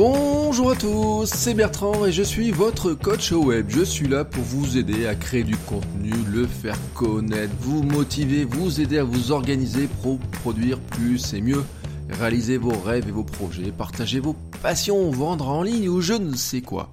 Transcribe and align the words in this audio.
Bonjour 0.00 0.70
à 0.70 0.76
tous, 0.76 1.26
c'est 1.26 1.54
Bertrand 1.54 2.06
et 2.06 2.12
je 2.12 2.22
suis 2.22 2.52
votre 2.52 2.94
coach 2.94 3.32
au 3.32 3.46
web. 3.46 3.66
Je 3.68 3.82
suis 3.82 4.06
là 4.06 4.24
pour 4.24 4.44
vous 4.44 4.78
aider 4.78 5.08
à 5.08 5.16
créer 5.16 5.42
du 5.42 5.56
contenu, 5.56 6.12
le 6.30 6.46
faire 6.46 6.78
connaître, 6.94 7.52
vous 7.58 7.82
motiver, 7.82 8.44
vous 8.44 8.80
aider 8.80 8.98
à 8.98 9.02
vous 9.02 9.32
organiser 9.32 9.88
pour 10.00 10.20
produire 10.20 10.78
plus 10.78 11.34
et 11.34 11.40
mieux. 11.40 11.64
Réaliser 12.10 12.58
vos 12.58 12.78
rêves 12.78 13.08
et 13.08 13.10
vos 13.10 13.24
projets, 13.24 13.72
partager 13.72 14.20
vos 14.20 14.36
passions, 14.62 15.10
vendre 15.10 15.48
en 15.48 15.64
ligne 15.64 15.88
ou 15.88 16.00
je 16.00 16.14
ne 16.14 16.36
sais 16.36 16.60
quoi. 16.60 16.92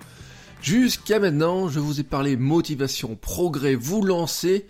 Jusqu'à 0.63 1.19
maintenant, 1.19 1.69
je 1.69 1.79
vous 1.79 1.99
ai 1.99 2.03
parlé 2.03 2.35
motivation, 2.37 3.15
progrès, 3.15 3.75
vous 3.75 4.01
lancer, 4.01 4.65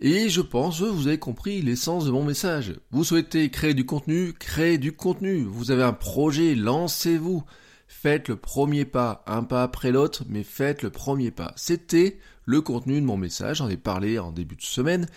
et 0.00 0.30
je 0.30 0.40
pense 0.40 0.80
que 0.80 0.86
vous 0.86 1.08
avez 1.08 1.18
compris 1.18 1.60
l'essence 1.60 2.06
de 2.06 2.10
mon 2.10 2.24
message. 2.24 2.72
Vous 2.90 3.04
souhaitez 3.04 3.50
créer 3.50 3.74
du 3.74 3.84
contenu, 3.84 4.32
créez 4.32 4.78
du 4.78 4.92
contenu. 4.92 5.42
Vous 5.42 5.70
avez 5.70 5.82
un 5.82 5.92
projet, 5.92 6.54
lancez-vous. 6.54 7.44
Faites 8.06 8.28
le 8.28 8.36
premier 8.36 8.84
pas, 8.84 9.24
un 9.26 9.42
pas 9.42 9.64
après 9.64 9.90
l'autre, 9.90 10.22
mais 10.28 10.44
faites 10.44 10.84
le 10.84 10.90
premier 10.90 11.32
pas. 11.32 11.52
C'était 11.56 12.20
le 12.44 12.60
contenu 12.60 13.00
de 13.00 13.04
mon 13.04 13.16
message, 13.16 13.56
j'en 13.56 13.68
ai 13.68 13.76
parlé 13.76 14.20
en 14.20 14.30
début 14.30 14.54
de 14.54 14.62
semaine. 14.62 15.08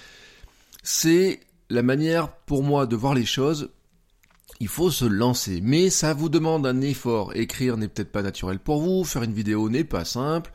C'est 0.82 1.42
la 1.70 1.84
manière 1.84 2.32
pour 2.32 2.64
moi 2.64 2.88
de 2.88 2.95
voir 2.95 3.14
les 3.14 3.28
choses 3.28 3.70
il 4.60 4.67
faut 4.67 4.90
se 4.90 5.06
lancer. 5.06 5.62
Mais 5.62 5.92
ça 5.92 6.16
vous 6.16 6.30
demande 6.30 6.66
un 6.66 6.82
effort. 6.82 7.36
Écrire 7.36 7.78
n'est 7.78 7.90
peut-être 7.90 8.12
pas 8.12 8.23
naturel 8.23 8.58
pour 8.58 8.82
vous, 8.82 9.04
faire 9.04 9.22
une 9.22 9.34
vidéo 9.34 9.70
n'est 9.70 9.84
pas 9.84 10.04
simple. 10.04 10.52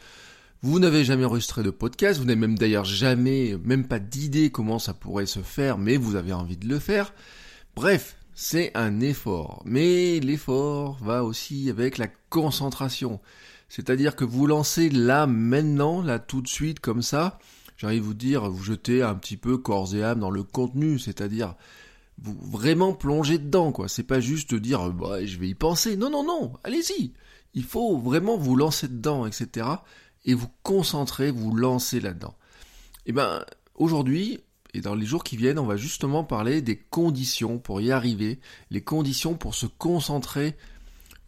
Vous 0.60 0.80
n'avez 0.80 1.05
jamais 1.05 1.27
enregistré 1.27 1.62
de 1.62 1.70
podcast, 1.70 2.18
vous 2.18 2.27
n'avez 2.27 2.40
même 2.40 2.58
d'ailleurs 2.58 2.84
jamais, 2.84 3.56
même 3.62 3.86
pas 3.86 4.00
d'idée 4.00 4.50
comment 4.50 4.80
ça 4.80 4.92
pourrait 4.92 5.27
se 5.27 5.38
faire, 5.38 5.78
mais 5.78 5.96
vous 5.96 6.16
avez 6.16 6.32
envie 6.32 6.56
de 6.56 6.66
le 6.66 6.80
faire. 6.80 7.14
Bref, 7.77 8.16
c'est 8.34 8.72
un 8.74 9.00
effort. 9.00 9.62
Mais 9.64 10.20
l'effort 10.20 10.98
va 11.02 11.24
aussi 11.24 11.70
avec 11.70 11.98
la 11.98 12.08
concentration. 12.30 13.20
C'est-à-dire 13.68 14.16
que 14.16 14.24
vous 14.24 14.46
lancez 14.46 14.90
là, 14.90 15.27
maintenant, 15.27 16.02
là, 16.02 16.18
tout 16.18 16.42
de 16.42 16.48
suite, 16.48 16.80
comme 16.80 17.02
ça. 17.02 17.38
J'arrive 17.77 18.02
à 18.02 18.06
vous 18.06 18.14
dire, 18.14 18.50
vous 18.50 18.62
jetez 18.62 19.02
un 19.02 19.14
petit 19.14 19.36
peu 19.36 19.58
corps 19.58 19.94
et 19.94 20.02
âme 20.02 20.20
dans 20.20 20.30
le 20.30 20.42
contenu, 20.42 20.98
c'est-à-dire 20.98 21.55
vous 22.18 22.36
vraiment 22.40 22.92
plonger 22.92 23.38
dedans, 23.38 23.72
quoi. 23.72 23.88
C'est 23.88 24.05
pas 24.05 24.20
juste 24.20 24.55
dire, 24.55 24.90
bah, 24.90 25.24
je 25.24 25.38
vais 25.38 25.48
y 25.48 25.55
penser. 25.55 25.96
Non, 25.96 26.10
non, 26.10 26.24
non, 26.24 26.52
allez-y. 26.62 27.12
Il 27.55 27.64
faut 27.64 27.98
vraiment 27.98 28.36
vous 28.36 28.56
lancer 28.56 28.88
dedans, 28.88 29.27
etc. 29.27 29.66
Et 30.24 30.34
vous 30.34 30.48
concentrer, 30.62 31.30
vous 31.30 31.55
lancer 31.55 32.00
là-dedans. 32.00 32.34
Et 33.06 33.10
eh 33.10 33.12
ben, 33.12 33.44
aujourd'hui, 33.74 34.40
et 34.75 34.80
dans 34.80 34.97
les 34.97 35.06
jours 35.06 35.22
qui 35.22 35.36
viennent, 35.36 35.61
on 35.61 35.67
va 35.67 35.77
justement 35.77 36.25
parler 36.25 36.61
des 36.61 36.77
conditions 36.77 37.58
pour 37.58 37.80
y 37.80 37.92
arriver, 37.92 38.41
les 38.70 38.83
conditions 38.83 39.34
pour 39.34 39.55
se 39.55 39.67
concentrer, 39.67 40.56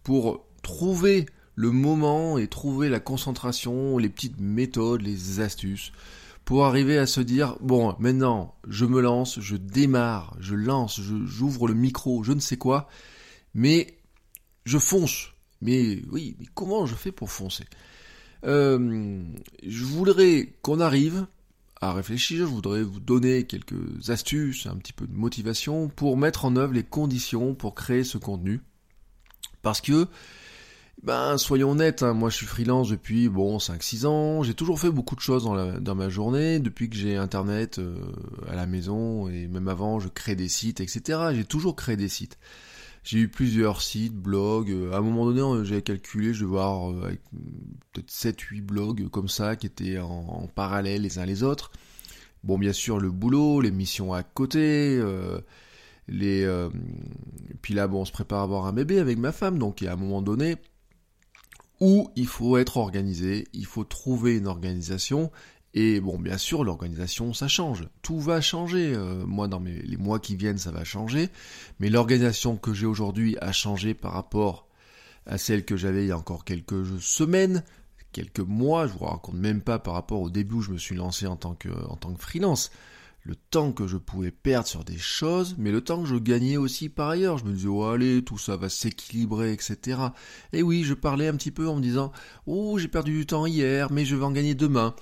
pour 0.02 0.44
trouver 0.62 1.26
le 1.54 1.70
moment 1.70 2.38
et 2.38 2.48
trouver 2.48 2.88
la 2.88 3.00
concentration, 3.00 3.98
les 3.98 4.08
petites 4.08 4.40
méthodes, 4.40 5.00
les 5.00 5.40
astuces, 5.40 5.92
pour 6.44 6.66
arriver 6.66 6.98
à 6.98 7.06
se 7.06 7.20
dire 7.20 7.56
bon 7.60 7.94
maintenant 7.98 8.54
je 8.68 8.84
me 8.84 9.00
lance, 9.00 9.40
je 9.40 9.56
démarre, 9.56 10.36
je 10.40 10.54
lance, 10.54 11.00
j'ouvre 11.00 11.68
le 11.68 11.74
micro, 11.74 12.24
je 12.24 12.32
ne 12.32 12.40
sais 12.40 12.56
quoi, 12.56 12.88
mais 13.54 13.96
je 14.64 14.78
fonce. 14.78 15.32
Mais 15.62 16.02
oui, 16.10 16.36
mais 16.38 16.46
comment 16.52 16.84
je 16.84 16.94
fais 16.94 17.12
pour 17.12 17.30
foncer? 17.30 17.64
Euh, 18.44 19.22
Je 19.66 19.84
voudrais 19.84 20.52
qu'on 20.60 20.80
arrive 20.80 21.26
à 21.80 21.92
réfléchir, 21.92 22.46
je 22.46 22.52
voudrais 22.52 22.82
vous 22.82 23.00
donner 23.00 23.44
quelques 23.44 24.10
astuces, 24.10 24.66
un 24.66 24.76
petit 24.76 24.92
peu 24.92 25.06
de 25.06 25.12
motivation 25.12 25.88
pour 25.88 26.16
mettre 26.16 26.44
en 26.44 26.56
œuvre 26.56 26.72
les 26.72 26.84
conditions 26.84 27.54
pour 27.54 27.74
créer 27.74 28.04
ce 28.04 28.18
contenu. 28.18 28.60
Parce 29.62 29.80
que 29.80 30.06
ben, 31.02 31.36
soyons 31.36 31.72
honnêtes, 31.72 32.02
hein, 32.02 32.14
moi 32.14 32.30
je 32.30 32.36
suis 32.36 32.46
freelance 32.46 32.88
depuis 32.88 33.28
bon 33.28 33.58
5-6 33.58 34.06
ans, 34.06 34.42
j'ai 34.42 34.54
toujours 34.54 34.80
fait 34.80 34.90
beaucoup 34.90 35.14
de 35.14 35.20
choses 35.20 35.44
dans, 35.44 35.94
ma 35.94 36.08
journée, 36.08 36.58
depuis 36.58 36.88
que 36.88 36.96
j'ai 36.96 37.16
internet 37.16 37.78
euh, 37.78 37.96
à 38.48 38.54
la 38.54 38.66
maison, 38.66 39.28
et 39.28 39.46
même 39.46 39.68
avant 39.68 40.00
je 40.00 40.08
crée 40.08 40.34
des 40.34 40.48
sites, 40.48 40.80
etc. 40.80 41.18
J'ai 41.34 41.44
toujours 41.44 41.76
créé 41.76 41.96
des 41.96 42.08
sites. 42.08 42.38
J'ai 43.06 43.20
eu 43.20 43.28
plusieurs 43.28 43.82
sites, 43.82 44.16
blogs, 44.16 44.72
euh, 44.72 44.92
à 44.92 44.96
un 44.96 45.00
moment 45.00 45.30
donné 45.30 45.64
j'ai 45.64 45.80
calculé, 45.80 46.34
je 46.34 46.40
vais 46.40 46.50
voir 46.50 46.90
euh, 46.90 47.16
peut-être 47.92 48.10
7-8 48.10 48.62
blogs 48.62 49.08
comme 49.10 49.28
ça, 49.28 49.54
qui 49.54 49.66
étaient 49.66 50.00
en, 50.00 50.48
parallèle 50.52 51.02
les 51.02 51.20
uns 51.20 51.24
les 51.24 51.44
autres. 51.44 51.70
Bon 52.42 52.58
bien 52.58 52.72
sûr 52.72 52.98
le 52.98 53.12
boulot, 53.12 53.60
les 53.60 53.70
missions 53.70 54.12
à 54.12 54.24
côté, 54.24 55.00
les... 56.08 56.68
puis 57.62 57.74
là 57.74 57.86
bon 57.86 58.00
on 58.00 58.04
se 58.04 58.10
prépare 58.10 58.40
à 58.40 58.42
avoir 58.42 58.66
un 58.66 58.72
bébé 58.72 58.98
avec 58.98 59.18
ma 59.18 59.30
femme, 59.30 59.58
donc 59.58 59.84
à 59.84 59.92
un 59.92 59.96
moment 59.96 60.20
donné 60.20 60.56
où 61.80 62.10
il 62.16 62.26
faut 62.26 62.56
être 62.56 62.76
organisé, 62.76 63.46
il 63.52 63.66
faut 63.66 63.84
trouver 63.84 64.36
une 64.36 64.46
organisation, 64.46 65.30
et 65.78 66.00
bon, 66.00 66.18
bien 66.18 66.38
sûr, 66.38 66.64
l'organisation, 66.64 67.34
ça 67.34 67.48
change. 67.48 67.86
Tout 68.00 68.18
va 68.18 68.40
changer. 68.40 68.94
Euh, 68.94 69.26
moi, 69.26 69.46
dans 69.46 69.60
mes, 69.60 69.82
les 69.82 69.98
mois 69.98 70.18
qui 70.18 70.34
viennent, 70.34 70.56
ça 70.56 70.70
va 70.70 70.84
changer. 70.84 71.28
Mais 71.80 71.90
l'organisation 71.90 72.56
que 72.56 72.72
j'ai 72.72 72.86
aujourd'hui 72.86 73.36
a 73.42 73.52
changé 73.52 73.92
par 73.92 74.12
rapport 74.12 74.68
à 75.26 75.36
celle 75.36 75.66
que 75.66 75.76
j'avais 75.76 76.04
il 76.04 76.08
y 76.08 76.12
a 76.12 76.16
encore 76.16 76.46
quelques 76.46 76.98
semaines, 77.02 77.62
quelques 78.12 78.40
mois. 78.40 78.86
Je 78.86 78.94
vous 78.94 79.04
raconte 79.04 79.34
même 79.34 79.60
pas 79.60 79.78
par 79.78 79.92
rapport 79.92 80.22
au 80.22 80.30
début 80.30 80.54
où 80.54 80.62
je 80.62 80.70
me 80.70 80.78
suis 80.78 80.96
lancé 80.96 81.26
en 81.26 81.36
tant 81.36 81.54
que, 81.54 81.68
en 81.68 81.96
tant 81.96 82.14
que 82.14 82.22
freelance 82.22 82.70
le 83.26 83.34
temps 83.34 83.72
que 83.72 83.88
je 83.88 83.96
pouvais 83.96 84.30
perdre 84.30 84.68
sur 84.68 84.84
des 84.84 84.98
choses, 84.98 85.56
mais 85.58 85.72
le 85.72 85.80
temps 85.80 86.00
que 86.00 86.08
je 86.08 86.14
gagnais 86.14 86.56
aussi 86.56 86.88
par 86.88 87.08
ailleurs. 87.08 87.38
Je 87.38 87.44
me 87.44 87.52
disais, 87.52 87.66
oh 87.66 87.82
allez, 87.82 88.22
tout 88.22 88.38
ça 88.38 88.56
va 88.56 88.68
s'équilibrer, 88.68 89.52
etc. 89.52 89.98
Et 90.52 90.62
oui, 90.62 90.84
je 90.84 90.94
parlais 90.94 91.26
un 91.26 91.34
petit 91.34 91.50
peu 91.50 91.68
en 91.68 91.74
me 91.74 91.82
disant, 91.82 92.12
oh 92.46 92.78
j'ai 92.78 92.86
perdu 92.86 93.12
du 93.12 93.26
temps 93.26 93.44
hier, 93.44 93.90
mais 93.90 94.04
je 94.04 94.14
vais 94.14 94.24
en 94.24 94.30
gagner 94.30 94.54
demain. 94.54 94.94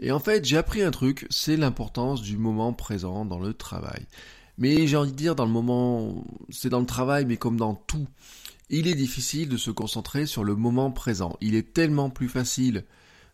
Et 0.00 0.12
en 0.12 0.18
fait, 0.18 0.44
j'ai 0.44 0.56
appris 0.56 0.82
un 0.82 0.90
truc, 0.90 1.26
c'est 1.30 1.56
l'importance 1.56 2.22
du 2.22 2.38
moment 2.38 2.72
présent 2.72 3.24
dans 3.24 3.38
le 3.38 3.52
travail. 3.54 4.06
Mais 4.56 4.86
j'ai 4.86 4.96
envie 4.96 5.12
de 5.12 5.16
dire, 5.16 5.34
dans 5.34 5.44
le 5.44 5.52
moment, 5.52 6.24
c'est 6.48 6.70
dans 6.70 6.80
le 6.80 6.86
travail, 6.86 7.26
mais 7.26 7.36
comme 7.36 7.58
dans 7.58 7.74
tout, 7.74 8.08
il 8.70 8.86
est 8.86 8.94
difficile 8.94 9.48
de 9.48 9.56
se 9.56 9.70
concentrer 9.70 10.26
sur 10.26 10.42
le 10.42 10.56
moment 10.56 10.90
présent. 10.90 11.36
Il 11.40 11.54
est 11.54 11.74
tellement 11.74 12.08
plus 12.08 12.28
facile 12.28 12.84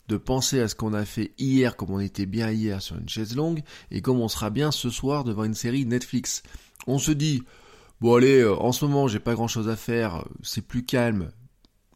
de 0.09 0.17
penser 0.17 0.61
à 0.61 0.69
ce 0.69 0.75
qu'on 0.75 0.95
a 0.95 1.05
fait 1.05 1.33
hier 1.39 1.77
comme 1.77 1.91
on 1.91 2.01
était 2.01 2.27
bien 2.27 2.51
hier 2.51 2.81
sur 2.81 2.97
une 2.97 3.09
chaise 3.09 3.35
longue 3.35 3.63
et 3.91 4.03
comme 4.03 4.21
on 4.21 4.29
sera 4.29 4.51
bien 4.51 4.71
ce 4.71 4.89
soir 4.89 5.25
devant 5.25 5.45
une 5.45 5.55
série 5.55 5.85
Netflix. 5.85 6.43
On 6.87 6.99
se 6.99 7.11
dit, 7.11 7.43
bon 8.01 8.15
allez, 8.15 8.41
euh, 8.41 8.55
en 8.55 8.73
ce 8.73 8.85
moment 8.85 9.09
j'ai 9.09 9.19
pas 9.19 9.35
grand 9.35 9.49
chose 9.49 9.69
à 9.69 9.77
faire, 9.77 10.25
c'est 10.43 10.67
plus 10.67 10.85
calme, 10.85 11.31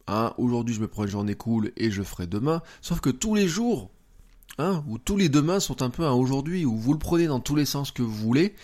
hein, 0.09 0.35
aujourd'hui 0.39 0.75
je 0.75 0.81
me 0.81 0.89
prends 0.89 1.05
une 1.05 1.11
journée 1.11 1.37
cool 1.37 1.73
et 1.77 1.91
je 1.91 2.03
ferai 2.03 2.27
demain, 2.27 2.63
sauf 2.81 3.01
que 3.01 3.11
tous 3.11 3.37
les 3.37 3.47
jours, 3.47 3.91
hein, 4.61 4.85
ou 4.87 4.99
tous 4.99 5.17
les 5.17 5.29
demain 5.29 5.61
sont 5.61 5.83
un 5.83 5.91
peu 5.91 6.05
un 6.05 6.13
aujourd'hui, 6.13 6.65
où 6.65 6.77
vous 6.77 6.93
le 6.93 6.99
prenez 6.99 7.27
dans 7.27 7.41
tous 7.41 7.57
les 7.57 7.65
sens 7.65 7.91
que 7.91 8.03
vous 8.03 8.15
voulez, 8.15 8.55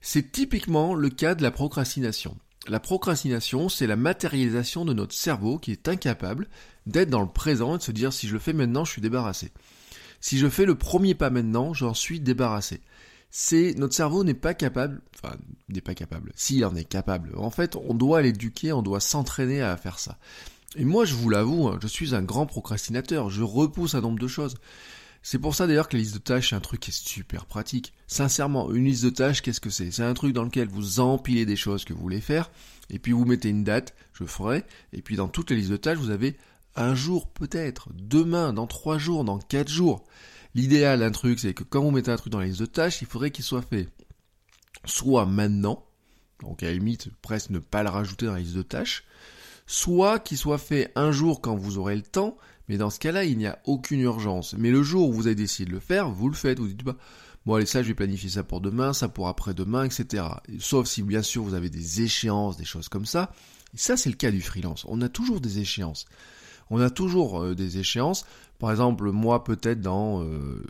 c'est 0.00 0.32
typiquement 0.32 0.94
le 0.94 1.08
cas 1.08 1.34
de 1.34 1.42
la 1.42 1.50
procrastination. 1.50 2.36
La 2.68 2.80
procrastination, 2.80 3.68
c'est 3.68 3.86
la 3.86 3.96
matérialisation 3.96 4.84
de 4.84 4.92
notre 4.92 5.14
cerveau 5.14 5.58
qui 5.58 5.72
est 5.72 5.88
incapable 5.88 6.48
d'être 6.86 7.10
dans 7.10 7.22
le 7.22 7.28
présent 7.28 7.74
et 7.74 7.78
de 7.78 7.82
se 7.82 7.92
dire 7.92 8.12
si 8.12 8.28
je 8.28 8.34
le 8.34 8.38
fais 8.38 8.52
maintenant, 8.52 8.84
je 8.84 8.92
suis 8.92 9.02
débarrassé. 9.02 9.50
Si 10.20 10.38
je 10.38 10.48
fais 10.48 10.66
le 10.66 10.74
premier 10.74 11.14
pas 11.14 11.30
maintenant, 11.30 11.72
j'en 11.72 11.94
suis 11.94 12.20
débarrassé. 12.20 12.80
C'est 13.30 13.74
notre 13.78 13.94
cerveau 13.94 14.24
n'est 14.24 14.34
pas 14.34 14.54
capable, 14.54 15.00
enfin 15.14 15.36
n'est 15.68 15.80
pas 15.80 15.94
capable. 15.94 16.32
Si 16.34 16.56
il 16.56 16.64
en 16.64 16.74
est 16.74 16.84
capable. 16.84 17.32
En 17.36 17.50
fait, 17.50 17.76
on 17.76 17.94
doit 17.94 18.22
l'éduquer, 18.22 18.72
on 18.72 18.82
doit 18.82 19.00
s'entraîner 19.00 19.62
à 19.62 19.76
faire 19.76 19.98
ça. 19.98 20.18
Et 20.76 20.84
moi, 20.84 21.04
je 21.04 21.14
vous 21.14 21.30
l'avoue, 21.30 21.68
hein, 21.68 21.78
je 21.82 21.88
suis 21.88 22.14
un 22.14 22.22
grand 22.22 22.46
procrastinateur. 22.46 23.30
Je 23.30 23.42
repousse 23.42 23.94
un 23.94 24.00
nombre 24.00 24.18
de 24.18 24.28
choses. 24.28 24.56
C'est 25.22 25.38
pour 25.38 25.54
ça 25.54 25.66
d'ailleurs 25.66 25.88
que 25.88 25.96
la 25.96 26.02
liste 26.02 26.14
de 26.14 26.18
tâches, 26.18 26.50
c'est 26.50 26.56
un 26.56 26.60
truc 26.60 26.80
qui 26.80 26.90
est 26.90 26.94
super 26.94 27.44
pratique. 27.44 27.92
Sincèrement, 28.06 28.70
une 28.72 28.86
liste 28.86 29.04
de 29.04 29.10
tâches, 29.10 29.42
qu'est-ce 29.42 29.60
que 29.60 29.70
c'est? 29.70 29.90
C'est 29.90 30.02
un 30.02 30.14
truc 30.14 30.32
dans 30.32 30.44
lequel 30.44 30.68
vous 30.68 31.00
empilez 31.00 31.44
des 31.44 31.56
choses 31.56 31.84
que 31.84 31.92
vous 31.92 32.00
voulez 32.00 32.20
faire, 32.20 32.50
et 32.88 32.98
puis 32.98 33.12
vous 33.12 33.24
mettez 33.26 33.50
une 33.50 33.64
date, 33.64 33.94
je 34.14 34.24
ferai, 34.24 34.64
et 34.92 35.02
puis 35.02 35.16
dans 35.16 35.28
toutes 35.28 35.50
les 35.50 35.56
listes 35.56 35.70
de 35.70 35.76
tâches, 35.76 35.98
vous 35.98 36.10
avez 36.10 36.36
un 36.74 36.94
jour 36.94 37.28
peut-être, 37.28 37.88
demain, 37.94 38.52
dans 38.52 38.66
trois 38.66 38.96
jours, 38.96 39.24
dans 39.24 39.38
quatre 39.38 39.68
jours. 39.68 40.04
L'idéal 40.54 41.00
d'un 41.00 41.10
truc, 41.10 41.38
c'est 41.38 41.54
que 41.54 41.64
quand 41.64 41.82
vous 41.82 41.90
mettez 41.90 42.10
un 42.10 42.16
truc 42.16 42.32
dans 42.32 42.40
la 42.40 42.46
liste 42.46 42.60
de 42.60 42.66
tâches, 42.66 43.02
il 43.02 43.06
faudrait 43.06 43.30
qu'il 43.30 43.44
soit 43.44 43.62
fait 43.62 43.88
soit 44.86 45.26
maintenant, 45.26 45.84
donc 46.40 46.62
à 46.62 46.66
la 46.66 46.72
limite 46.72 47.08
presque 47.20 47.50
ne 47.50 47.58
pas 47.58 47.82
le 47.82 47.90
rajouter 47.90 48.26
dans 48.26 48.32
la 48.32 48.40
liste 48.40 48.54
de 48.54 48.62
tâches, 48.62 49.04
soit 49.66 50.18
qu'il 50.18 50.38
soit 50.38 50.58
fait 50.58 50.90
un 50.96 51.12
jour 51.12 51.40
quand 51.40 51.54
vous 51.54 51.78
aurez 51.78 51.96
le 51.96 52.02
temps, 52.02 52.36
mais 52.70 52.78
dans 52.78 52.88
ce 52.88 53.00
cas-là, 53.00 53.24
il 53.24 53.36
n'y 53.36 53.48
a 53.48 53.58
aucune 53.64 53.98
urgence. 53.98 54.54
Mais 54.56 54.70
le 54.70 54.84
jour 54.84 55.08
où 55.08 55.12
vous 55.12 55.26
avez 55.26 55.34
décidé 55.34 55.68
de 55.68 55.74
le 55.74 55.80
faire, 55.80 56.08
vous 56.08 56.28
le 56.28 56.36
faites, 56.36 56.60
vous 56.60 56.68
dites 56.68 56.84
pas, 56.84 56.94
bon 57.44 57.56
allez 57.56 57.66
ça 57.66 57.82
je 57.82 57.88
vais 57.88 57.94
planifier 57.94 58.30
ça 58.30 58.44
pour 58.44 58.60
demain, 58.60 58.92
ça 58.92 59.08
pour 59.08 59.26
après-demain, 59.26 59.86
etc. 59.86 60.22
Sauf 60.60 60.86
si 60.86 61.02
bien 61.02 61.20
sûr 61.20 61.42
vous 61.42 61.54
avez 61.54 61.68
des 61.68 62.02
échéances, 62.02 62.56
des 62.56 62.64
choses 62.64 62.88
comme 62.88 63.06
ça. 63.06 63.32
Et 63.74 63.76
ça 63.76 63.96
c'est 63.96 64.08
le 64.08 64.14
cas 64.14 64.30
du 64.30 64.40
freelance. 64.40 64.84
On 64.86 65.02
a 65.02 65.08
toujours 65.08 65.40
des 65.40 65.58
échéances. 65.58 66.04
On 66.70 66.80
a 66.80 66.90
toujours 66.90 67.42
euh, 67.42 67.56
des 67.56 67.78
échéances. 67.78 68.24
Par 68.60 68.70
exemple, 68.70 69.10
moi 69.10 69.42
peut-être 69.42 69.80
dans 69.80 70.22
euh, 70.22 70.64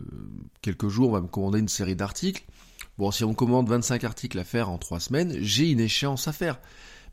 quelques 0.63 0.87
jours, 0.87 1.09
on 1.09 1.13
va 1.13 1.21
me 1.21 1.27
commander 1.27 1.59
une 1.59 1.69
série 1.69 1.95
d'articles. 1.95 2.45
Bon, 2.97 3.11
si 3.11 3.23
on 3.23 3.35
commande 3.35 3.69
25 3.69 4.03
articles 4.05 4.39
à 4.39 4.43
faire 4.43 4.71
en 4.71 4.79
3 4.79 4.99
semaines, 5.01 5.37
j'ai 5.39 5.69
une 5.69 5.79
échéance 5.79 6.27
à 6.27 6.33
faire. 6.33 6.59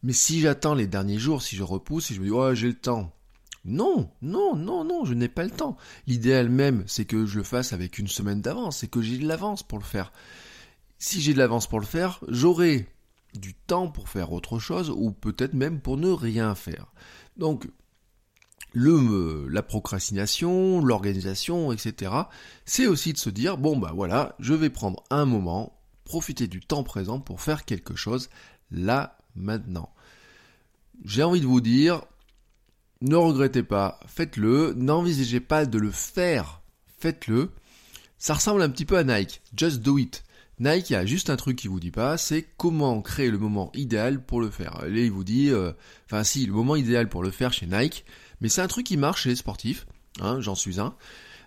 Mais 0.02 0.14
si 0.14 0.40
j'attends 0.40 0.74
les 0.74 0.86
derniers 0.86 1.18
jours, 1.18 1.42
si 1.42 1.56
je 1.56 1.62
repousse, 1.62 2.06
si 2.06 2.14
je 2.14 2.20
me 2.20 2.24
dis, 2.24 2.32
oh, 2.32 2.54
j'ai 2.54 2.68
le 2.68 2.74
temps. 2.74 3.12
Non, 3.64 4.10
non, 4.22 4.56
non, 4.56 4.84
non, 4.84 5.04
je 5.04 5.14
n'ai 5.14 5.28
pas 5.28 5.44
le 5.44 5.50
temps. 5.50 5.76
L'idéal 6.06 6.48
même, 6.48 6.84
c'est 6.86 7.04
que 7.04 7.26
je 7.26 7.38
le 7.38 7.44
fasse 7.44 7.72
avec 7.72 7.98
une 7.98 8.08
semaine 8.08 8.40
d'avance, 8.40 8.78
c'est 8.78 8.88
que 8.88 9.02
j'ai 9.02 9.18
de 9.18 9.26
l'avance 9.26 9.62
pour 9.62 9.78
le 9.78 9.84
faire. 9.84 10.12
Si 10.98 11.20
j'ai 11.20 11.32
de 11.32 11.38
l'avance 11.38 11.66
pour 11.66 11.80
le 11.80 11.86
faire, 11.86 12.20
j'aurai 12.28 12.88
du 13.34 13.54
temps 13.54 13.88
pour 13.88 14.08
faire 14.08 14.32
autre 14.32 14.58
chose, 14.58 14.90
ou 14.90 15.10
peut-être 15.10 15.54
même 15.54 15.80
pour 15.80 15.96
ne 15.96 16.10
rien 16.10 16.54
faire. 16.54 16.86
Donc, 17.36 17.68
le, 18.72 19.48
la 19.48 19.62
procrastination, 19.62 20.80
l'organisation, 20.84 21.72
etc., 21.72 22.12
c'est 22.64 22.86
aussi 22.86 23.12
de 23.12 23.18
se 23.18 23.30
dire, 23.30 23.58
bon 23.58 23.76
bah 23.76 23.92
voilà, 23.94 24.34
je 24.38 24.54
vais 24.54 24.70
prendre 24.70 25.02
un 25.10 25.24
moment, 25.24 25.78
profiter 26.04 26.46
du 26.46 26.60
temps 26.60 26.84
présent 26.84 27.20
pour 27.20 27.40
faire 27.40 27.64
quelque 27.64 27.96
chose 27.96 28.28
là, 28.70 29.18
maintenant. 29.34 29.92
J'ai 31.04 31.22
envie 31.22 31.40
de 31.40 31.46
vous 31.46 31.60
dire, 31.60 32.02
ne 33.00 33.16
regrettez 33.16 33.62
pas, 33.62 34.00
faites-le, 34.06 34.74
n'envisagez 34.76 35.40
pas 35.40 35.66
de 35.66 35.78
le 35.78 35.90
faire, 35.90 36.62
faites-le. 36.98 37.50
Ça 38.18 38.34
ressemble 38.34 38.62
un 38.62 38.70
petit 38.70 38.84
peu 38.84 38.96
à 38.96 39.04
Nike, 39.04 39.40
just 39.56 39.80
do 39.80 39.98
it. 39.98 40.24
Nike 40.58 40.90
a 40.92 41.06
juste 41.06 41.30
un 41.30 41.36
truc 41.36 41.56
qui 41.56 41.68
vous 41.68 41.78
dit 41.78 41.92
pas, 41.92 42.16
c'est 42.16 42.44
comment 42.56 43.00
créer 43.00 43.30
le 43.30 43.38
moment 43.38 43.70
idéal 43.74 44.24
pour 44.24 44.40
le 44.40 44.50
faire. 44.50 44.82
Là, 44.82 44.88
il 44.88 45.12
vous 45.12 45.22
dit, 45.22 45.50
euh, 45.50 45.72
enfin 46.06 46.24
si, 46.24 46.44
le 46.46 46.52
moment 46.52 46.74
idéal 46.74 47.08
pour 47.08 47.22
le 47.22 47.30
faire 47.30 47.52
chez 47.52 47.66
Nike, 47.66 48.04
mais 48.40 48.48
c'est 48.48 48.62
un 48.62 48.66
truc 48.66 48.86
qui 48.86 48.96
marche 48.96 49.22
chez 49.22 49.30
les 49.30 49.36
sportifs, 49.36 49.86
hein, 50.20 50.40
j'en 50.40 50.56
suis 50.56 50.80
un. 50.80 50.94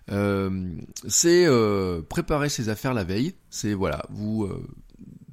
Euh, 0.09 0.75
c'est 1.07 1.45
euh, 1.45 2.01
préparer 2.01 2.50
ses 2.50 2.69
affaires 2.69 2.94
la 2.94 3.03
veille. 3.03 3.33
C'est 3.50 3.74
voilà, 3.74 4.06
vous 4.09 4.44
euh, 4.44 4.68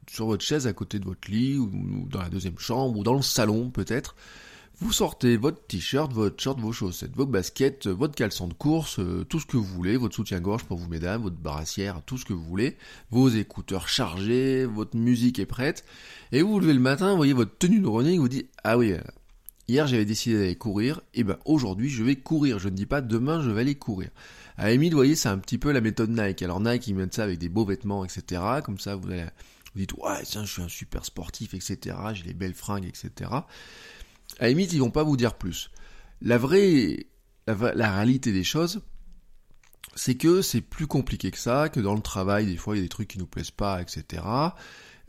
sur 0.09 0.26
votre 0.26 0.44
chaise 0.44 0.67
à 0.67 0.73
côté 0.73 0.99
de 0.99 1.05
votre 1.05 1.31
lit 1.31 1.56
ou, 1.59 1.70
dans 2.11 2.20
la 2.20 2.29
deuxième 2.29 2.59
chambre 2.59 2.99
ou 2.99 3.03
dans 3.03 3.15
le 3.15 3.23
salon 3.23 3.70
peut-être. 3.70 4.15
Vous 4.80 4.92
sortez 4.92 5.36
votre 5.36 5.66
t-shirt, 5.66 6.12
votre 6.12 6.40
short, 6.40 6.60
vos 6.60 6.72
chaussettes, 6.72 7.16
vos 7.16 7.26
baskets, 7.26 7.88
votre 7.88 8.14
caleçon 8.14 8.46
de 8.46 8.54
course, 8.54 9.00
tout 9.28 9.40
ce 9.40 9.46
que 9.46 9.56
vous 9.56 9.64
voulez, 9.64 9.96
votre 9.96 10.14
soutien-gorge 10.14 10.64
pour 10.64 10.78
vous 10.78 10.88
mesdames, 10.88 11.22
votre 11.22 11.36
brassière, 11.36 12.00
tout 12.06 12.16
ce 12.16 12.25
que 12.25 12.32
vous 12.32 12.44
voulez, 12.44 12.76
vos 13.10 13.28
écouteurs 13.28 13.88
chargés, 13.88 14.66
votre 14.66 14.96
musique 14.96 15.40
est 15.40 15.46
prête, 15.46 15.84
et 16.30 16.42
vous 16.42 16.52
vous 16.52 16.60
levez 16.60 16.75
le 16.75 16.80
matin, 16.80 17.10
vous 17.10 17.16
voyez 17.16 17.32
votre 17.32 17.58
tenue 17.58 17.80
de 17.80 17.88
running, 17.88 18.20
vous 18.20 18.28
dites 18.28 18.48
ah 18.62 18.78
oui, 18.78 18.94
Hier, 19.70 19.86
j'avais 19.86 20.06
décidé 20.06 20.38
d'aller 20.38 20.56
courir, 20.56 21.02
et 21.12 21.24
ben 21.24 21.36
aujourd'hui, 21.44 21.90
je 21.90 22.02
vais 22.02 22.16
courir. 22.16 22.58
Je 22.58 22.70
ne 22.70 22.74
dis 22.74 22.86
pas 22.86 23.02
demain, 23.02 23.42
je 23.42 23.50
vais 23.50 23.60
aller 23.60 23.74
courir. 23.74 24.08
À 24.56 24.70
la 24.70 24.76
vous 24.76 24.90
voyez, 24.92 25.14
c'est 25.14 25.28
un 25.28 25.36
petit 25.36 25.58
peu 25.58 25.72
la 25.72 25.82
méthode 25.82 26.08
Nike. 26.08 26.40
Alors 26.40 26.58
Nike, 26.58 26.86
ils 26.86 26.94
mettent 26.94 27.12
ça 27.12 27.24
avec 27.24 27.38
des 27.38 27.50
beaux 27.50 27.66
vêtements, 27.66 28.02
etc. 28.02 28.40
Comme 28.64 28.78
ça, 28.78 28.96
vous, 28.96 29.10
allez, 29.10 29.26
vous 29.74 29.81
dites, 29.81 29.92
ouais, 29.92 30.22
tiens, 30.24 30.46
je 30.46 30.52
suis 30.52 30.62
un 30.62 30.69
super 30.69 31.04
sportif, 31.04 31.52
etc. 31.52 31.96
J'ai 32.14 32.24
les 32.24 32.32
belles 32.32 32.54
fringues, 32.54 32.86
etc. 32.86 33.31
À 34.38 34.44
la 34.44 34.49
limite, 34.50 34.73
ils 34.73 34.81
vont 34.81 34.90
pas 34.90 35.02
vous 35.02 35.17
dire 35.17 35.35
plus. 35.35 35.70
La 36.20 36.38
vraie, 36.38 37.06
la, 37.46 37.93
réalité 37.93 38.32
des 38.32 38.44
choses, 38.44 38.82
c'est 39.94 40.17
que 40.17 40.43
c'est 40.43 40.61
plus 40.61 40.87
compliqué 40.87 41.31
que 41.31 41.38
ça, 41.38 41.69
que 41.69 41.81
dans 41.81 41.94
le 41.94 42.00
travail, 42.00 42.46
des 42.46 42.56
fois, 42.56 42.76
il 42.76 42.79
y 42.79 42.82
a 42.82 42.85
des 42.85 42.88
trucs 42.88 43.08
qui 43.08 43.19
nous 43.19 43.26
plaisent 43.26 43.50
pas, 43.50 43.81
etc. 43.81 44.23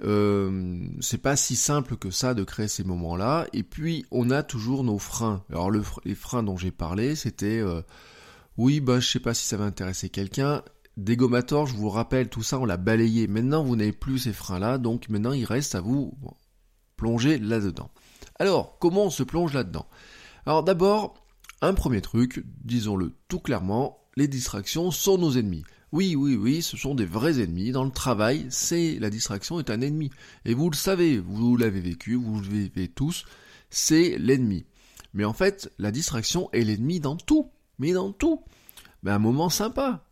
Euh, 0.04 0.88
c'est 1.02 1.18
pas 1.18 1.36
si 1.36 1.56
simple 1.56 1.98
que 1.98 2.10
ça 2.10 2.34
de 2.34 2.44
créer 2.44 2.68
ces 2.68 2.84
moments-là. 2.84 3.48
Et 3.54 3.64
puis 3.64 4.06
on 4.12 4.31
a 4.31 4.44
toujours 4.44 4.84
nos 4.84 5.00
freins. 5.00 5.44
Alors 5.50 5.72
le, 5.72 5.84
les 6.06 6.16
freins 6.16 6.44
dont 6.44 6.58
j'ai 6.58 6.72
parlé, 6.72 7.16
c'était 7.16 7.60
euh, 7.60 7.82
oui, 8.58 8.80
bah 8.80 9.00
je 9.00 9.08
sais 9.10 9.20
pas 9.20 9.34
si 9.34 9.46
ça 9.46 9.58
va 9.58 9.66
intéresser 9.66 10.10
quelqu'un. 10.10 10.64
Dégommator, 10.98 11.66
je 11.66 11.75
vous 11.75 11.90
rappelle, 11.90 12.30
tout 12.30 12.44
ça 12.44 12.60
on 12.60 12.66
l'a 12.66 12.78
balayé. 12.78 13.28
Maintenant 13.28 13.64
vous 13.64 13.75
n'avez 13.75 13.92
plus 13.92 14.20
ces 14.20 14.34
freins-là, 14.34 14.78
donc 14.78 15.10
maintenant 15.10 15.34
il 15.34 15.46
reste 15.46 15.75
à 15.75 15.82
vous 15.82 16.18
plonger 16.96 17.38
là-dedans. 17.38 17.92
Alors 18.39 18.77
comment 18.80 19.06
on 19.06 19.09
se 19.09 19.24
plonge 19.24 19.53
là-dedans? 19.53 19.86
Alors 20.45 20.63
d'abord, 20.63 21.13
un 21.62 21.74
premier 21.74 22.01
truc, 22.01 22.44
disons-le 22.63 23.13
tout 23.27 23.39
clairement, 23.39 24.00
les 24.15 24.27
distractions 24.27 24.91
sont 24.91 25.18
nos 25.18 25.33
ennemis. 25.33 25.63
Oui, 25.91 26.15
oui, 26.15 26.36
oui, 26.36 26.62
ce 26.62 26.77
sont 26.77 26.95
des 26.95 27.06
vrais 27.06 27.41
ennemis. 27.41 27.71
Dans 27.71 27.83
le 27.83 27.91
travail, 27.91 28.45
c'est 28.50 29.00
la 29.00 29.09
distraction 29.09 29.59
est 29.59 29.69
un 29.69 29.81
ennemi. 29.81 30.12
Et 30.45 30.53
vous 30.53 30.69
le 30.69 30.75
savez, 30.75 31.18
vous 31.18 31.57
l'avez 31.57 31.81
vécu, 31.81 32.15
vous 32.15 32.39
le 32.39 32.47
vivez 32.47 32.88
tous, 32.88 33.25
c'est 33.69 34.18
l'ennemi. 34.18 34.65
Mais 35.13 35.25
en 35.25 35.33
fait, 35.33 35.71
la 35.80 35.91
distraction 35.91 36.50
est 36.53 36.62
l'ennemi 36.62 37.00
dans 37.00 37.15
tout. 37.15 37.51
Mais 37.80 37.94
dans 37.94 38.12
tout. 38.12 38.44
Ben, 39.03 39.15
un 39.15 39.19
moment 39.19 39.50
sympa. 39.50 40.06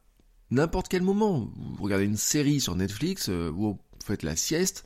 N'importe 0.50 0.88
quel 0.88 1.04
moment. 1.04 1.50
Vous 1.56 1.84
regardez 1.84 2.06
une 2.06 2.18
série 2.18 2.60
sur 2.60 2.76
Netflix, 2.76 3.30
euh, 3.30 3.52
vous 3.54 3.78
faites 4.04 4.24
la 4.24 4.36
sieste, 4.36 4.86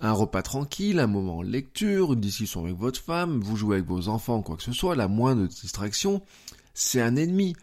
un 0.00 0.12
repas 0.12 0.42
tranquille, 0.42 0.98
un 0.98 1.06
moment 1.06 1.42
de 1.42 1.48
lecture, 1.48 2.12
une 2.12 2.20
discussion 2.20 2.64
avec 2.64 2.76
votre 2.76 3.00
femme, 3.00 3.40
vous 3.40 3.56
jouez 3.56 3.76
avec 3.76 3.88
vos 3.88 4.08
enfants, 4.08 4.42
quoi 4.42 4.56
que 4.56 4.62
ce 4.62 4.72
soit, 4.72 4.96
la 4.96 5.08
moindre 5.08 5.46
distraction, 5.46 6.22
c'est 6.74 7.00
un 7.00 7.16
ennemi. 7.16 7.54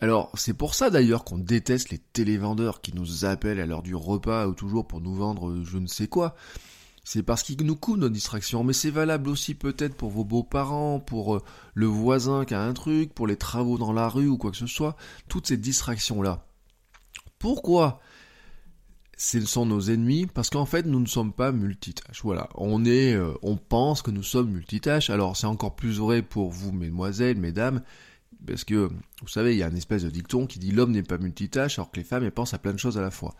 Alors, 0.00 0.30
c'est 0.34 0.52
pour 0.52 0.74
ça 0.74 0.90
d'ailleurs 0.90 1.24
qu'on 1.24 1.38
déteste 1.38 1.88
les 1.88 1.98
télévendeurs 1.98 2.82
qui 2.82 2.94
nous 2.94 3.24
appellent 3.24 3.60
à 3.60 3.66
l'heure 3.66 3.82
du 3.82 3.94
repas 3.94 4.46
ou 4.46 4.54
toujours 4.54 4.86
pour 4.86 5.00
nous 5.00 5.14
vendre 5.14 5.62
je 5.64 5.78
ne 5.78 5.86
sais 5.86 6.06
quoi. 6.06 6.36
C'est 7.02 7.22
parce 7.22 7.44
qu'ils 7.44 7.64
nous 7.64 7.76
coupent 7.76 7.98
nos 7.98 8.08
distractions, 8.08 8.64
mais 8.64 8.72
c'est 8.72 8.90
valable 8.90 9.30
aussi 9.30 9.54
peut-être 9.54 9.94
pour 9.94 10.10
vos 10.10 10.24
beaux-parents, 10.24 10.98
pour 10.98 11.36
euh, 11.36 11.42
le 11.72 11.86
voisin 11.86 12.44
qui 12.44 12.52
a 12.52 12.60
un 12.60 12.72
truc, 12.72 13.14
pour 13.14 13.28
les 13.28 13.36
travaux 13.36 13.78
dans 13.78 13.92
la 13.92 14.08
rue 14.08 14.26
ou 14.26 14.36
quoi 14.36 14.50
que 14.50 14.56
ce 14.56 14.66
soit, 14.66 14.96
toutes 15.28 15.46
ces 15.46 15.56
distractions-là. 15.56 16.44
Pourquoi 17.38 18.00
ce 19.16 19.40
sont 19.40 19.66
nos 19.66 19.80
ennemis 19.80 20.26
parce 20.26 20.50
qu'en 20.50 20.66
fait 20.66 20.84
nous 20.86 21.00
ne 21.00 21.06
sommes 21.06 21.32
pas 21.32 21.52
multitâches. 21.52 22.20
Voilà, 22.22 22.48
on 22.54 22.84
est, 22.84 23.14
euh, 23.14 23.32
on 23.42 23.56
pense 23.56 24.02
que 24.02 24.10
nous 24.10 24.22
sommes 24.22 24.50
multitâches. 24.50 25.10
Alors 25.10 25.36
c'est 25.36 25.46
encore 25.46 25.74
plus 25.74 25.98
vrai 25.98 26.22
pour 26.22 26.50
vous, 26.50 26.72
mesdemoiselles, 26.72 27.38
mesdames, 27.38 27.82
parce 28.46 28.64
que, 28.64 28.88
vous 29.22 29.28
savez, 29.28 29.54
il 29.54 29.58
y 29.58 29.62
a 29.62 29.68
une 29.68 29.76
espèce 29.76 30.02
de 30.02 30.10
dicton 30.10 30.46
qui 30.46 30.58
dit 30.58 30.70
l'homme 30.70 30.92
n'est 30.92 31.02
pas 31.02 31.18
multitâche 31.18 31.78
alors 31.78 31.90
que 31.90 31.96
les 31.96 32.04
femmes 32.04 32.24
elles 32.24 32.32
pensent 32.32 32.54
à 32.54 32.58
plein 32.58 32.72
de 32.72 32.78
choses 32.78 32.98
à 32.98 33.02
la 33.02 33.10
fois. 33.10 33.34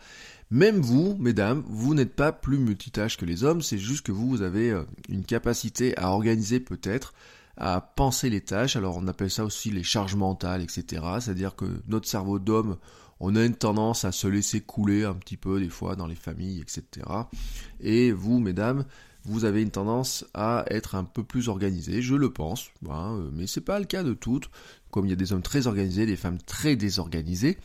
Même 0.49 0.77
vous, 0.77 1.15
mesdames, 1.19 1.63
vous 1.67 1.93
n'êtes 1.93 2.15
pas 2.15 2.31
plus 2.31 2.57
multitâche 2.57 3.17
que 3.17 3.25
les 3.25 3.43
hommes, 3.43 3.61
c'est 3.61 3.77
juste 3.77 4.05
que 4.05 4.11
vous, 4.11 4.27
vous 4.27 4.41
avez 4.41 4.71
euh, 4.71 4.83
une 5.09 5.23
capacité 5.23 5.97
à 5.97 6.11
organiser 6.11 6.59
peut-être, 6.59 7.13
à 7.57 7.81
penser 7.81 8.29
les 8.29 8.41
tâches, 8.41 8.75
alors 8.75 8.97
on 8.97 9.07
appelle 9.07 9.31
ça 9.31 9.43
aussi 9.43 9.71
les 9.71 9.83
charges 9.83 10.15
mentales, 10.15 10.61
etc. 10.61 11.03
C'est-à-dire 11.19 11.55
que 11.55 11.65
notre 11.87 12.07
cerveau 12.07 12.39
d'homme, 12.39 12.77
on 13.19 13.35
a 13.35 13.43
une 13.43 13.55
tendance 13.55 14.05
à 14.05 14.11
se 14.11 14.27
laisser 14.27 14.61
couler 14.61 15.03
un 15.03 15.15
petit 15.15 15.37
peu 15.37 15.59
des 15.59 15.69
fois 15.69 15.95
dans 15.95 16.07
les 16.07 16.15
familles, 16.15 16.61
etc. 16.61 17.05
Et 17.79 18.11
vous, 18.11 18.39
mesdames, 18.39 18.85
vous 19.27 19.45
avez 19.45 19.61
une 19.61 19.71
tendance 19.71 20.25
à 20.33 20.65
être 20.69 20.95
un 20.95 21.03
peu 21.03 21.23
plus 21.23 21.49
organisé, 21.49 22.01
je 22.01 22.15
le 22.15 22.31
pense, 22.31 22.69
hein, 22.89 23.29
mais 23.33 23.45
c'est 23.45 23.61
pas 23.61 23.79
le 23.79 23.85
cas 23.85 24.03
de 24.03 24.13
toutes, 24.13 24.49
comme 24.89 25.05
il 25.05 25.09
y 25.09 25.13
a 25.13 25.17
des 25.17 25.33
hommes 25.33 25.41
très 25.41 25.67
organisés, 25.67 26.05
des 26.05 26.15
femmes 26.15 26.37
très 26.37 26.75
désorganisées. 26.75 27.57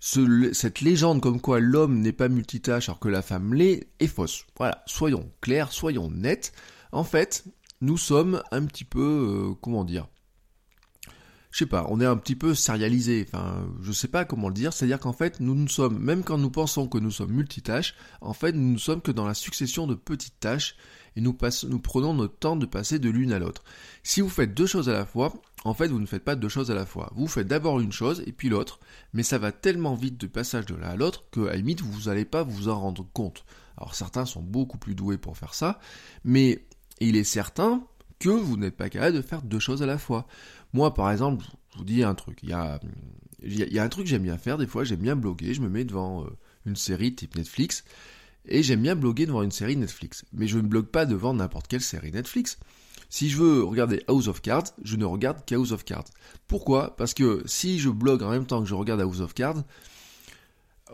cette 0.00 0.80
légende 0.80 1.20
comme 1.20 1.40
quoi 1.40 1.60
l'homme 1.60 2.00
n'est 2.00 2.12
pas 2.12 2.28
multitâche 2.28 2.88
alors 2.88 3.00
que 3.00 3.08
la 3.08 3.22
femme 3.22 3.52
l'est 3.52 3.88
est 4.00 4.06
fausse. 4.06 4.46
Voilà, 4.56 4.82
soyons 4.86 5.30
clairs, 5.40 5.72
soyons 5.72 6.10
nets. 6.10 6.52
En 6.92 7.04
fait, 7.04 7.44
nous 7.80 7.98
sommes 7.98 8.42
un 8.50 8.64
petit 8.64 8.84
peu, 8.84 9.50
euh, 9.50 9.54
comment 9.60 9.84
dire, 9.84 10.08
je 11.54 11.60
sais 11.60 11.66
pas, 11.66 11.86
on 11.88 12.00
est 12.00 12.04
un 12.04 12.16
petit 12.16 12.34
peu 12.34 12.52
sérialisé, 12.52 13.24
enfin, 13.28 13.64
je 13.80 13.92
sais 13.92 14.08
pas 14.08 14.24
comment 14.24 14.48
le 14.48 14.54
dire, 14.54 14.72
c'est-à-dire 14.72 14.98
qu'en 14.98 15.12
fait, 15.12 15.38
nous 15.38 15.54
ne 15.54 15.68
sommes, 15.68 16.00
même 16.00 16.24
quand 16.24 16.36
nous 16.36 16.50
pensons 16.50 16.88
que 16.88 16.98
nous 16.98 17.12
sommes 17.12 17.30
multitâches, 17.30 17.94
en 18.20 18.32
fait, 18.32 18.50
nous 18.50 18.72
ne 18.72 18.76
sommes 18.76 19.00
que 19.00 19.12
dans 19.12 19.24
la 19.24 19.34
succession 19.34 19.86
de 19.86 19.94
petites 19.94 20.40
tâches, 20.40 20.74
et 21.14 21.20
nous, 21.20 21.38
nous 21.68 21.78
prenons 21.78 22.12
notre 22.12 22.36
temps 22.36 22.56
de 22.56 22.66
passer 22.66 22.98
de 22.98 23.08
l'une 23.08 23.32
à 23.32 23.38
l'autre. 23.38 23.62
Si 24.02 24.20
vous 24.20 24.28
faites 24.28 24.52
deux 24.52 24.66
choses 24.66 24.88
à 24.88 24.94
la 24.94 25.06
fois, 25.06 25.32
en 25.64 25.74
fait, 25.74 25.86
vous 25.86 26.00
ne 26.00 26.06
faites 26.06 26.24
pas 26.24 26.34
deux 26.34 26.48
choses 26.48 26.72
à 26.72 26.74
la 26.74 26.86
fois. 26.86 27.12
Vous 27.14 27.28
faites 27.28 27.46
d'abord 27.46 27.78
une 27.78 27.92
chose 27.92 28.24
et 28.26 28.32
puis 28.32 28.48
l'autre, 28.48 28.80
mais 29.12 29.22
ça 29.22 29.38
va 29.38 29.52
tellement 29.52 29.94
vite 29.94 30.20
de 30.20 30.26
passage 30.26 30.66
de 30.66 30.74
l'un 30.74 30.88
à 30.88 30.96
l'autre 30.96 31.22
que, 31.30 31.42
à 31.42 31.50
la 31.50 31.56
limite, 31.58 31.82
vous 31.82 32.08
n'allez 32.10 32.24
pas 32.24 32.42
vous 32.42 32.68
en 32.68 32.80
rendre 32.80 33.06
compte. 33.12 33.44
Alors 33.76 33.94
certains 33.94 34.26
sont 34.26 34.42
beaucoup 34.42 34.78
plus 34.78 34.96
doués 34.96 35.18
pour 35.18 35.38
faire 35.38 35.54
ça, 35.54 35.78
mais 36.24 36.66
il 36.98 37.14
est 37.14 37.22
certain 37.22 37.86
que 38.18 38.28
vous 38.28 38.56
n'êtes 38.56 38.76
pas 38.76 38.88
capable 38.88 39.16
de 39.16 39.22
faire 39.22 39.42
deux 39.42 39.58
choses 39.58 39.82
à 39.82 39.86
la 39.86 39.98
fois. 39.98 40.26
Moi, 40.72 40.94
par 40.94 41.10
exemple, 41.10 41.44
je 41.72 41.78
vous 41.78 41.84
dis 41.84 42.02
un 42.02 42.14
truc. 42.14 42.38
Il 42.42 42.50
y 42.50 42.52
a, 42.52 42.80
un 43.82 43.88
truc 43.88 44.04
que 44.04 44.10
j'aime 44.10 44.22
bien 44.22 44.38
faire. 44.38 44.58
Des 44.58 44.66
fois, 44.66 44.84
j'aime 44.84 45.00
bien 45.00 45.16
bloguer. 45.16 45.54
Je 45.54 45.60
me 45.60 45.68
mets 45.68 45.84
devant 45.84 46.24
euh, 46.24 46.28
une 46.66 46.76
série 46.76 47.14
type 47.14 47.36
Netflix. 47.36 47.84
Et 48.46 48.62
j'aime 48.62 48.82
bien 48.82 48.96
bloguer 48.96 49.26
devant 49.26 49.42
une 49.42 49.50
série 49.50 49.76
Netflix. 49.76 50.24
Mais 50.32 50.46
je 50.46 50.58
ne 50.58 50.62
blogue 50.62 50.86
pas 50.86 51.06
devant 51.06 51.34
n'importe 51.34 51.68
quelle 51.68 51.80
série 51.80 52.12
Netflix. 52.12 52.58
Si 53.08 53.30
je 53.30 53.38
veux 53.38 53.62
regarder 53.62 54.02
House 54.08 54.28
of 54.28 54.42
Cards, 54.42 54.72
je 54.82 54.96
ne 54.96 55.04
regarde 55.04 55.44
qu'House 55.46 55.72
of 55.72 55.84
Cards. 55.84 56.08
Pourquoi? 56.48 56.96
Parce 56.96 57.14
que 57.14 57.42
si 57.46 57.78
je 57.78 57.88
blogue 57.88 58.22
en 58.22 58.30
même 58.30 58.46
temps 58.46 58.60
que 58.62 58.68
je 58.68 58.74
regarde 58.74 59.00
House 59.00 59.20
of 59.20 59.34
Cards, 59.34 59.62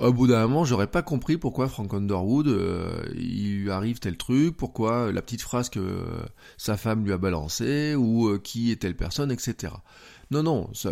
au 0.01 0.13
bout 0.13 0.27
d'un 0.27 0.47
moment, 0.47 0.65
j'aurais 0.65 0.87
pas 0.87 1.03
compris 1.03 1.37
pourquoi 1.37 1.69
Frank 1.69 1.93
Underwood, 1.93 2.49
euh, 2.49 3.03
il 3.19 3.71
arrive 3.71 3.99
tel 3.99 4.17
truc, 4.17 4.57
pourquoi 4.57 5.13
la 5.13 5.21
petite 5.21 5.43
phrase 5.43 5.69
que 5.69 6.05
sa 6.57 6.77
femme 6.77 7.05
lui 7.05 7.13
a 7.13 7.19
balancée, 7.19 7.95
ou 7.95 8.29
euh, 8.29 8.39
qui 8.39 8.73
est 8.73 8.77
telle 8.77 8.97
personne, 8.97 9.31
etc. 9.31 9.75
Non, 10.31 10.43
non, 10.43 10.71
ça, 10.75 10.91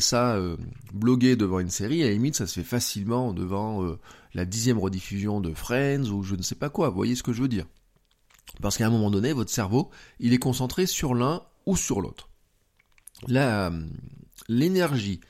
ça, 0.00 0.34
euh, 0.34 0.56
bloguer 0.92 1.36
devant 1.36 1.60
une 1.60 1.70
série, 1.70 2.02
à 2.02 2.06
la 2.06 2.12
limite, 2.12 2.34
ça 2.34 2.46
se 2.46 2.54
fait 2.54 2.66
facilement 2.66 3.32
devant 3.32 3.96
la 4.34 4.44
dixième 4.44 4.78
rediffusion 4.78 5.40
de 5.40 5.54
Friends, 5.54 6.10
ou 6.10 6.22
je 6.22 6.34
ne 6.34 6.42
sais 6.42 6.56
pas 6.56 6.70
quoi, 6.70 6.88
vous 6.88 6.96
voyez 6.96 7.14
ce 7.14 7.22
que 7.22 7.32
je 7.32 7.42
veux 7.42 7.48
dire. 7.48 7.66
Parce 8.60 8.76
qu'à 8.76 8.86
un 8.86 8.90
moment 8.90 9.10
donné, 9.10 9.32
votre 9.32 9.50
cerveau, 9.50 9.90
il 10.18 10.32
est 10.32 10.38
concentré 10.38 10.86
sur 10.86 11.14
l'un 11.14 11.42
ou 11.66 11.76
sur 11.76 12.00
l'autre. 12.00 12.28
l'énergie 14.48 15.20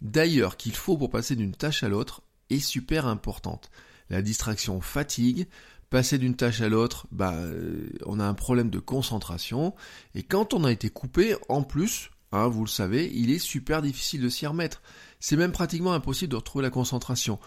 d'ailleurs 0.00 0.56
qu'il 0.56 0.74
faut 0.74 0.96
pour 0.96 1.10
passer 1.10 1.36
d'une 1.36 1.54
tâche 1.54 1.82
à 1.82 1.88
l'autre, 1.88 2.22
est 2.50 2.60
super 2.60 3.06
importante. 3.06 3.70
La 4.10 4.22
distraction 4.22 4.80
fatigue, 4.80 5.46
passer 5.88 6.18
d'une 6.18 6.36
tâche 6.36 6.60
à 6.60 6.68
l'autre, 6.68 7.06
bah, 7.10 7.34
euh, 7.34 7.88
on 8.06 8.20
a 8.20 8.24
un 8.24 8.34
problème 8.34 8.70
de 8.70 8.78
concentration, 8.78 9.74
et 10.14 10.22
quand 10.22 10.54
on 10.54 10.64
a 10.64 10.72
été 10.72 10.90
coupé, 10.90 11.36
en 11.48 11.62
plus, 11.62 12.10
hein, 12.32 12.48
vous 12.48 12.64
le 12.64 12.70
savez, 12.70 13.10
il 13.14 13.30
est 13.30 13.38
super 13.38 13.82
difficile 13.82 14.22
de 14.22 14.28
s'y 14.28 14.46
remettre. 14.46 14.82
C'est 15.18 15.36
même 15.36 15.52
pratiquement 15.52 15.92
impossible 15.92 16.30
de 16.30 16.36
retrouver 16.36 16.62
la 16.62 16.70
concentration. 16.70 17.38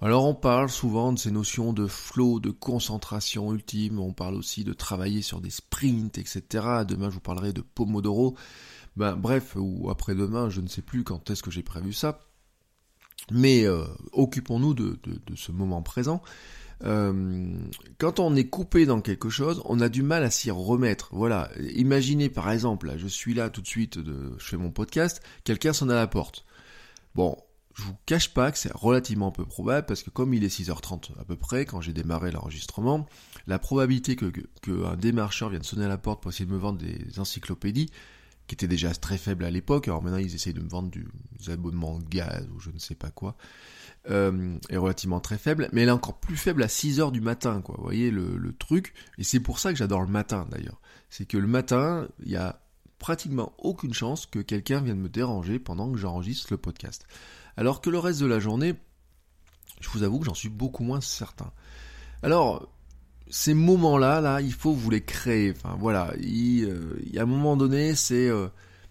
Alors 0.00 0.24
on 0.24 0.34
parle 0.34 0.68
souvent 0.68 1.12
de 1.12 1.18
ces 1.18 1.30
notions 1.30 1.72
de 1.72 1.86
flow, 1.86 2.40
de 2.40 2.50
concentration 2.50 3.52
ultime, 3.52 4.00
on 4.00 4.12
parle 4.12 4.34
aussi 4.34 4.64
de 4.64 4.72
travailler 4.72 5.22
sur 5.22 5.40
des 5.40 5.50
sprints, 5.50 6.18
etc. 6.18 6.42
Demain 6.88 7.08
je 7.08 7.14
vous 7.14 7.20
parlerai 7.20 7.52
de 7.52 7.60
Pomodoro. 7.60 8.36
Ben, 8.96 9.14
bref, 9.14 9.54
ou 9.54 9.88
après-demain, 9.90 10.50
je 10.50 10.60
ne 10.60 10.66
sais 10.66 10.82
plus 10.82 11.04
quand 11.04 11.30
est-ce 11.30 11.44
que 11.44 11.52
j'ai 11.52 11.62
prévu 11.62 11.92
ça. 11.92 12.18
Mais 13.30 13.64
euh, 13.64 13.84
occupons-nous 14.12 14.74
de, 14.74 14.98
ce 15.34 15.52
moment 15.52 15.82
présent. 15.82 16.22
Euh, 16.84 17.54
quand 17.98 18.18
on 18.18 18.34
est 18.34 18.48
coupé 18.48 18.86
dans 18.86 19.00
quelque 19.00 19.30
chose, 19.30 19.62
on 19.66 19.80
a 19.80 19.88
du 19.88 20.02
mal 20.02 20.24
à 20.24 20.30
s'y 20.30 20.50
remettre. 20.50 21.10
Voilà. 21.12 21.50
Imaginez 21.74 22.28
par 22.28 22.50
exemple, 22.50 22.92
je 22.96 23.06
suis 23.06 23.34
là 23.34 23.50
tout 23.50 23.62
de 23.62 23.68
suite, 23.68 23.98
de, 23.98 24.34
je 24.38 24.44
fais 24.44 24.56
mon 24.56 24.72
podcast, 24.72 25.22
quelqu'un 25.44 25.72
sonne 25.72 25.90
à 25.90 25.94
la 25.94 26.08
porte. 26.08 26.44
Bon, 27.14 27.36
je 27.74 27.82
vous 27.82 27.96
cache 28.06 28.34
pas 28.34 28.50
que 28.50 28.58
c'est 28.58 28.72
relativement 28.72 29.30
peu 29.30 29.44
probable 29.44 29.86
parce 29.86 30.02
que 30.02 30.10
comme 30.10 30.34
il 30.34 30.44
est 30.44 30.60
6h30 30.60 31.18
à 31.20 31.24
peu 31.24 31.36
près 31.36 31.64
quand 31.64 31.80
j'ai 31.80 31.92
démarré 31.92 32.30
l'enregistrement, 32.30 33.06
la 33.46 33.58
probabilité 33.58 34.16
que, 34.16 34.26
que, 34.62 34.96
démarcheur 34.96 35.50
vienne 35.50 35.62
sonner 35.62 35.84
à 35.84 35.88
la 35.88 35.98
porte 35.98 36.22
pour 36.22 36.30
essayer 36.30 36.46
de 36.46 36.52
me 36.52 36.58
vendre 36.58 36.78
des 36.78 37.18
encyclopédies, 37.18 37.90
qui 38.52 38.54
était 38.54 38.68
déjà 38.68 38.94
très 38.94 39.16
faible 39.16 39.46
à 39.46 39.50
l'époque, 39.50 39.88
alors 39.88 40.02
maintenant 40.02 40.18
ils 40.18 40.34
essayent 40.34 40.52
de 40.52 40.60
me 40.60 40.68
vendre 40.68 40.90
des 40.90 41.50
abonnements 41.50 41.98
gaz 42.10 42.46
ou 42.54 42.60
je 42.60 42.68
ne 42.68 42.78
sais 42.78 42.94
pas 42.94 43.10
quoi, 43.10 43.34
euh, 44.10 44.58
est 44.68 44.76
relativement 44.76 45.20
très 45.20 45.38
faible, 45.38 45.70
mais 45.72 45.80
elle 45.80 45.88
est 45.88 45.92
encore 45.92 46.20
plus 46.20 46.36
faible 46.36 46.62
à 46.62 46.68
6 46.68 47.00
heures 47.00 47.12
du 47.12 47.22
matin, 47.22 47.62
quoi. 47.62 47.76
Vous 47.78 47.84
voyez 47.84 48.10
le, 48.10 48.36
le 48.36 48.52
truc, 48.52 48.92
et 49.16 49.24
c'est 49.24 49.40
pour 49.40 49.58
ça 49.58 49.72
que 49.72 49.78
j'adore 49.78 50.02
le 50.02 50.08
matin 50.08 50.46
d'ailleurs. 50.50 50.82
C'est 51.08 51.24
que 51.24 51.38
le 51.38 51.46
matin, 51.46 52.06
il 52.22 52.30
y 52.30 52.36
a 52.36 52.60
pratiquement 52.98 53.54
aucune 53.56 53.94
chance 53.94 54.26
que 54.26 54.40
quelqu'un 54.40 54.82
vienne 54.82 55.00
me 55.00 55.08
déranger 55.08 55.58
pendant 55.58 55.90
que 55.90 55.96
j'enregistre 55.96 56.48
le 56.50 56.58
podcast. 56.58 57.06
Alors 57.56 57.80
que 57.80 57.88
le 57.88 57.98
reste 57.98 58.20
de 58.20 58.26
la 58.26 58.38
journée, 58.38 58.74
je 59.80 59.88
vous 59.88 60.02
avoue 60.02 60.18
que 60.18 60.26
j'en 60.26 60.34
suis 60.34 60.50
beaucoup 60.50 60.84
moins 60.84 61.00
certain. 61.00 61.52
Alors, 62.22 62.70
ces 63.32 63.54
moments-là, 63.54 64.20
là, 64.20 64.42
il 64.42 64.52
faut 64.52 64.72
vous 64.72 64.90
les 64.90 65.00
créer. 65.00 65.54
Enfin 65.56 65.74
voilà, 65.80 66.12
il, 66.20 66.66
euh, 66.66 67.00
y 67.10 67.18
a 67.18 67.22
un 67.22 67.26
moment 67.26 67.56
donné, 67.56 67.94
c'est 67.94 68.28
euh, 68.28 68.48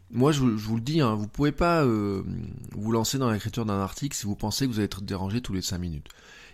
moi 0.09 0.31
je, 0.31 0.41
vous 0.41 0.75
le 0.75 0.81
dis, 0.81 0.99
hein, 0.99 1.13
vous 1.13 1.27
pouvez 1.27 1.51
pas 1.51 1.85
euh, 1.85 2.23
vous 2.71 2.91
lancer 2.91 3.19
dans 3.19 3.29
l'écriture 3.29 3.67
d'un 3.67 3.79
article 3.79 4.17
si 4.17 4.25
vous 4.25 4.35
pensez 4.35 4.65
que 4.65 4.71
vous 4.71 4.77
allez 4.77 4.85
être 4.85 5.03
dérangé 5.03 5.41
tous 5.41 5.53
les 5.53 5.61
5 5.61 5.77
minutes. 5.77 6.07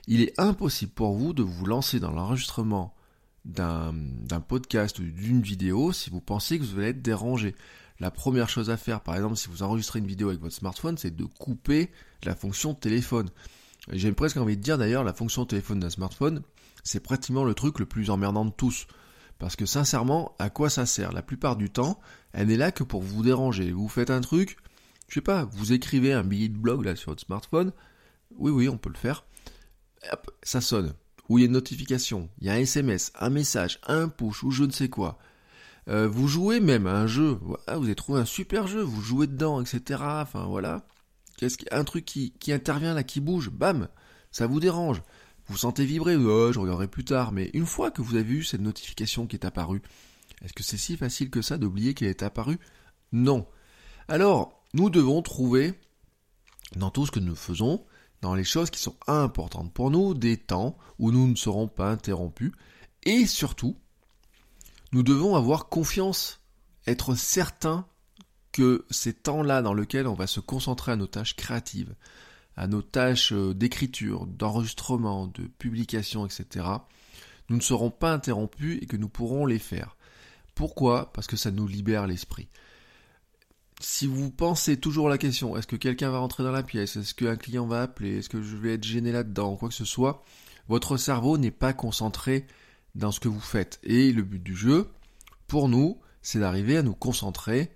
Il 0.06 0.22
est 0.22 0.38
impossible 0.38 0.92
pour 0.92 1.14
vous 1.14 1.32
de 1.32 1.44
vous 1.44 1.66
lancer 1.66 2.02
dans 2.02 2.12
l'enregistrement 2.12 2.94
d'un 3.46 3.94
podcast 4.46 5.00
ou 5.00 5.04
d'une 5.04 5.42
vidéo 5.42 5.94
si 5.94 6.10
vous 6.10 6.20
pensez 6.20 6.60
que 6.60 6.66
vous 6.66 6.80
allez 6.80 6.90
être 6.90 7.02
dérangé. 7.02 7.56
La 8.02 8.12
première 8.12 8.50
chose 8.50 8.70
à 8.70 8.76
faire, 8.76 9.00
par 9.00 9.16
exemple, 9.16 9.38
si 9.38 9.48
vous 9.48 9.64
enregistrez 9.64 10.00
une 10.00 10.08
vidéo 10.08 10.28
avec 10.28 10.42
votre 10.42 10.54
smartphone, 10.54 10.98
c'est 10.98 11.16
de 11.16 11.24
couper 11.24 11.90
la 12.26 12.36
fonction 12.36 12.74
téléphone. 12.74 13.30
J'ai 13.94 14.12
presque 14.12 14.36
envie 14.36 14.58
de 14.58 14.62
dire 14.62 14.78
d'ailleurs 14.78 15.06
la 15.06 15.14
fonction 15.14 15.46
téléphone 15.46 15.80
d'un 15.80 15.90
smartphone, 15.90 16.44
c'est 16.84 17.00
pratiquement 17.00 17.44
le 17.44 17.54
truc 17.54 17.80
le 17.80 17.86
plus 17.86 18.10
emmerdant 18.10 18.46
de 18.46 18.52
tous. 18.52 18.88
Parce 19.40 19.56
que 19.56 19.66
sincèrement, 19.66 20.36
à 20.40 20.50
quoi 20.50 20.70
ça 20.70 20.86
sert? 20.86 21.12
La 21.12 21.22
plupart 21.22 21.56
du 21.56 21.70
temps, 21.70 22.00
elle 22.34 22.48
n'est 22.48 22.58
là 22.58 22.72
que 22.72 22.84
pour 22.84 23.02
vous 23.02 23.24
déranger. 23.24 23.72
Vous 23.72 23.88
faites 23.88 24.10
un 24.10 24.22
truc, 24.22 24.58
je 25.08 25.16
sais 25.16 25.22
pas, 25.22 25.46
vous 25.46 25.74
écrivez 25.74 26.14
un 26.14 26.24
billet 26.24 26.50
de 26.50 26.58
blog 26.58 26.86
là 26.86 26.96
sur 26.96 27.12
votre 27.12 27.24
smartphone. 27.24 27.72
Oui, 28.36 28.52
oui, 28.52 28.70
on 28.70 28.78
peut 28.78 28.90
le 28.90 28.98
faire. 28.98 29.26
Hop, 30.12 30.32
ça 30.44 30.62
sonne. 30.62 30.94
Ou 31.30 31.38
il 31.38 31.42
y 31.42 31.44
a 31.44 31.48
une 31.48 31.54
notification, 31.54 32.30
il 32.40 32.48
y 32.48 32.50
a 32.50 32.54
un 32.54 32.60
SMS, 32.60 33.12
un 33.20 33.30
message, 33.30 33.80
un 33.86 34.08
push 34.08 34.44
ou 34.44 34.52
je 34.52 34.64
ne 34.64 34.72
sais 34.72 34.90
quoi. 34.90 35.20
Euh, 35.90 36.08
vous 36.08 36.28
jouez 36.28 36.60
même 36.60 36.88
à 36.88 37.00
un 37.00 37.08
jeu. 37.08 37.38
vous 37.42 37.58
avez 37.68 37.96
trouvé 37.96 38.20
un 38.20 38.26
super 38.26 38.68
jeu, 38.68 38.82
vous 38.82 39.02
jouez 39.02 39.28
dedans, 39.28 39.62
etc. 39.62 40.02
Enfin 40.02 40.46
voilà. 40.46 40.86
Qu'est-ce 41.38 41.58
un 41.72 41.84
truc 41.84 42.06
qui, 42.06 42.32
qui 42.40 42.52
intervient 42.52 42.94
là, 42.94 43.04
qui 43.04 43.20
bouge, 43.20 43.50
bam, 43.50 43.88
ça 44.32 44.48
vous 44.48 44.60
dérange. 44.60 45.02
Vous 45.50 45.58
sentez 45.58 45.86
vibrer, 45.86 46.16
oh, 46.16 46.52
je 46.52 46.60
regarderai 46.60 46.88
plus 46.88 47.06
tard, 47.06 47.32
mais 47.32 47.50
une 47.54 47.66
fois 47.66 47.90
que 47.92 48.02
vous 48.02 48.16
avez 48.16 48.24
vu 48.24 48.44
cette 48.44 48.62
notification 48.62 49.28
qui 49.28 49.38
est 49.38 49.46
apparue, 49.46 49.82
est-ce 50.42 50.54
que 50.54 50.64
c'est 50.64 50.78
si 50.78 50.98
facile 50.98 51.30
que 51.30 51.42
ça 51.42 51.58
d'oublier 51.58 51.94
qu'elle 51.94 52.10
est 52.10 52.24
apparue? 52.24 52.60
Non. 53.12 53.48
Alors, 54.08 54.64
nous 54.74 54.90
devons 54.90 55.22
trouver, 55.22 55.74
dans 56.76 56.90
tout 56.90 57.06
ce 57.06 57.12
que 57.12 57.20
nous 57.20 57.36
faisons, 57.36 57.86
dans 58.22 58.36
les 58.36 58.44
choses 58.44 58.70
qui 58.70 58.80
sont 58.80 58.98
importantes 59.08 59.74
pour 59.74 59.90
nous, 59.90 60.14
des 60.14 60.38
temps 60.38 60.78
où 61.00 61.12
nous 61.12 61.28
ne 61.28 61.36
serons 61.36 61.68
pas 61.68 61.92
interrompus, 61.92 62.52
et 63.04 63.26
surtout, 63.26 63.78
nous 64.92 65.04
devons 65.04 65.36
avoir 65.36 65.70
confiance, 65.70 66.42
être 66.88 67.16
certain 67.16 67.88
que 68.52 68.86
ces 68.90 69.14
temps-là 69.14 69.62
dans 69.62 69.74
lesquels 69.74 70.08
on 70.08 70.14
va 70.14 70.28
se 70.28 70.40
concentrer 70.40 70.92
à 70.92 70.96
nos 70.96 71.08
tâches 71.08 71.36
créatives, 71.36 71.96
à 72.58 72.68
nos 72.68 72.82
tâches 72.82 73.32
euh, 73.32 73.54
d'écriture, 73.54 74.26
d'enregistrement, 74.26 75.28
de 75.28 75.44
publication, 75.44 76.26
etc., 76.26 76.66
nous 77.50 77.56
ne 77.56 77.62
serons 77.62 77.92
pas 77.92 78.12
interrompus 78.12 78.80
et 78.82 78.88
que 78.88 78.98
nous 78.98 79.08
pourrons 79.08 79.46
les 79.46 79.60
faire. 79.60 79.96
Pourquoi? 80.54 81.14
Parce 81.14 81.28
que 81.28 81.38
ça 81.38 81.52
nous 81.52 81.68
libère 81.68 82.08
l'esprit. 82.08 82.50
Si 83.80 84.08
vous 84.08 84.32
pensez 84.32 84.78
toujours 84.78 85.08
la 85.08 85.20
question, 85.20 85.56
est-ce 85.56 85.68
que 85.68 85.76
quelqu'un 85.76 86.10
va 86.10 86.18
rentrer 86.18 86.44
dans 86.44 86.52
la 86.52 86.64
pièce, 86.64 86.98
est-ce 86.98 87.14
qu'un 87.14 87.36
client 87.36 87.68
va 87.68 87.84
appeler, 87.84 88.18
est-ce 88.18 88.28
que 88.28 88.42
je 88.42 88.58
vais 88.58 88.74
être 88.74 88.84
gêné 88.84 89.12
là-dedans, 89.12 89.56
quoi 89.56 89.70
que 89.70 89.76
ce 89.76 89.86
soit, 89.86 90.24
votre 90.68 90.98
cerveau 90.98 91.38
n'est 91.38 91.52
pas 91.52 91.74
concentré 91.74 92.48
dans 92.96 93.12
ce 93.12 93.20
que 93.20 93.28
vous 93.28 93.40
faites. 93.40 93.80
Et 93.84 94.12
le 94.12 94.24
but 94.24 94.42
du 94.42 94.56
jeu, 94.56 94.90
pour 95.46 95.70
nous, 95.70 96.00
c'est 96.24 96.40
d'arriver 96.40 96.76
à 96.76 96.82
nous 96.82 96.96
concentrer 96.96 97.72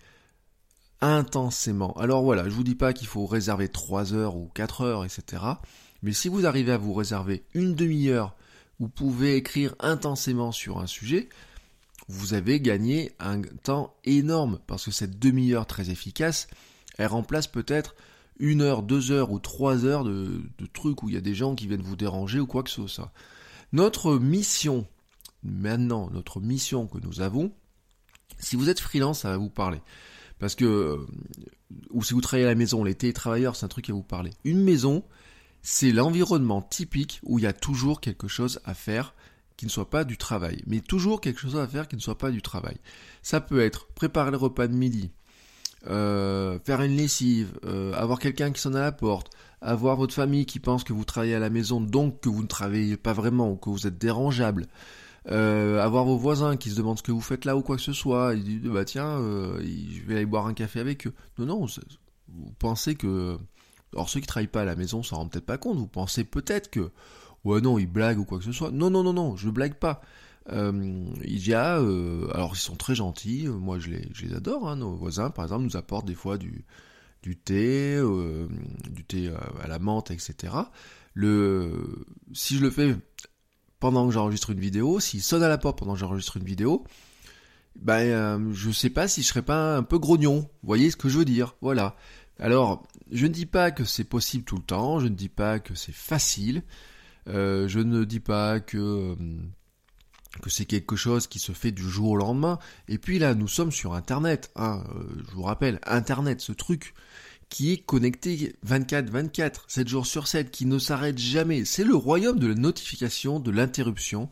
intensément. 1.01 1.93
Alors 1.93 2.23
voilà, 2.23 2.45
je 2.45 2.53
vous 2.53 2.63
dis 2.63 2.75
pas 2.75 2.93
qu'il 2.93 3.07
faut 3.07 3.25
réserver 3.25 3.67
3 3.67 4.13
heures 4.13 4.35
ou 4.35 4.49
4 4.53 4.81
heures, 4.81 5.05
etc. 5.05 5.43
Mais 6.03 6.13
si 6.13 6.29
vous 6.29 6.45
arrivez 6.45 6.71
à 6.71 6.77
vous 6.77 6.93
réserver 6.93 7.43
une 7.53 7.75
demi-heure, 7.75 8.35
vous 8.79 8.89
pouvez 8.89 9.35
écrire 9.35 9.75
intensément 9.79 10.51
sur 10.51 10.79
un 10.79 10.87
sujet, 10.87 11.29
vous 12.07 12.33
avez 12.33 12.59
gagné 12.59 13.11
un 13.19 13.41
temps 13.41 13.95
énorme, 14.03 14.59
parce 14.67 14.85
que 14.85 14.91
cette 14.91 15.19
demi-heure 15.19 15.67
très 15.67 15.89
efficace, 15.89 16.47
elle 16.97 17.07
remplace 17.07 17.47
peut-être 17.47 17.95
une 18.39 18.61
heure, 18.61 18.81
deux 18.81 19.11
heures 19.11 19.31
ou 19.31 19.39
trois 19.39 19.85
heures 19.85 20.03
de, 20.03 20.41
de 20.57 20.65
trucs 20.65 21.03
où 21.03 21.09
il 21.09 21.15
y 21.15 21.17
a 21.17 21.21
des 21.21 21.35
gens 21.35 21.55
qui 21.55 21.67
viennent 21.67 21.81
vous 21.81 21.95
déranger 21.95 22.39
ou 22.39 22.47
quoi 22.47 22.63
que 22.63 22.69
ce 22.71 22.87
soit. 22.87 23.11
Notre 23.71 24.17
mission, 24.17 24.87
maintenant, 25.43 26.09
notre 26.11 26.41
mission 26.41 26.87
que 26.87 26.97
nous 26.97 27.21
avons, 27.21 27.51
si 28.39 28.55
vous 28.55 28.69
êtes 28.69 28.79
freelance, 28.79 29.19
ça 29.19 29.29
va 29.29 29.37
vous 29.37 29.49
parler. 29.49 29.79
Parce 30.41 30.55
que, 30.55 30.65
euh, 30.65 30.97
ou 31.91 32.03
si 32.03 32.15
vous 32.15 32.19
travaillez 32.19 32.47
à 32.47 32.49
la 32.49 32.55
maison, 32.55 32.83
les 32.83 32.95
télétravailleurs, 32.95 33.55
c'est 33.55 33.63
un 33.63 33.69
truc 33.69 33.89
à 33.91 33.93
vous 33.93 34.01
parler. 34.01 34.31
Une 34.43 34.61
maison, 34.63 35.03
c'est 35.61 35.91
l'environnement 35.91 36.63
typique 36.63 37.19
où 37.23 37.37
il 37.37 37.43
y 37.43 37.47
a 37.47 37.53
toujours 37.53 38.01
quelque 38.01 38.27
chose 38.27 38.59
à 38.65 38.73
faire 38.73 39.13
qui 39.55 39.67
ne 39.67 39.69
soit 39.69 39.91
pas 39.91 40.03
du 40.03 40.17
travail. 40.17 40.63
Mais 40.65 40.79
toujours 40.79 41.21
quelque 41.21 41.39
chose 41.39 41.55
à 41.57 41.67
faire 41.67 41.87
qui 41.87 41.95
ne 41.95 42.01
soit 42.01 42.17
pas 42.17 42.31
du 42.31 42.41
travail. 42.41 42.77
Ça 43.21 43.39
peut 43.39 43.61
être 43.61 43.85
préparer 43.93 44.31
le 44.31 44.37
repas 44.37 44.67
de 44.67 44.73
midi, 44.73 45.11
euh, 45.85 46.57
faire 46.65 46.81
une 46.81 46.97
lessive, 46.97 47.59
euh, 47.65 47.93
avoir 47.93 48.17
quelqu'un 48.17 48.51
qui 48.51 48.59
sonne 48.59 48.75
à 48.75 48.81
la 48.81 48.91
porte, 48.91 49.29
avoir 49.61 49.95
votre 49.95 50.15
famille 50.15 50.47
qui 50.47 50.59
pense 50.59 50.83
que 50.83 50.91
vous 50.91 51.05
travaillez 51.05 51.35
à 51.35 51.39
la 51.39 51.51
maison, 51.51 51.79
donc 51.79 52.21
que 52.21 52.29
vous 52.29 52.41
ne 52.41 52.47
travaillez 52.47 52.97
pas 52.97 53.13
vraiment 53.13 53.51
ou 53.51 53.57
que 53.57 53.69
vous 53.69 53.85
êtes 53.85 53.99
dérangeable, 53.99 54.65
euh, 55.29 55.79
avoir 55.79 56.05
vos 56.05 56.17
voisins 56.17 56.57
qui 56.57 56.71
se 56.71 56.75
demandent 56.75 56.97
ce 56.97 57.03
que 57.03 57.11
vous 57.11 57.21
faites 57.21 57.45
là 57.45 57.55
ou 57.55 57.61
quoi 57.61 57.75
que 57.75 57.81
ce 57.81 57.93
soit, 57.93 58.33
ils 58.33 58.43
disent 58.43 58.71
bah 58.71 58.85
tiens, 58.85 59.19
euh, 59.19 59.61
je 59.61 60.01
vais 60.03 60.15
aller 60.15 60.25
boire 60.25 60.47
un 60.47 60.53
café 60.53 60.79
avec 60.79 61.05
eux. 61.07 61.13
Non, 61.37 61.45
non, 61.45 61.65
vous 62.29 62.53
pensez 62.57 62.95
que... 62.95 63.37
Alors 63.93 64.09
ceux 64.09 64.21
qui 64.21 64.27
travaillent 64.27 64.47
pas 64.47 64.61
à 64.61 64.65
la 64.65 64.75
maison 64.75 65.03
s'en 65.03 65.17
rendent 65.17 65.31
peut-être 65.31 65.45
pas 65.45 65.57
compte, 65.57 65.77
vous 65.77 65.87
pensez 65.87 66.23
peut-être 66.23 66.71
que 66.71 66.91
ouais 67.43 67.61
non, 67.61 67.77
il 67.77 67.87
blague 67.87 68.19
ou 68.19 68.25
quoi 68.25 68.39
que 68.39 68.45
ce 68.45 68.51
soit. 68.53 68.71
Non, 68.71 68.89
non, 68.89 69.03
non, 69.03 69.13
non, 69.13 69.35
je 69.35 69.49
blague 69.49 69.75
pas. 69.75 70.01
Euh, 70.49 71.05
il 71.23 71.47
y 71.47 71.53
a, 71.53 71.75
alors 71.75 72.53
ils 72.53 72.59
sont 72.59 72.75
très 72.75 72.95
gentils, 72.95 73.47
moi 73.47 73.77
je 73.79 73.89
les, 73.89 74.09
je 74.13 74.33
adore, 74.33 74.67
hein, 74.67 74.77
nos 74.77 74.95
voisins 74.95 75.29
par 75.29 75.45
exemple 75.45 75.65
nous 75.65 75.77
apportent 75.77 76.07
des 76.07 76.15
fois 76.15 76.37
du, 76.39 76.65
du 77.21 77.37
thé, 77.37 78.01
du 78.89 79.03
thé 79.03 79.31
à 79.61 79.67
la 79.67 79.77
menthe, 79.77 80.09
etc. 80.09 80.53
Le, 81.13 82.05
si 82.33 82.55
je 82.55 82.61
le 82.61 82.71
fais 82.71 82.95
pendant 83.81 84.07
que 84.07 84.13
j'enregistre 84.13 84.51
une 84.51 84.59
vidéo, 84.59 85.01
s'il 85.01 85.21
sonne 85.21 85.43
à 85.43 85.49
la 85.49 85.57
porte 85.57 85.79
pendant 85.79 85.93
que 85.93 85.99
j'enregistre 85.99 86.37
une 86.37 86.45
vidéo, 86.45 86.85
ben 87.75 87.99
euh, 87.99 88.53
je 88.53 88.69
sais 88.71 88.91
pas 88.91 89.09
si 89.09 89.23
je 89.23 89.27
serais 89.27 89.41
pas 89.41 89.75
un 89.75 89.83
peu 89.83 89.97
grognon. 89.97 90.41
Vous 90.41 90.67
voyez 90.67 90.91
ce 90.91 90.95
que 90.95 91.09
je 91.09 91.17
veux 91.17 91.25
dire? 91.25 91.55
Voilà. 91.61 91.97
Alors, 92.39 92.83
je 93.11 93.25
ne 93.25 93.33
dis 93.33 93.47
pas 93.47 93.71
que 93.71 93.83
c'est 93.83 94.05
possible 94.05 94.45
tout 94.45 94.55
le 94.55 94.63
temps, 94.63 94.99
je 94.99 95.07
ne 95.07 95.15
dis 95.15 95.29
pas 95.29 95.59
que 95.59 95.75
c'est 95.75 95.93
facile, 95.93 96.63
euh, 97.27 97.67
je 97.67 97.79
ne 97.79 98.03
dis 98.05 98.19
pas 98.19 98.59
que 98.59 98.77
euh, 98.77 99.15
que 100.41 100.49
c'est 100.49 100.65
quelque 100.65 100.95
chose 100.95 101.27
qui 101.27 101.39
se 101.39 101.51
fait 101.51 101.71
du 101.71 101.89
jour 101.89 102.11
au 102.11 102.15
lendemain. 102.15 102.59
Et 102.87 102.99
puis 102.99 103.19
là, 103.19 103.33
nous 103.33 103.49
sommes 103.49 103.71
sur 103.71 103.95
Internet. 103.95 104.51
Hein, 104.55 104.83
je 105.27 105.35
vous 105.35 105.43
rappelle, 105.43 105.79
Internet, 105.85 106.39
ce 106.39 106.53
truc 106.53 106.93
qui 107.51 107.73
est 107.73 107.77
connecté 107.77 108.55
24-24, 108.65 109.65
7 109.67 109.87
jours 109.87 110.07
sur 110.07 110.27
7, 110.27 110.49
qui 110.49 110.65
ne 110.65 110.79
s'arrête 110.79 111.17
jamais. 111.17 111.65
C'est 111.65 111.83
le 111.83 111.95
royaume 111.95 112.39
de 112.39 112.47
la 112.47 112.55
notification, 112.55 113.41
de 113.41 113.51
l'interruption. 113.51 114.29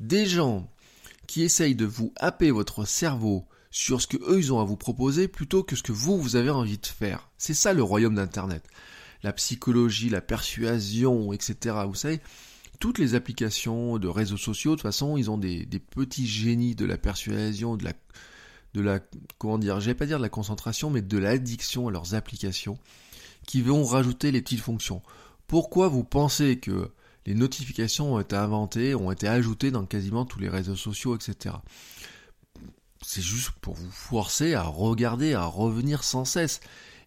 Des 0.00 0.26
gens 0.26 0.68
qui 1.28 1.42
essayent 1.42 1.76
de 1.76 1.86
vous 1.86 2.12
happer 2.16 2.50
votre 2.50 2.84
cerveau 2.84 3.46
sur 3.70 4.02
ce 4.02 4.08
que 4.08 4.16
eux 4.16 4.38
ils 4.38 4.52
ont 4.52 4.60
à 4.60 4.64
vous 4.64 4.76
proposer 4.76 5.28
plutôt 5.28 5.62
que 5.62 5.76
ce 5.76 5.82
que 5.84 5.92
vous 5.92 6.20
vous 6.20 6.34
avez 6.34 6.50
envie 6.50 6.76
de 6.76 6.86
faire. 6.86 7.30
C'est 7.38 7.54
ça 7.54 7.72
le 7.72 7.84
royaume 7.84 8.16
d'internet. 8.16 8.64
La 9.22 9.32
psychologie, 9.32 10.08
la 10.08 10.20
persuasion, 10.20 11.32
etc. 11.32 11.76
Vous 11.86 11.94
savez, 11.94 12.20
toutes 12.80 12.98
les 12.98 13.14
applications 13.14 13.98
de 13.98 14.08
réseaux 14.08 14.36
sociaux, 14.36 14.72
de 14.72 14.76
toute 14.76 14.82
façon, 14.82 15.16
ils 15.16 15.30
ont 15.30 15.38
des, 15.38 15.66
petits 15.94 16.26
génies 16.26 16.74
de 16.74 16.84
la 16.84 16.98
persuasion, 16.98 17.76
de 17.76 17.84
la, 17.84 17.92
de 18.74 18.80
la, 18.80 19.00
comment 19.38 19.58
dire, 19.58 19.80
je 19.80 19.92
pas 19.92 20.06
dire 20.06 20.18
de 20.18 20.22
la 20.22 20.28
concentration, 20.28 20.90
mais 20.90 21.02
de 21.02 21.18
l'addiction 21.18 21.88
à 21.88 21.90
leurs 21.90 22.14
applications, 22.14 22.78
qui 23.46 23.62
vont 23.62 23.84
rajouter 23.84 24.30
les 24.30 24.42
petites 24.42 24.60
fonctions. 24.60 25.02
Pourquoi 25.46 25.88
vous 25.88 26.04
pensez 26.04 26.58
que 26.58 26.90
les 27.26 27.34
notifications 27.34 28.14
ont 28.14 28.20
été 28.20 28.36
inventées, 28.36 28.94
ont 28.94 29.10
été 29.10 29.28
ajoutées 29.28 29.70
dans 29.70 29.84
quasiment 29.84 30.24
tous 30.24 30.38
les 30.38 30.48
réseaux 30.48 30.76
sociaux, 30.76 31.16
etc. 31.16 31.56
C'est 33.02 33.22
juste 33.22 33.50
pour 33.60 33.74
vous 33.74 33.90
forcer 33.90 34.54
à 34.54 34.62
regarder, 34.62 35.34
à 35.34 35.44
revenir 35.44 36.04
sans 36.04 36.24
cesse. 36.24 36.60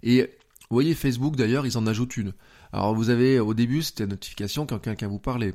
Et 0.04 0.24
vous 0.70 0.76
voyez, 0.76 0.94
Facebook 0.94 1.36
d'ailleurs, 1.36 1.66
ils 1.66 1.78
en 1.78 1.88
ajoutent 1.88 2.18
une. 2.18 2.34
Alors 2.72 2.94
vous 2.94 3.10
avez, 3.10 3.40
au 3.40 3.54
début, 3.54 3.82
c'était 3.82 4.04
une 4.04 4.12
notification 4.12 4.66
quand 4.66 4.80
quelqu'un 4.80 5.08
vous 5.08 5.20
parlait. 5.20 5.54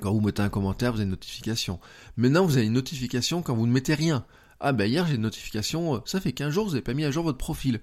Quand 0.00 0.12
vous 0.12 0.20
mettez 0.20 0.42
un 0.42 0.48
commentaire, 0.48 0.92
vous 0.92 0.98
avez 0.98 1.04
une 1.04 1.10
notification. 1.10 1.80
Maintenant, 2.16 2.44
vous 2.46 2.56
avez 2.56 2.66
une 2.66 2.74
notification 2.74 3.42
quand 3.42 3.54
vous 3.54 3.66
ne 3.66 3.72
mettez 3.72 3.94
rien. 3.94 4.24
Ah 4.60 4.72
ben 4.72 4.84
hier, 4.84 5.06
j'ai 5.06 5.14
une 5.14 5.22
notification, 5.22 5.96
euh, 5.96 5.98
ça 6.04 6.20
fait 6.20 6.32
15 6.32 6.52
jours, 6.52 6.66
vous 6.66 6.72
n'avez 6.72 6.82
pas 6.82 6.94
mis 6.94 7.04
à 7.04 7.10
jour 7.10 7.24
votre 7.24 7.38
profil. 7.38 7.80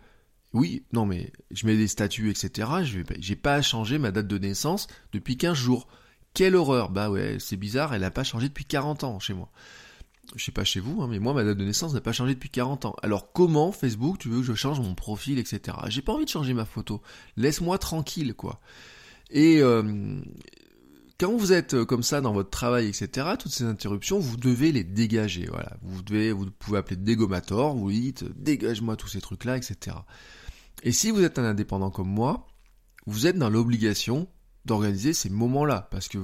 Oui, 0.53 0.83
non 0.93 1.05
mais 1.05 1.33
je 1.51 1.65
mets 1.65 1.75
des 1.75 1.87
statuts, 1.87 2.29
etc. 2.29 2.69
Je 2.83 2.99
j'ai 3.19 3.35
pas 3.35 3.61
changé 3.61 3.97
ma 3.97 4.11
date 4.11 4.27
de 4.27 4.37
naissance 4.37 4.87
depuis 5.11 5.37
15 5.37 5.57
jours. 5.57 5.87
Quelle 6.33 6.55
horreur 6.55 6.89
Bah 6.89 7.09
ouais, 7.09 7.37
c'est 7.39 7.57
bizarre, 7.57 7.93
elle 7.93 8.01
n'a 8.01 8.11
pas 8.11 8.23
changé 8.23 8.47
depuis 8.47 8.65
40 8.65 9.03
ans 9.03 9.19
chez 9.19 9.33
moi. 9.33 9.51
Je 10.35 10.43
sais 10.43 10.51
pas 10.51 10.63
chez 10.63 10.79
vous, 10.79 11.01
hein, 11.01 11.07
mais 11.09 11.19
moi 11.19 11.33
ma 11.33 11.43
date 11.43 11.57
de 11.57 11.65
naissance 11.65 11.93
n'a 11.93 12.01
pas 12.01 12.11
changé 12.11 12.35
depuis 12.35 12.49
40 12.49 12.85
ans. 12.85 12.95
Alors 13.01 13.31
comment 13.33 13.71
Facebook 13.71 14.19
tu 14.19 14.29
veux 14.29 14.39
que 14.39 14.45
je 14.45 14.53
change 14.53 14.79
mon 14.79 14.93
profil, 14.93 15.39
etc. 15.39 15.77
J'ai 15.87 16.01
pas 16.01 16.13
envie 16.13 16.25
de 16.25 16.29
changer 16.29 16.53
ma 16.53 16.65
photo. 16.65 17.01
Laisse-moi 17.37 17.77
tranquille, 17.79 18.33
quoi. 18.35 18.59
Et 19.31 19.61
euh, 19.61 20.21
quand 21.19 21.35
vous 21.35 21.51
êtes 21.51 21.73
euh, 21.73 21.85
comme 21.85 22.03
ça 22.03 22.21
dans 22.21 22.33
votre 22.33 22.49
travail, 22.49 22.87
etc., 22.87 23.27
toutes 23.39 23.51
ces 23.51 23.63
interruptions, 23.63 24.19
vous 24.19 24.37
devez 24.37 24.71
les 24.71 24.83
dégager. 24.83 25.47
Voilà, 25.49 25.77
vous 25.81 26.01
devez, 26.03 26.31
vous 26.31 26.49
pouvez 26.51 26.77
appeler 26.77 26.95
dégommator, 26.95 27.75
vous 27.75 27.91
dites 27.91 28.25
dégage-moi 28.41 28.95
tous 28.95 29.07
ces 29.07 29.21
trucs-là, 29.21 29.57
etc. 29.57 29.97
Et 30.83 30.91
si 30.91 31.11
vous 31.11 31.23
êtes 31.23 31.39
un 31.39 31.45
indépendant 31.45 31.89
comme 31.89 32.09
moi, 32.09 32.47
vous 33.07 33.25
êtes 33.25 33.37
dans 33.37 33.49
l'obligation 33.49 34.27
d'organiser 34.65 35.13
ces 35.13 35.29
moments-là, 35.29 35.87
parce 35.91 36.09
que 36.09 36.19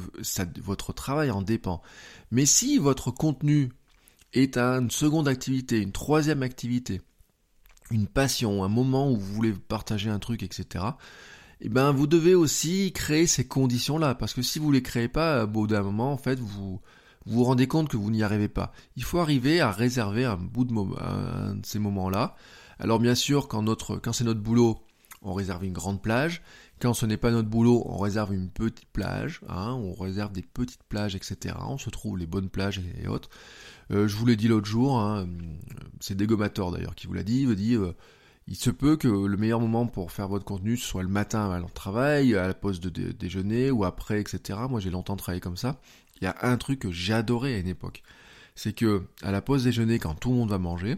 votre 0.62 0.94
travail 0.94 1.32
en 1.32 1.42
dépend. 1.42 1.82
Mais 2.30 2.46
si 2.46 2.78
votre 2.78 3.10
contenu 3.10 3.70
est 4.34 4.58
une 4.58 4.92
seconde 4.92 5.28
activité, 5.28 5.80
une 5.80 5.94
troisième 5.94 6.44
activité, 6.44 7.02
une 7.90 8.08
passion, 8.08 8.64
un 8.64 8.68
moment 8.68 9.10
où 9.10 9.18
vous 9.18 9.34
voulez 9.34 9.54
partager 9.54 10.10
un 10.10 10.20
truc, 10.20 10.44
etc., 10.44 10.86
eh 11.66 11.70
ben 11.70 11.94
vous 11.94 12.08
devez 12.08 12.36
aussi 12.36 12.92
créer 12.92 13.26
ces 13.26 13.48
conditions-là, 13.48 14.16
parce 14.16 14.34
que 14.34 14.42
si 14.42 14.60
vous 14.60 14.70
les 14.70 14.82
créez 14.82 15.08
pas, 15.08 15.46
au 15.46 15.48
bout 15.48 15.66
d'un 15.66 15.82
moment, 15.82 16.12
en 16.12 16.18
fait, 16.18 16.38
vous 16.38 16.82
vous 17.26 17.44
rendez 17.46 17.68
compte 17.68 17.88
que 17.88 17.96
vous 17.96 18.12
n'y 18.12 18.22
arrivez 18.22 18.50
pas. 18.50 18.74
Il 18.98 19.04
faut 19.06 19.20
arriver 19.20 19.62
à 19.62 19.72
réserver 19.72 20.26
un 20.26 20.36
bout 20.36 20.66
de 20.66 20.76
ces 21.64 21.80
moments-là. 21.80 22.36
Alors 22.80 23.00
bien 23.00 23.16
sûr, 23.16 23.48
quand 23.48 23.62
notre, 23.62 23.96
quand 23.96 24.12
c'est 24.12 24.26
notre 24.26 24.42
boulot, 24.42 24.84
on 25.22 25.34
réserve 25.34 25.64
une 25.64 25.72
grande 25.72 26.02
plage. 26.02 26.42
Quand 26.82 26.94
ce 26.94 27.06
n'est 27.06 27.16
pas 27.16 27.32
notre 27.32 27.48
boulot, 27.48 27.82
on 27.86 27.98
réserve 27.98 28.34
une 28.34 28.50
petite 28.50 28.90
plage. 28.92 29.40
Hein, 29.48 29.72
on 29.72 29.94
réserve 29.94 30.34
des 30.34 30.42
petites 30.42 30.84
plages, 30.84 31.16
etc. 31.16 31.56
On 31.62 31.78
se 31.78 31.90
trouve 31.90 32.18
les 32.18 32.28
bonnes 32.28 32.50
plages 32.50 32.82
et, 33.02 33.08
autres. 33.08 33.30
Euh, 33.92 34.10
je 34.10 34.18
vous 34.18 34.26
l'ai 34.26 34.36
dit 34.36 34.50
l'autre 34.50 34.68
jour. 34.68 35.00
Hein, 35.00 35.30
c'est 36.02 36.16
Dégommator 36.16 36.74
d'ailleurs 36.74 36.96
qui 36.96 37.08
vous 37.08 37.14
l'a 37.14 37.24
dit. 37.24 37.44
Il 37.44 37.56
dit. 37.56 37.76
Euh, 37.76 37.94
il 38.48 38.56
se 38.56 38.70
peut 38.70 38.98
que 38.98 39.08
le 39.08 39.38
meilleur 39.38 39.60
moment 39.60 39.88
pour 39.88 40.12
faire 40.12 40.28
votre 40.28 40.46
contenu 40.46 40.76
soit 40.78 41.04
le 41.04 41.10
matin 41.10 41.50
à 41.52 41.60
le 41.60 41.66
travail, 41.74 42.36
à 42.36 42.48
la 42.48 42.54
pause 42.54 42.80
de 42.80 42.90
déjeuner 42.90 43.72
ou 43.72 43.86
après, 43.86 44.20
etc. 44.20 44.60
Moi 44.70 44.80
j'ai 44.80 44.90
longtemps 44.90 45.16
travaillé 45.16 45.42
comme 45.42 45.58
ça. 45.58 45.80
Il 46.22 46.26
y 46.26 46.28
a 46.28 46.36
un 46.42 46.58
truc 46.58 46.80
que 46.80 46.92
j'adorais 46.92 47.56
à 47.56 47.60
une 47.60 47.68
époque. 47.68 48.04
C'est 48.56 48.74
que 48.74 49.04
à 49.22 49.32
la 49.32 49.42
pause 49.42 49.64
déjeuner, 49.64 49.98
quand 50.00 50.16
tout 50.16 50.30
le 50.30 50.36
monde 50.36 50.50
va 50.50 50.60
manger, 50.60 50.98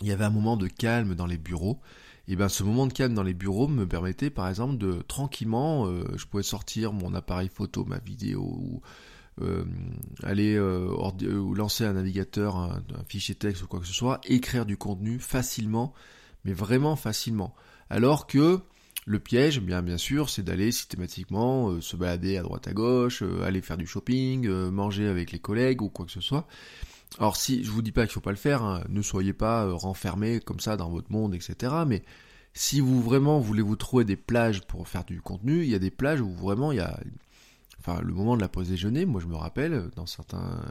il 0.00 0.06
y 0.06 0.12
avait 0.12 0.24
un 0.24 0.30
moment 0.30 0.56
de 0.56 0.68
calme 0.68 1.14
dans 1.14 1.26
les 1.26 1.38
bureaux. 1.38 1.80
Et 2.28 2.36
bien 2.36 2.48
ce 2.48 2.62
moment 2.62 2.86
de 2.86 2.92
calme 2.92 3.14
dans 3.14 3.22
les 3.22 3.34
bureaux 3.34 3.68
me 3.68 3.86
permettait 3.86 4.30
par 4.30 4.48
exemple 4.48 4.78
de 4.78 5.02
tranquillement, 5.06 5.86
euh, 5.86 6.04
je 6.16 6.26
pouvais 6.26 6.42
sortir 6.42 6.92
mon 6.92 7.14
appareil 7.14 7.48
photo, 7.48 7.84
ma 7.84 7.98
vidéo, 7.98 8.42
ou 8.42 8.82
euh, 9.42 9.64
aller 10.22 10.54
euh, 10.54 10.88
ou 10.88 11.54
lancer 11.54 11.84
un 11.84 11.92
navigateur, 11.92 12.56
un, 12.56 12.82
fichier 13.08 13.34
texte 13.34 13.62
ou 13.62 13.66
quoi 13.66 13.80
que 13.80 13.86
ce 13.86 13.92
soit, 13.92 14.20
écrire 14.24 14.66
du 14.66 14.76
contenu 14.76 15.18
facilement 15.18 15.92
mais 16.46 16.52
vraiment 16.52 16.96
facilement. 16.96 17.54
Alors 17.90 18.26
que 18.26 18.60
le 19.04 19.18
piège, 19.18 19.60
bien 19.60 19.82
bien 19.82 19.98
sûr, 19.98 20.30
c'est 20.30 20.42
d'aller 20.42 20.72
systématiquement 20.72 21.70
euh, 21.70 21.80
se 21.80 21.96
balader 21.96 22.38
à 22.38 22.42
droite 22.42 22.66
à 22.68 22.72
gauche, 22.72 23.22
euh, 23.22 23.42
aller 23.42 23.60
faire 23.60 23.76
du 23.76 23.86
shopping, 23.86 24.46
euh, 24.46 24.70
manger 24.70 25.06
avec 25.06 25.32
les 25.32 25.38
collègues 25.38 25.82
ou 25.82 25.90
quoi 25.90 26.06
que 26.06 26.12
ce 26.12 26.20
soit. 26.20 26.46
Alors 27.18 27.36
si 27.36 27.62
je 27.62 27.70
vous 27.70 27.82
dis 27.82 27.92
pas 27.92 28.02
qu'il 28.02 28.12
faut 28.12 28.20
pas 28.20 28.30
le 28.30 28.36
faire, 28.36 28.62
hein, 28.62 28.82
ne 28.88 29.02
soyez 29.02 29.32
pas 29.32 29.70
renfermé 29.72 30.40
comme 30.40 30.60
ça 30.60 30.76
dans 30.76 30.90
votre 30.90 31.12
monde, 31.12 31.34
etc. 31.34 31.72
Mais 31.86 32.02
si 32.52 32.80
vous 32.80 33.02
vraiment 33.02 33.38
voulez 33.38 33.62
vous 33.62 33.76
trouver 33.76 34.04
des 34.04 34.16
plages 34.16 34.62
pour 34.62 34.88
faire 34.88 35.04
du 35.04 35.20
contenu, 35.20 35.62
il 35.62 35.68
y 35.68 35.74
a 35.74 35.78
des 35.78 35.90
plages 35.90 36.20
où 36.20 36.30
vraiment 36.30 36.72
il 36.72 36.78
y 36.78 36.80
a, 36.80 36.98
enfin 37.78 38.00
le 38.02 38.12
moment 38.12 38.36
de 38.36 38.40
la 38.40 38.48
pause 38.48 38.68
déjeuner, 38.70 39.06
moi 39.06 39.20
je 39.20 39.26
me 39.26 39.36
rappelle 39.36 39.88
dans 39.94 40.06
certains 40.06 40.62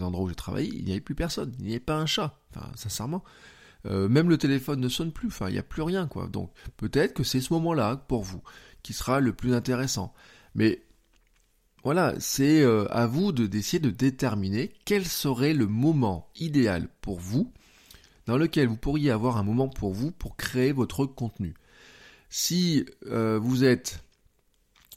endroits 0.00 0.24
où 0.24 0.28
j'ai 0.28 0.34
travaillé, 0.36 0.70
il 0.72 0.84
n'y 0.84 0.92
avait 0.92 1.00
plus 1.00 1.16
personne, 1.16 1.52
il 1.58 1.64
n'y 1.64 1.72
avait 1.72 1.80
pas 1.80 1.96
un 1.96 2.06
chat, 2.06 2.38
enfin 2.54 2.70
sincèrement. 2.76 3.24
Euh, 3.86 4.08
même 4.08 4.28
le 4.28 4.38
téléphone 4.38 4.80
ne 4.80 4.88
sonne 4.88 5.12
plus, 5.12 5.28
enfin 5.28 5.48
il 5.48 5.52
n'y 5.52 5.58
a 5.58 5.62
plus 5.62 5.82
rien 5.82 6.06
quoi. 6.06 6.26
Donc 6.26 6.52
peut-être 6.76 7.14
que 7.14 7.24
c'est 7.24 7.40
ce 7.40 7.52
moment-là 7.54 7.96
pour 7.96 8.22
vous 8.22 8.42
qui 8.82 8.92
sera 8.92 9.20
le 9.20 9.32
plus 9.32 9.54
intéressant. 9.54 10.12
Mais 10.54 10.82
voilà, 11.82 12.14
c'est 12.18 12.62
euh, 12.62 12.86
à 12.90 13.06
vous 13.06 13.32
de 13.32 13.46
d'essayer 13.46 13.80
de 13.80 13.90
déterminer 13.90 14.70
quel 14.84 15.06
serait 15.06 15.54
le 15.54 15.66
moment 15.66 16.28
idéal 16.36 16.88
pour 17.00 17.18
vous 17.18 17.52
dans 18.26 18.36
lequel 18.36 18.68
vous 18.68 18.76
pourriez 18.76 19.10
avoir 19.10 19.38
un 19.38 19.42
moment 19.42 19.68
pour 19.68 19.92
vous 19.92 20.10
pour 20.10 20.36
créer 20.36 20.72
votre 20.72 21.06
contenu. 21.06 21.54
Si 22.28 22.84
euh, 23.06 23.38
vous 23.42 23.64
êtes 23.64 24.04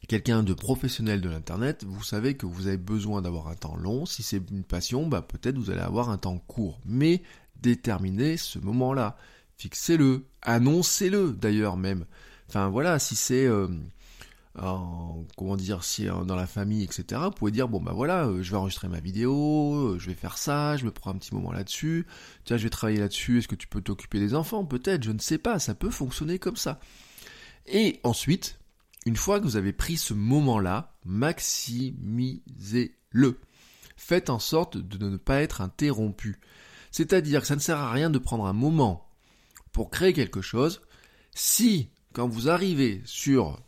quelqu'un 0.08 0.44
de 0.44 0.54
professionnel 0.54 1.22
de 1.22 1.30
l'internet, 1.30 1.84
vous 1.88 2.04
savez 2.04 2.36
que 2.36 2.46
vous 2.46 2.68
avez 2.68 2.78
besoin 2.78 3.22
d'avoir 3.22 3.48
un 3.48 3.56
temps 3.56 3.78
long. 3.78 4.06
Si 4.06 4.22
c'est 4.22 4.42
une 4.52 4.64
passion, 4.64 5.08
bah 5.08 5.22
peut-être 5.22 5.58
vous 5.58 5.72
allez 5.72 5.80
avoir 5.82 6.10
un 6.10 6.18
temps 6.18 6.38
court. 6.38 6.80
Déterminer 7.64 8.38
ce 8.38 8.60
moment-là. 8.60 9.18
Fixez-le, 9.58 10.26
annoncez-le 10.44 11.32
d'ailleurs 11.32 11.78
même. 11.78 12.06
Enfin 12.50 12.70
voilà, 12.70 13.00
si 13.00 13.16
c'est 13.16 13.48
euh, 13.48 13.68
comment 15.36 15.56
dire, 15.56 15.84
si 15.84 16.06
dans 16.06 16.36
la 16.36 16.46
famille, 16.46 16.84
etc. 16.84 17.22
Vous 17.24 17.32
pouvez 17.32 17.52
dire 17.52 17.68
bon 17.68 17.82
bah 17.82 17.94
voilà, 17.94 18.28
euh, 18.28 18.44
je 18.44 18.52
vais 18.52 18.58
enregistrer 18.58 18.88
ma 18.88 19.00
vidéo, 19.00 19.76
euh, 19.76 19.98
je 19.98 20.08
vais 20.08 20.16
faire 20.16 20.38
ça, 20.38 20.78
je 20.78 20.86
me 20.86 20.92
prends 20.92 21.10
un 21.12 21.18
petit 21.18 21.34
moment 21.34 21.52
là-dessus. 21.52 22.06
Tiens, 22.46 22.58
je 22.58 22.64
vais 22.64 22.70
travailler 22.70 23.00
là-dessus. 23.00 23.40
Est-ce 23.40 23.48
que 23.48 23.56
tu 23.56 23.68
peux 23.68 23.82
t'occuper 23.82 24.20
des 24.20 24.36
enfants? 24.36 24.66
Peut-être, 24.66 25.04
je 25.04 25.12
ne 25.12 25.20
sais 25.20 25.40
pas. 25.40 25.58
Ça 25.60 25.74
peut 25.74 25.90
fonctionner 25.90 26.38
comme 26.38 26.58
ça. 26.58 26.80
Et 27.66 28.00
ensuite, 28.04 28.60
une 29.06 29.16
fois 29.16 29.40
que 29.40 29.46
vous 29.46 29.56
avez 29.56 29.74
pris 29.74 29.98
ce 29.98 30.14
moment-là, 30.14 30.94
maximisez-le. 31.06 33.40
Faites 33.96 34.30
en 34.30 34.40
sorte 34.40 34.78
de 34.78 35.10
ne 35.10 35.18
pas 35.18 35.42
être 35.42 35.62
interrompu. 35.62 36.40
C'est-à-dire 36.94 37.42
que 37.42 37.48
ça 37.48 37.56
ne 37.56 37.60
sert 37.60 37.80
à 37.80 37.92
rien 37.92 38.10
de 38.10 38.20
prendre 38.20 38.46
un 38.46 38.54
moment 38.54 39.06
pour 39.72 39.90
créer 39.90 40.14
quelque 40.14 40.42
chose 40.42 40.82
si, 41.34 41.90
quand 42.14 42.28
vous 42.28 42.50
arrivez 42.50 43.02
sur 43.04 43.60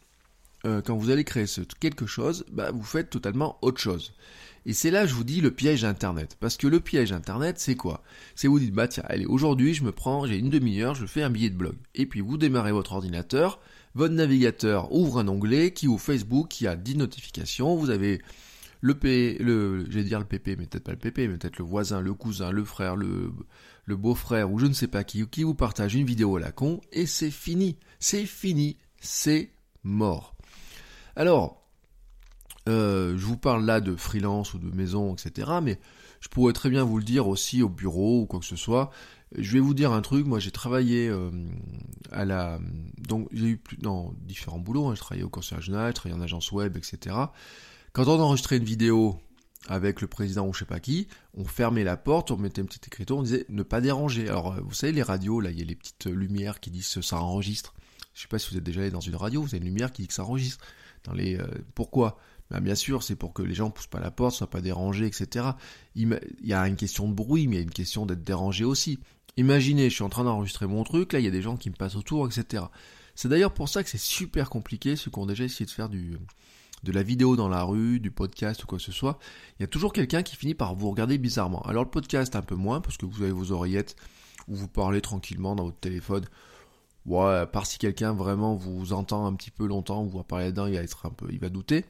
euh, 0.65 0.81
quand 0.81 0.95
vous 0.95 1.09
allez 1.09 1.23
créer 1.23 1.45
quelque 1.79 2.05
chose, 2.05 2.45
bah, 2.51 2.71
vous 2.71 2.83
faites 2.83 3.09
totalement 3.09 3.57
autre 3.61 3.81
chose. 3.81 4.13
Et 4.67 4.73
c'est 4.73 4.91
là, 4.91 5.07
je 5.07 5.13
vous 5.13 5.23
dis, 5.23 5.41
le 5.41 5.51
piège 5.51 5.83
Internet. 5.83 6.37
Parce 6.39 6.57
que 6.57 6.67
le 6.67 6.79
piège 6.79 7.11
Internet, 7.11 7.59
c'est 7.59 7.75
quoi? 7.75 8.03
C'est 8.35 8.47
vous 8.47 8.59
dites, 8.59 8.73
bah 8.73 8.87
tiens, 8.87 9.03
allez, 9.07 9.25
aujourd'hui, 9.25 9.73
je 9.73 9.83
me 9.83 9.91
prends, 9.91 10.25
j'ai 10.25 10.37
une 10.37 10.49
demi-heure, 10.49 10.95
je 10.95 11.05
fais 11.07 11.23
un 11.23 11.29
billet 11.31 11.49
de 11.49 11.57
blog. 11.57 11.75
Et 11.95 12.05
puis 12.05 12.21
vous 12.21 12.37
démarrez 12.37 12.71
votre 12.71 12.93
ordinateur, 12.93 13.59
votre 13.95 14.13
navigateur 14.13 14.91
ouvre 14.91 15.19
un 15.19 15.27
onglet 15.27 15.71
qui 15.71 15.87
ouvre 15.87 16.01
Facebook, 16.01 16.47
qui 16.49 16.67
a 16.67 16.75
10 16.75 16.97
notifications, 16.97 17.75
vous 17.75 17.89
avez 17.89 18.21
le 18.85 18.93
P, 18.93 19.39
le, 19.39 19.83
j'allais 19.89 20.03
dire 20.03 20.19
le 20.19 20.25
PP, 20.25 20.59
mais 20.59 20.67
peut-être 20.67 20.83
pas 20.83 20.91
le 20.91 20.99
PP, 20.99 21.17
mais 21.27 21.37
peut-être 21.39 21.57
le 21.57 21.65
voisin, 21.65 22.01
le 22.01 22.13
cousin, 22.13 22.51
le 22.51 22.63
frère, 22.63 22.95
le, 22.95 23.33
le 23.85 23.95
beau-frère, 23.95 24.51
ou 24.51 24.59
je 24.59 24.67
ne 24.67 24.73
sais 24.73 24.85
pas 24.85 25.03
qui, 25.03 25.27
qui 25.27 25.41
vous 25.41 25.55
partage 25.55 25.95
une 25.95 26.05
vidéo 26.05 26.35
à 26.35 26.39
la 26.39 26.51
con, 26.51 26.81
et 26.91 27.07
c'est 27.07 27.31
fini. 27.31 27.79
C'est 27.97 28.27
fini. 28.27 28.77
C'est 28.99 29.49
mort. 29.81 30.35
Alors, 31.15 31.67
euh, 32.69 33.17
je 33.17 33.25
vous 33.25 33.37
parle 33.37 33.65
là 33.65 33.81
de 33.81 33.95
freelance 33.95 34.53
ou 34.53 34.59
de 34.59 34.69
maison, 34.69 35.15
etc. 35.15 35.53
Mais 35.63 35.79
je 36.19 36.27
pourrais 36.29 36.53
très 36.53 36.69
bien 36.69 36.83
vous 36.83 36.99
le 36.99 37.03
dire 37.03 37.27
aussi 37.27 37.63
au 37.63 37.69
bureau 37.69 38.21
ou 38.21 38.25
quoi 38.27 38.39
que 38.39 38.45
ce 38.45 38.55
soit. 38.55 38.91
Je 39.35 39.51
vais 39.53 39.59
vous 39.61 39.73
dire 39.73 39.93
un 39.93 40.03
truc. 40.03 40.27
Moi, 40.27 40.37
j'ai 40.37 40.51
travaillé 40.51 41.09
euh, 41.09 41.31
à 42.11 42.23
la, 42.23 42.59
donc 42.99 43.29
j'ai 43.31 43.47
eu 43.47 43.57
plus, 43.57 43.77
dans 43.77 44.13
différents 44.27 44.59
boulots. 44.59 44.89
Hein. 44.89 44.93
Je 44.93 44.99
travaillais 44.99 45.25
au 45.25 45.29
conseil 45.29 45.57
régional, 45.57 45.87
je 45.87 45.95
travaillais 45.95 46.21
en 46.21 46.23
agence 46.23 46.51
web, 46.51 46.77
etc. 46.77 47.15
Quand 47.95 48.09
on 48.09 48.19
enregistrait 48.19 48.57
une 48.57 48.65
vidéo 48.65 49.17
avec 49.69 50.01
le 50.01 50.07
président 50.07 50.45
ou 50.45 50.53
je 50.53 50.59
sais 50.59 50.65
pas 50.65 50.81
qui, 50.81 51.07
on 51.33 51.45
fermait 51.45 51.85
la 51.85 51.95
porte, 51.95 52.29
on 52.29 52.35
mettait 52.35 52.59
une 52.59 52.67
petite 52.67 52.87
écriture, 52.87 53.15
on 53.15 53.23
disait 53.23 53.45
ne 53.47 53.63
pas 53.63 53.79
déranger. 53.79 54.27
Alors, 54.27 54.51
euh, 54.51 54.59
vous 54.65 54.73
savez, 54.73 54.91
les 54.91 55.01
radios, 55.01 55.39
là, 55.39 55.49
il 55.49 55.57
y 55.57 55.61
a 55.61 55.65
les 55.65 55.75
petites 55.75 56.07
lumières 56.07 56.59
qui 56.59 56.71
disent 56.71 56.99
ça 56.99 57.21
enregistre. 57.21 57.73
Je 58.13 58.23
sais 58.23 58.27
pas 58.27 58.37
si 58.37 58.51
vous 58.51 58.57
êtes 58.57 58.65
déjà 58.65 58.81
allé 58.81 58.91
dans 58.91 58.99
une 58.99 59.15
radio, 59.15 59.41
vous 59.41 59.55
avez 59.55 59.59
une 59.59 59.71
lumière 59.71 59.93
qui 59.93 60.01
dit 60.01 60.09
que 60.09 60.13
ça 60.13 60.25
enregistre. 60.25 60.65
Dans 61.05 61.13
les, 61.13 61.39
pourquoi? 61.73 62.17
Ben, 62.51 62.59
bien 62.59 62.75
sûr, 62.75 63.01
c'est 63.01 63.15
pour 63.15 63.31
que 63.31 63.41
les 63.41 63.53
gens 63.53 63.69
poussent 63.69 63.87
pas 63.87 64.01
la 64.01 64.11
porte, 64.11 64.35
soient 64.35 64.49
pas 64.49 64.59
dérangés, 64.59 65.05
etc. 65.05 65.51
Il 65.95 66.19
y 66.43 66.51
a 66.51 66.67
une 66.67 66.75
question 66.75 67.07
de 67.07 67.13
bruit, 67.13 67.47
mais 67.47 67.55
il 67.55 67.59
y 67.59 67.61
a 67.61 67.63
une 67.63 67.71
question 67.71 68.05
d'être 68.05 68.25
dérangé 68.25 68.65
aussi. 68.65 68.99
Imaginez, 69.37 69.89
je 69.89 69.95
suis 69.95 70.03
en 70.03 70.09
train 70.09 70.25
d'enregistrer 70.25 70.67
mon 70.67 70.83
truc, 70.83 71.13
là 71.13 71.19
il 71.19 71.25
y 71.25 71.29
a 71.29 71.31
des 71.31 71.41
gens 71.41 71.55
qui 71.55 71.69
me 71.69 71.75
passent 71.75 71.95
autour, 71.95 72.27
etc. 72.27 72.65
C'est 73.15 73.29
d'ailleurs 73.29 73.53
pour 73.53 73.69
ça 73.69 73.83
que 73.83 73.89
c'est 73.89 73.97
super 73.97 74.49
compliqué, 74.49 74.97
ceux 74.97 75.09
qui 75.09 75.19
ont 75.19 75.25
déjà 75.25 75.45
essayé 75.45 75.65
de 75.65 75.71
faire 75.71 75.87
du, 75.87 76.17
de 76.85 76.91
la 76.91 77.03
vidéo 77.03 77.35
dans 77.35 77.49
la 77.49 77.63
rue, 77.63 77.99
du 77.99 78.11
podcast 78.11 78.63
ou 78.63 78.67
quoi 78.67 78.77
que 78.77 78.83
ce 78.83 78.91
soit. 78.91 79.19
Il 79.59 79.63
y 79.63 79.65
a 79.65 79.67
toujours 79.67 79.91
quelqu'un 79.91 80.23
qui 80.23 80.35
finit 80.35 80.53
par 80.53 80.75
vous 80.75 80.89
regarder 80.89 81.17
bizarrement. 81.17 81.61
Alors 81.63 81.83
le 81.83 81.89
podcast 81.89 82.35
un 82.35 82.41
peu 82.41 82.55
moins, 82.55 82.79
parce 82.79 82.95
que 82.95 83.05
vous 83.05 83.21
avez 83.23 83.31
vos 83.31 83.51
oreillettes, 83.51 83.95
où 84.47 84.55
vous 84.55 84.67
parlez 84.67 85.01
tranquillement 85.01 85.55
dans 85.55 85.65
votre 85.65 85.79
téléphone. 85.79 86.25
Ouais, 87.05 87.35
à 87.35 87.45
part 87.45 87.65
si 87.65 87.77
quelqu'un 87.77 88.13
vraiment 88.13 88.55
vous 88.55 88.93
entend 88.93 89.25
un 89.25 89.33
petit 89.33 89.51
peu 89.51 89.67
longtemps, 89.67 90.03
vous 90.03 90.17
va 90.17 90.23
parler 90.23 90.47
dedans, 90.47 90.67
il 90.67 90.75
va 90.75 90.81
être 90.81 91.05
un 91.05 91.09
peu, 91.09 91.27
il 91.31 91.39
va 91.39 91.49
douter. 91.49 91.85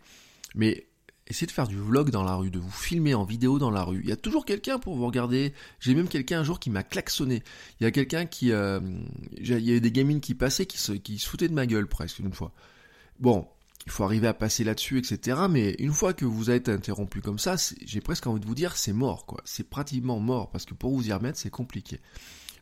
Mais 0.56 0.88
essayez 1.28 1.48
de 1.48 1.52
faire 1.52 1.68
du 1.68 1.78
vlog 1.78 2.10
dans 2.10 2.24
la 2.24 2.36
rue, 2.36 2.50
de 2.50 2.60
vous 2.60 2.72
filmer 2.72 3.14
en 3.14 3.24
vidéo 3.24 3.60
dans 3.60 3.72
la 3.72 3.84
rue. 3.84 4.02
Il 4.04 4.10
y 4.10 4.14
a 4.14 4.18
toujours 4.18 4.46
quelqu'un 4.46 4.80
pour 4.80 4.96
vous 4.96 5.06
regarder. 5.06 5.54
J'ai 5.80 5.96
même 5.96 6.08
quelqu'un 6.08 6.40
un 6.40 6.44
jour 6.44 6.60
qui 6.60 6.70
m'a 6.70 6.84
klaxonné. 6.84 7.44
Il 7.80 7.84
y 7.84 7.88
a 7.88 7.92
quelqu'un 7.92 8.26
qui... 8.26 8.52
Euh, 8.52 8.80
il 9.38 9.48
y 9.48 9.72
avait 9.72 9.80
des 9.80 9.92
gamines 9.92 10.22
qui 10.22 10.36
passaient, 10.36 10.66
qui 10.66 10.78
se, 10.78 10.94
qui 10.94 11.18
se 11.18 11.28
foutaient 11.28 11.50
de 11.50 11.54
ma 11.54 11.66
gueule 11.66 11.88
presque 11.88 12.20
une 12.20 12.34
fois. 12.34 12.54
Bon, 13.20 13.48
il 13.86 13.92
faut 13.92 14.04
arriver 14.04 14.28
à 14.28 14.34
passer 14.34 14.64
là-dessus, 14.64 14.98
etc. 14.98 15.42
Mais 15.50 15.76
une 15.80 15.94
fois 15.94 16.14
que 16.14 16.26
vous 16.26 16.50
êtes 16.50 16.70
interrompu 16.70 17.22
comme 17.22 17.40
ça, 17.40 17.56
j'ai 17.84 18.02
presque 18.02 18.28
envie 18.28 18.40
de 18.40 18.46
vous 18.46 18.56
dire 18.56 18.76
c'est 18.78 18.94
mort, 18.94 19.26
quoi. 19.26 19.42
C'est 19.46 19.70
pratiquement 19.70 20.20
mort, 20.20 20.50
parce 20.50 20.66
que 20.66 20.74
pour 20.74 20.94
vous 20.94 21.08
y 21.08 21.14
remettre, 21.14 21.38
c'est 21.38 21.52
compliqué. 21.52 22.00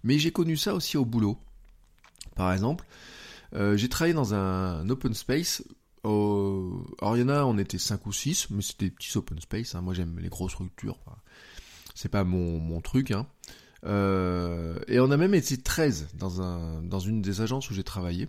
Mais 0.03 0.19
j'ai 0.19 0.31
connu 0.31 0.57
ça 0.57 0.73
aussi 0.73 0.97
au 0.97 1.05
boulot. 1.05 1.37
Par 2.35 2.51
exemple, 2.51 2.85
euh, 3.55 3.77
j'ai 3.77 3.87
travaillé 3.87 4.13
dans 4.13 4.33
un 4.33 4.89
open 4.89 5.13
space 5.13 5.63
euh, 6.05 6.69
alors 7.01 7.15
il 7.15 7.21
y 7.21 7.23
en 7.23 7.29
a, 7.29 7.45
on 7.45 7.57
était 7.57 7.77
5 7.77 8.05
ou 8.05 8.11
6, 8.11 8.49
mais 8.49 8.61
c'était 8.61 8.85
des 8.85 8.91
petits 8.91 9.17
open 9.17 9.39
space. 9.39 9.75
Hein. 9.75 9.81
Moi 9.81 9.93
j'aime 9.93 10.19
les 10.19 10.29
grosses 10.29 10.51
structures. 10.51 10.99
c'est 11.95 12.09
pas 12.09 12.23
mon, 12.23 12.81
truc. 12.81 13.11
Hein. 13.11 13.27
Euh, 13.85 14.79
et 14.87 14.99
on 14.99 15.11
a 15.11 15.17
même 15.17 15.33
été 15.33 15.57
13 15.57 16.09
dans, 16.15 16.41
un, 16.41 16.81
dans 16.83 16.99
une 16.99 17.21
des 17.21 17.41
agences 17.41 17.69
où 17.69 17.73
j'ai 17.73 17.83
travaillé. 17.83 18.27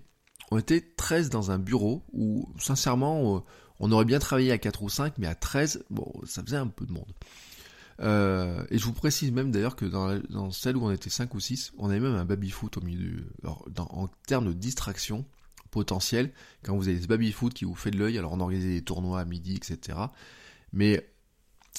On 0.50 0.58
était 0.58 0.80
13 0.80 1.30
dans 1.30 1.50
un 1.50 1.58
bureau 1.58 2.02
où, 2.12 2.48
sincèrement, 2.58 3.36
euh, 3.36 3.40
on 3.80 3.90
aurait 3.92 4.04
bien 4.04 4.18
travaillé 4.18 4.52
à 4.52 4.58
4 4.58 4.82
ou 4.82 4.88
5, 4.88 5.14
mais 5.18 5.26
à 5.26 5.34
13, 5.34 5.84
bon, 5.90 6.12
ça 6.24 6.42
faisait 6.42 6.56
un 6.56 6.66
peu 6.66 6.86
de 6.86 6.92
monde. 6.92 7.12
Euh, 8.00 8.64
et 8.70 8.78
je 8.78 8.84
vous 8.84 8.92
précise 8.92 9.30
même 9.30 9.50
d'ailleurs 9.50 9.76
que 9.76 9.84
dans, 9.84 10.50
celle 10.50 10.76
où 10.76 10.84
on 10.84 10.90
était 10.90 11.10
5 11.10 11.32
ou 11.34 11.40
6, 11.40 11.72
on 11.78 11.90
avait 11.90 12.00
même 12.00 12.14
un 12.14 12.24
baby-foot 12.24 12.76
au 12.76 12.80
milieu. 12.80 13.24
Alors, 13.42 13.66
en 13.78 14.08
termes 14.26 14.46
de 14.46 14.52
distraction, 14.52 15.24
potentiel 15.74 16.30
quand 16.62 16.76
vous 16.76 16.88
avez 16.88 17.00
ce 17.00 17.08
baby-foot 17.08 17.52
qui 17.52 17.64
vous 17.64 17.74
fait 17.74 17.90
de 17.90 17.98
l'œil. 17.98 18.16
Alors 18.16 18.32
on 18.32 18.40
organisait 18.40 18.74
des 18.74 18.82
tournois 18.82 19.20
à 19.20 19.24
midi, 19.24 19.56
etc. 19.56 19.98
Mais 20.72 21.10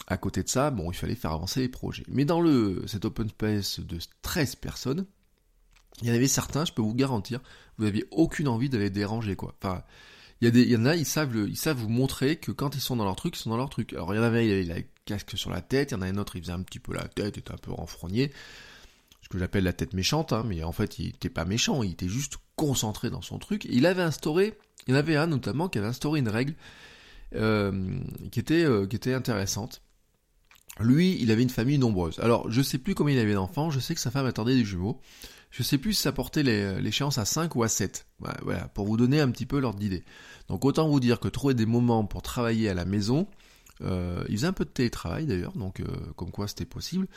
à 0.08 0.17
côté 0.17 0.43
de 0.43 0.49
ça, 0.49 0.69
bon, 0.69 0.91
il 0.91 0.95
fallait 0.95 1.15
faire 1.15 1.32
avancer 1.32 1.62
les 1.62 1.69
projets. 1.69 2.04
Mais 2.10 2.25
dans 2.25 2.41
le 2.41 2.84
cet 2.88 3.06
open 3.06 3.30
space 3.30 3.80
de 3.80 3.97
13 4.21 4.56
personnes, 4.58 5.06
il 6.02 6.08
y 6.08 6.12
en 6.12 6.16
avait 6.16 6.28
certains, 6.28 6.66
je 6.66 6.74
peux 6.74 6.82
vous 6.82 6.94
garantir, 6.94 7.40
vous 7.78 7.86
n'aviez 7.86 8.06
aucune 8.12 8.48
envie 8.48 8.70
d'aller 8.70 8.90
déranger, 8.90 9.36
quoi. 9.36 9.56
Enfin, 9.62 9.84
il 10.42 10.46
y, 10.46 10.48
a 10.48 10.52
des, 10.52 10.64
il 10.64 10.72
y 10.72 10.76
en 10.76 10.86
a, 10.86 10.96
ils 10.96 11.06
savent, 11.06 11.34
le, 11.34 11.48
ils 11.48 11.56
savent 11.56 11.78
vous 11.78 11.90
montrer 11.90 12.36
que 12.36 12.52
quand 12.52 12.76
ils 12.76 12.82
sont 12.82 12.98
dans 12.98 13.06
leur 13.06 13.16
truc, 13.16 13.38
ils 13.38 13.40
sont 13.40 13.50
dans 13.50 13.58
leur 13.58 13.70
truc. 13.70 13.94
Alors 13.94 14.14
il 14.14 14.18
y 14.18 14.20
en 14.20 14.24
avait, 14.24 14.46
il 14.46 14.52
avait 14.52 14.82
la 14.82 14.82
casque 15.06 15.38
sur 15.38 15.50
la 15.50 15.62
tête, 15.62 15.92
il 15.92 15.94
y 15.94 15.98
en 15.98 16.02
a 16.02 16.08
un 16.08 16.18
autre, 16.18 16.36
il 16.36 16.42
faisait 16.42 16.52
un 16.54 16.62
petit 16.62 16.80
peu 16.80 16.94
la 16.94 17.08
tête, 17.08 17.38
était 17.38 17.52
un 17.52 17.58
peu 17.58 17.72
renfrogné 17.72 18.32
ce 19.26 19.30
que 19.30 19.40
j'appelle 19.40 19.64
la 19.64 19.74
tête 19.74 19.94
méchante, 19.94 20.34
hein, 20.34 20.44
mais 20.46 20.64
en 20.64 20.72
fait 20.72 21.00
il 21.00 21.08
était 21.08 21.30
pas 21.30 21.46
méchant, 21.46 21.82
il 21.82 21.94
était 21.94 22.08
juste 22.08 22.38
concentré 22.56 23.10
dans 23.10 23.24
son 23.24 23.40
truc. 23.40 23.66
Il 23.68 23.88
avait 23.88 24.04
instauré, 24.04 24.56
il 24.86 24.92
y 24.92 24.96
en 24.96 25.00
avait 25.00 25.16
un 25.16 25.26
notamment 25.26 25.68
qui 25.68 25.80
avait 25.80 25.88
instauré 25.88 26.20
une 26.20 26.30
règle 26.30 26.54
euh, 27.34 27.98
qui 28.32 28.40
était 28.40 28.64
euh, 28.64 28.86
qui 28.86 28.96
était 28.96 29.16
intéressante. 29.16 29.82
Lui, 30.80 31.18
il 31.20 31.32
avait 31.32 31.42
une 31.42 31.50
famille 31.50 31.80
nombreuse. 31.80 32.20
Alors, 32.20 32.52
je 32.52 32.62
sais 32.62 32.78
plus 32.78 32.94
combien 32.94 33.16
il 33.16 33.20
avait 33.20 33.34
d'enfants, 33.34 33.72
je 33.72 33.80
sais 33.80 33.96
que 33.96 34.02
sa 34.02 34.12
femme 34.12 34.28
attendait 34.28 34.54
des 34.54 34.66
jumeaux. 34.66 35.00
Je 35.58 35.63
sais 35.63 35.78
plus 35.78 35.94
si 35.94 36.02
ça 36.02 36.12
portait 36.12 36.44
l'échéance 36.44 37.18
à 37.18 37.24
5 37.24 37.56
ou 37.56 37.63
à 37.63 37.70
7. 37.70 38.08
Voilà, 38.41 38.68
pour 38.68 38.86
vous 38.86 38.98
donner 38.98 39.22
un 39.22 39.32
petit 39.32 39.46
peu 39.46 39.58
l'ordre 39.62 39.80
d'idée. 39.80 40.04
Donc 40.50 40.65
autant 40.65 40.89
vous 40.89 41.00
dire 41.00 41.22
que 41.22 41.30
trouver 41.30 41.54
des 41.54 41.65
moments 41.65 42.04
pour 42.04 42.22
travailler 42.22 42.68
à 42.68 42.74
la 42.74 42.84
maison, 42.84 43.26
euh, 43.82 44.26
il 44.28 44.36
faisait 44.36 44.48
un 44.48 44.54
peu 44.54 44.65
de 44.65 44.70
télétravail 44.70 45.26
d'ailleurs, 45.26 45.54
donc 45.54 45.80
euh, 45.80 45.86
comme 46.18 46.30
quoi 46.30 46.50
c'était 46.50 46.65
possible. 46.65 47.08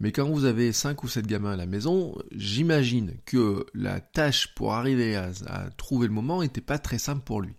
Mais 0.00 0.10
quand 0.10 0.28
vous 0.28 0.44
avez 0.44 0.72
5 0.72 1.04
ou 1.04 1.08
7 1.08 1.24
gamins 1.28 1.52
à 1.52 1.56
la 1.56 1.66
maison, 1.66 2.16
j'imagine 2.34 3.14
que 3.26 3.64
la 3.74 4.00
tâche 4.00 4.56
pour 4.56 4.72
arriver 4.72 5.14
à, 5.14 5.30
trouver 5.76 6.08
le 6.08 6.12
moment 6.12 6.42
n'était 6.42 6.60
pas 6.60 6.80
très 6.80 6.98
simple 6.98 7.22
pour 7.22 7.40
lui. 7.40 7.54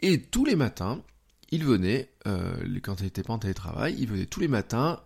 Et 0.00 0.20
tous 0.20 0.44
les 0.44 0.56
matins, 0.56 1.00
il 1.50 1.64
venait, 1.64 2.10
euh, 2.26 2.52
quand 2.82 3.00
il 3.00 3.04
n'était 3.04 3.22
pas 3.22 3.32
en 3.32 3.38
télétravail, 3.38 3.96
il 3.98 4.08
venait 4.08 4.26
tous 4.26 4.40
les 4.40 4.48
matins 4.48 5.00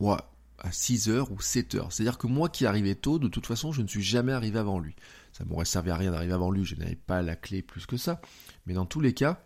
ouais, 0.00 0.16
à 0.58 0.70
6h 0.70 1.30
ou 1.30 1.36
7h. 1.36 1.90
C'est-à-dire 1.90 2.18
que 2.18 2.26
moi 2.26 2.48
qui 2.48 2.66
arrivais 2.66 2.94
tôt, 2.94 3.18
de 3.18 3.28
toute 3.28 3.46
façon, 3.46 3.72
je 3.72 3.82
ne 3.82 3.86
suis 3.86 4.02
jamais 4.02 4.32
arrivé 4.32 4.58
avant 4.58 4.78
lui. 4.78 4.94
Ça 5.32 5.44
m'aurait 5.44 5.64
servi 5.64 5.90
à 5.90 5.96
rien 5.96 6.12
d'arriver 6.12 6.32
avant 6.32 6.50
lui, 6.50 6.64
je 6.64 6.76
n'avais 6.76 6.96
pas 6.96 7.22
la 7.22 7.36
clé 7.36 7.62
plus 7.62 7.86
que 7.86 7.96
ça. 7.96 8.20
Mais 8.66 8.74
dans 8.74 8.86
tous 8.86 9.00
les 9.00 9.12
cas, 9.12 9.42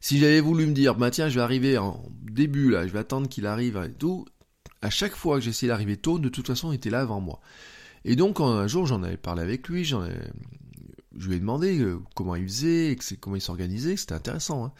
si 0.00 0.18
j'avais 0.18 0.40
voulu 0.40 0.66
me 0.66 0.72
dire, 0.72 0.96
bah 0.96 1.10
tiens, 1.10 1.28
je 1.28 1.36
vais 1.36 1.42
arriver 1.42 1.78
en 1.78 2.04
début 2.22 2.70
là, 2.70 2.86
je 2.86 2.92
vais 2.92 2.98
attendre 2.98 3.28
qu'il 3.28 3.46
arrive 3.46 3.80
et 3.88 3.92
tout, 3.92 4.26
à 4.80 4.90
chaque 4.90 5.14
fois 5.14 5.38
que 5.38 5.44
j'essayais 5.44 5.68
d'arriver 5.70 5.96
tôt, 5.96 6.18
de 6.18 6.28
toute 6.28 6.48
façon, 6.48 6.72
il 6.72 6.76
était 6.76 6.90
là 6.90 7.00
avant 7.00 7.20
moi. 7.20 7.40
Et 8.04 8.16
donc 8.16 8.40
un 8.40 8.66
jour, 8.66 8.86
j'en 8.86 9.04
avais 9.04 9.16
parlé 9.16 9.42
avec 9.42 9.68
lui, 9.68 9.84
j'en 9.84 10.08
je 11.16 11.28
lui 11.28 11.36
ai 11.36 11.40
demandé 11.40 11.78
euh, 11.78 12.00
comment 12.14 12.34
il 12.36 12.44
faisait, 12.44 12.96
comment 13.20 13.36
il 13.36 13.42
s'organisait, 13.42 13.96
c'était 13.96 14.14
intéressant. 14.14 14.66
Hein. 14.66 14.72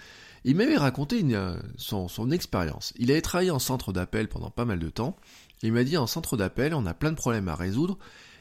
Il 0.45 0.57
m'avait 0.57 0.77
raconté 0.77 1.23
euh, 1.23 1.57
son, 1.77 2.31
expérience. 2.31 2.93
Il 2.97 3.11
avait 3.11 3.21
travaillé 3.21 3.51
en 3.51 3.59
centre 3.59 3.93
d'appel 3.93 4.29
pendant 4.29 4.51
pas 4.51 4.65
mal 4.65 4.79
de 4.79 4.89
temps. 4.89 5.17
Il 5.63 5.73
m'a 5.73 5.85
dit 5.85 5.97
en 5.97 6.07
centre 6.07 6.37
d'appel, 6.37 6.75
on 6.75 6.87
a 6.87 6.95
plein 6.95 7.11
de 7.11 7.17
problèmes 7.17 7.49
à 7.49 7.55
résoudre. 7.55 7.99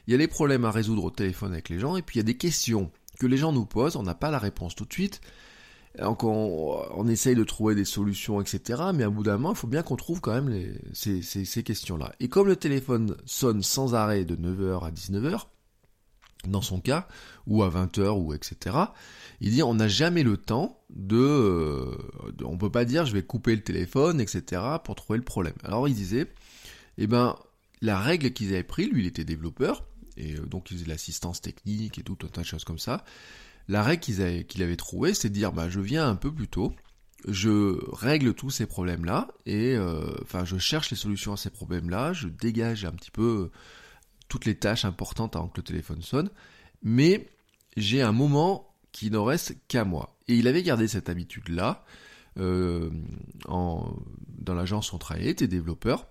Il 0.08 0.12
y 0.12 0.16
a 0.16 0.18
les 0.18 0.28
problèmes 0.28 0.66
à 0.66 0.72
résoudre 0.72 1.04
au 1.04 1.12
téléphone 1.12 1.54
avec 1.54 1.70
les 1.70 1.80
gens, 1.80 1.96
et 1.96 2.02
puis 2.02 2.16
il 2.16 2.20
y 2.20 2.22
a 2.22 2.24
des 2.24 2.38
questions 2.38 2.92
que 3.20 3.28
les 3.28 3.38
gens 3.38 3.52
nous 3.52 3.66
posent, 3.66 3.96
on 3.96 4.04
n'a 4.04 4.16
pas 4.16 4.32
la 4.32 4.40
réponse 4.40 4.74
tout 4.74 4.86
de 4.86 4.94
suite. 4.94 5.22
Donc 6.00 6.24
on, 6.24 7.08
essaye 7.08 7.36
de 7.36 7.44
trouver 7.44 7.76
des 7.76 7.86
solutions, 7.86 8.42
etc. 8.42 8.82
Mais 8.96 9.04
à 9.04 9.10
bout 9.10 9.24
d'un 9.24 9.34
moment, 9.34 9.52
il 9.52 9.58
faut 9.58 9.68
bien 9.68 9.84
qu'on 9.84 9.98
trouve 9.98 10.22
quand 10.22 10.34
même 10.34 10.74
ces, 10.94 11.22
ces 11.22 11.64
questions-là. 11.64 12.14
Et 12.20 12.30
comme 12.30 12.48
le 12.48 12.56
téléphone 12.56 13.16
sonne 13.26 13.62
sans 13.62 13.94
arrêt 13.94 14.26
de 14.26 14.36
9h 14.36 14.86
à 14.86 14.92
19h, 14.92 15.48
dans 16.48 16.62
son 16.62 16.80
cas, 16.80 17.08
ou 17.46 17.64
à 17.64 17.70
20h, 17.70 18.10
ou 18.10 18.34
etc., 18.34 18.76
il 19.42 19.52
dit 19.52 19.64
on 19.64 19.74
n'a 19.74 19.88
jamais 19.88 20.24
le 20.24 20.38
temps 20.38 20.80
de, 20.92 21.98
de, 22.38 22.46
On 22.46 22.58
peut 22.58 22.72
pas 22.72 22.86
dire 22.86 23.06
je 23.06 23.14
vais 23.14 23.24
couper 23.24 23.56
le 23.56 23.64
téléphone, 23.64 24.22
etc., 24.22 24.62
pour 24.84 24.96
trouver 24.96 25.18
le 25.18 25.26
problème. 25.26 25.56
Alors 25.64 25.88
il 25.88 25.96
disait, 25.96 26.32
eh 26.98 27.08
ben, 27.08 27.36
la 27.82 28.00
règle 28.00 28.32
qu'ils 28.32 28.50
avaient 28.50 28.64
pris, 28.64 28.86
lui 28.88 29.02
il 29.02 29.08
était 29.08 29.26
développeur, 29.26 29.84
et 30.16 30.36
euh, 30.36 30.46
donc 30.46 30.70
il 30.70 30.78
faisait 30.78 30.90
l'assistance 30.90 31.42
technique 31.42 31.98
et 31.98 32.04
tout 32.04 32.18
un 32.24 32.28
tas 32.28 32.42
de 32.42 32.46
choses 32.46 32.64
comme 32.64 32.80
ça, 32.80 33.04
la 33.68 33.84
règle 33.84 34.02
qu'il 34.02 34.22
avait, 34.22 34.46
avait 34.60 34.76
trouvée, 34.76 35.14
c'est 35.14 35.30
de 35.30 35.34
dire, 35.34 35.52
bah, 35.52 35.70
je 35.70 35.80
viens 35.80 36.08
un 36.08 36.16
peu 36.16 36.32
plus 36.32 36.48
tôt, 36.48 36.74
je 37.28 37.80
règle 37.94 38.36
tous 38.36 38.52
ces 38.52 38.68
problèmes-là, 38.68 39.28
et 39.48 39.76
euh, 39.76 40.14
enfin, 40.22 40.46
je 40.46 40.58
cherche 40.58 40.92
les 40.92 40.98
solutions 40.98 41.34
à 41.34 41.38
ces 41.38 41.50
problèmes-là, 41.50 42.14
je 42.14 42.28
dégage 42.28 42.86
un 42.86 42.92
petit 42.92 43.12
peu 43.12 43.50
toutes 44.28 44.46
les 44.46 44.56
tâches 44.56 44.86
importantes 44.86 45.36
avant 45.36 45.48
que 45.48 45.60
le 45.60 45.64
téléphone 45.64 46.02
sonne, 46.04 46.30
mais 46.84 47.30
j'ai 47.76 48.02
un 48.02 48.12
moment 48.12 48.71
qu'il 48.92 49.14
n'en 49.14 49.24
reste 49.24 49.56
qu'à 49.68 49.86
moi. 49.86 50.18
Et 50.28 50.36
il 50.36 50.48
avait 50.48 50.64
gardé 50.64 50.88
cette 50.88 51.10
habitude-là. 51.10 51.84
Euh, 52.40 52.90
dans 53.48 54.54
l'agence 54.56 54.92
où 54.92 54.96
on 54.96 55.00
travaillait, 55.00 55.32
était 55.32 55.48
développeur. 55.48 56.08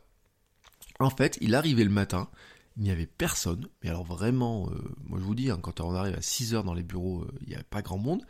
En 0.99 1.11
fait, 1.11 1.39
il 1.41 1.55
arrivait 1.55 1.85
le 1.85 1.91
matin, 1.91 2.29
il 2.77 2.83
n'y 2.83 2.91
avait 2.91 3.07
personne, 3.07 3.67
mais 3.83 3.89
alors 3.89 4.05
vraiment, 4.05 4.69
euh, 4.71 4.95
moi 5.05 5.19
je 5.19 5.25
vous 5.25 5.35
dis, 5.35 5.51
hein, 5.51 5.59
quand 5.61 5.81
on 5.81 5.95
arrive 5.95 6.15
à 6.15 6.21
6 6.21 6.55
heures 6.55 6.65
dans 6.65 6.75
les 6.75 6.83
bureaux, 6.83 7.23
euh, 7.23 7.33
il 7.41 7.49
n'y 7.49 7.55
avait 7.55 7.65
pas 7.65 7.81
grand 7.81 7.97
monde, 7.97 8.23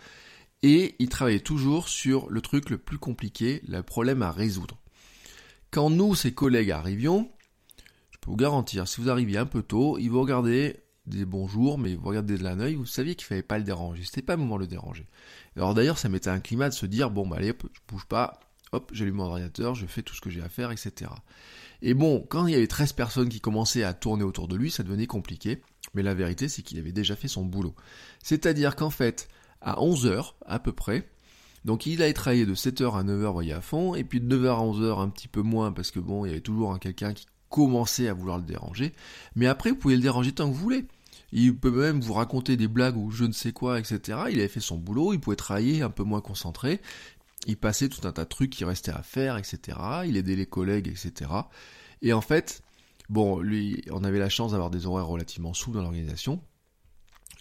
et 0.62 0.94
il 1.00 1.08
travaillait 1.08 1.40
toujours 1.40 1.88
sur 1.88 2.30
le 2.30 2.40
truc 2.40 2.70
le 2.70 2.78
plus 2.78 2.98
compliqué, 2.98 3.60
le 3.66 3.82
problème 3.82 4.22
à 4.22 4.30
résoudre. 4.30 4.78
Quand 5.72 5.90
nous, 5.90 6.14
ses 6.14 6.32
collègues, 6.32 6.70
arrivions, 6.70 7.28
je 8.12 8.18
peux 8.20 8.30
vous 8.30 8.36
garantir, 8.36 8.86
si 8.86 9.00
vous 9.00 9.10
arriviez 9.10 9.38
un 9.38 9.46
peu 9.46 9.62
tôt, 9.62 9.98
il 9.98 10.08
vous 10.08 10.20
regardait 10.20 10.84
des 11.06 11.24
bonjours, 11.24 11.78
mais 11.78 11.94
vous 11.94 12.06
regardez 12.06 12.38
de 12.38 12.44
l'œil, 12.44 12.74
vous 12.74 12.86
saviez 12.86 13.14
qu'il 13.14 13.26
fallait 13.26 13.42
pas 13.42 13.58
le 13.58 13.64
déranger. 13.64 14.04
C'était 14.04 14.22
pas 14.22 14.36
le 14.36 14.42
moment 14.42 14.56
de 14.56 14.62
le 14.62 14.66
déranger. 14.66 15.06
Alors 15.56 15.74
d'ailleurs, 15.74 15.98
ça 15.98 16.08
mettait 16.08 16.30
un 16.30 16.40
climat 16.40 16.68
de 16.68 16.74
se 16.74 16.86
dire, 16.86 17.10
bon, 17.10 17.26
bah 17.26 17.36
allez, 17.38 17.50
hop, 17.50 17.62
je 17.72 17.80
bouge 17.88 18.06
pas, 18.06 18.40
hop, 18.72 18.90
j'allume 18.92 19.16
mon 19.16 19.24
ordinateur, 19.24 19.74
je 19.74 19.86
fais 19.86 20.02
tout 20.02 20.14
ce 20.14 20.20
que 20.20 20.30
j'ai 20.30 20.42
à 20.42 20.48
faire, 20.48 20.70
etc. 20.70 21.10
Et 21.82 21.94
bon, 21.94 22.24
quand 22.28 22.46
il 22.46 22.52
y 22.52 22.56
avait 22.56 22.66
13 22.66 22.92
personnes 22.92 23.28
qui 23.28 23.40
commençaient 23.40 23.84
à 23.84 23.94
tourner 23.94 24.24
autour 24.24 24.48
de 24.48 24.56
lui, 24.56 24.70
ça 24.70 24.82
devenait 24.82 25.06
compliqué. 25.06 25.62
Mais 25.94 26.02
la 26.02 26.14
vérité, 26.14 26.48
c'est 26.48 26.62
qu'il 26.62 26.78
avait 26.78 26.92
déjà 26.92 27.16
fait 27.16 27.28
son 27.28 27.44
boulot. 27.44 27.74
C'est-à-dire 28.22 28.76
qu'en 28.76 28.90
fait, 28.90 29.28
à 29.60 29.76
11h, 29.76 30.34
à 30.46 30.58
peu 30.58 30.72
près, 30.72 31.08
donc 31.64 31.86
il 31.86 32.02
a 32.02 32.12
travaillé 32.12 32.46
de 32.46 32.54
7h 32.54 32.98
à 32.98 33.02
9h, 33.02 33.32
voyez, 33.32 33.52
à 33.52 33.60
fond, 33.60 33.94
et 33.94 34.04
puis 34.04 34.20
de 34.20 34.36
9h 34.36 34.48
à 34.48 34.62
11h, 34.62 35.00
un 35.00 35.08
petit 35.08 35.28
peu 35.28 35.42
moins, 35.42 35.72
parce 35.72 35.90
que 35.90 36.00
bon, 36.00 36.24
il 36.24 36.28
y 36.28 36.32
avait 36.32 36.40
toujours 36.40 36.78
quelqu'un 36.78 37.12
qui 37.12 37.26
commençait 37.50 38.08
à 38.08 38.14
vouloir 38.14 38.38
le 38.38 38.44
déranger. 38.44 38.94
Mais 39.34 39.46
après, 39.46 39.70
vous 39.70 39.76
pouvez 39.76 39.96
le 39.96 40.02
déranger 40.02 40.32
tant 40.32 40.48
que 40.48 40.54
vous 40.54 40.62
voulez. 40.62 40.86
Il 41.32 41.56
peut 41.56 41.70
même 41.70 42.00
vous 42.00 42.14
raconter 42.14 42.56
des 42.56 42.68
blagues 42.68 42.96
ou 42.96 43.10
je 43.10 43.24
ne 43.24 43.32
sais 43.32 43.52
quoi, 43.52 43.78
etc. 43.78 44.18
Il 44.30 44.38
avait 44.38 44.48
fait 44.48 44.60
son 44.60 44.78
boulot, 44.78 45.12
il 45.12 45.20
pouvait 45.20 45.36
travailler 45.36 45.82
un 45.82 45.90
peu 45.90 46.02
moins 46.02 46.20
concentré. 46.20 46.80
Il 47.46 47.56
passait 47.56 47.88
tout 47.88 48.06
un 48.06 48.12
tas 48.12 48.24
de 48.24 48.28
trucs 48.28 48.50
qui 48.50 48.64
restaient 48.64 48.92
à 48.92 49.02
faire, 49.02 49.36
etc. 49.36 49.78
Il 50.06 50.16
aidait 50.16 50.36
les 50.36 50.46
collègues, 50.46 50.88
etc. 50.88 51.30
Et 52.02 52.12
en 52.12 52.20
fait, 52.20 52.62
bon, 53.08 53.40
lui, 53.40 53.84
on 53.90 54.04
avait 54.04 54.18
la 54.18 54.28
chance 54.28 54.52
d'avoir 54.52 54.70
des 54.70 54.86
horaires 54.86 55.06
relativement 55.06 55.54
souples 55.54 55.76
dans 55.76 55.82
l'organisation. 55.82 56.42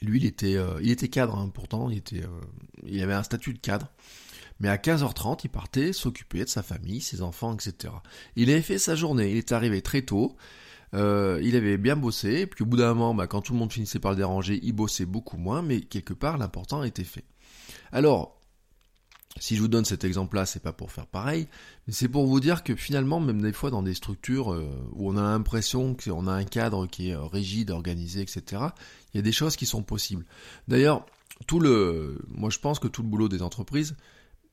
Lui, 0.01 0.19
il 0.19 0.25
était, 0.25 0.55
euh, 0.55 0.79
il 0.81 0.91
était 0.91 1.09
cadre, 1.09 1.37
hein, 1.37 1.49
pourtant, 1.53 1.89
il 1.89 1.97
était, 1.97 2.23
euh, 2.23 2.41
il 2.85 3.01
avait 3.01 3.13
un 3.13 3.23
statut 3.23 3.53
de 3.53 3.59
cadre. 3.59 3.91
Mais 4.59 4.69
à 4.69 4.77
15h30, 4.77 5.41
il 5.43 5.49
partait 5.49 5.93
s'occuper 5.93 6.43
de 6.43 6.49
sa 6.49 6.63
famille, 6.63 7.01
ses 7.01 7.21
enfants, 7.21 7.53
etc. 7.53 7.93
Il 8.35 8.49
avait 8.49 8.61
fait 8.61 8.77
sa 8.77 8.95
journée, 8.95 9.31
il 9.31 9.37
est 9.37 9.51
arrivé 9.51 9.81
très 9.81 10.01
tôt, 10.01 10.35
euh, 10.93 11.39
il 11.43 11.55
avait 11.55 11.77
bien 11.77 11.95
bossé, 11.95 12.41
et 12.41 12.47
puis 12.47 12.63
au 12.63 12.65
bout 12.65 12.77
d'un 12.77 12.93
moment, 12.93 13.13
bah, 13.13 13.27
quand 13.27 13.41
tout 13.41 13.53
le 13.53 13.59
monde 13.59 13.71
finissait 13.71 13.99
par 13.99 14.11
le 14.11 14.17
déranger, 14.17 14.59
il 14.63 14.73
bossait 14.73 15.05
beaucoup 15.05 15.37
moins, 15.37 15.61
mais 15.61 15.81
quelque 15.81 16.13
part, 16.13 16.37
l'important 16.37 16.83
était 16.83 17.03
fait. 17.03 17.25
Alors, 17.91 18.39
si 19.39 19.55
je 19.55 19.61
vous 19.61 19.67
donne 19.67 19.85
cet 19.85 20.03
exemple-là, 20.03 20.45
c'est 20.45 20.61
pas 20.61 20.73
pour 20.73 20.91
faire 20.91 21.05
pareil, 21.05 21.47
mais 21.87 21.93
c'est 21.93 22.09
pour 22.09 22.25
vous 22.25 22.39
dire 22.39 22.63
que 22.63 22.75
finalement, 22.75 23.19
même 23.19 23.41
des 23.41 23.53
fois 23.53 23.69
dans 23.69 23.83
des 23.83 23.93
structures 23.93 24.51
euh, 24.51 24.67
où 24.93 25.09
on 25.09 25.17
a 25.17 25.21
l'impression 25.21 25.95
qu'on 25.95 26.27
a 26.27 26.31
un 26.31 26.43
cadre 26.43 26.87
qui 26.87 27.09
est 27.09 27.15
euh, 27.15 27.23
rigide, 27.23 27.71
organisé, 27.71 28.21
etc., 28.21 28.63
il 29.13 29.17
y 29.17 29.19
a 29.19 29.23
des 29.23 29.31
choses 29.31 29.55
qui 29.55 29.65
sont 29.65 29.83
possibles. 29.83 30.25
D'ailleurs, 30.67 31.05
tout 31.47 31.59
le, 31.59 32.19
moi 32.27 32.49
je 32.49 32.59
pense 32.59 32.79
que 32.79 32.87
tout 32.87 33.01
le 33.01 33.07
boulot 33.07 33.29
des 33.29 33.41
entreprises, 33.41 33.95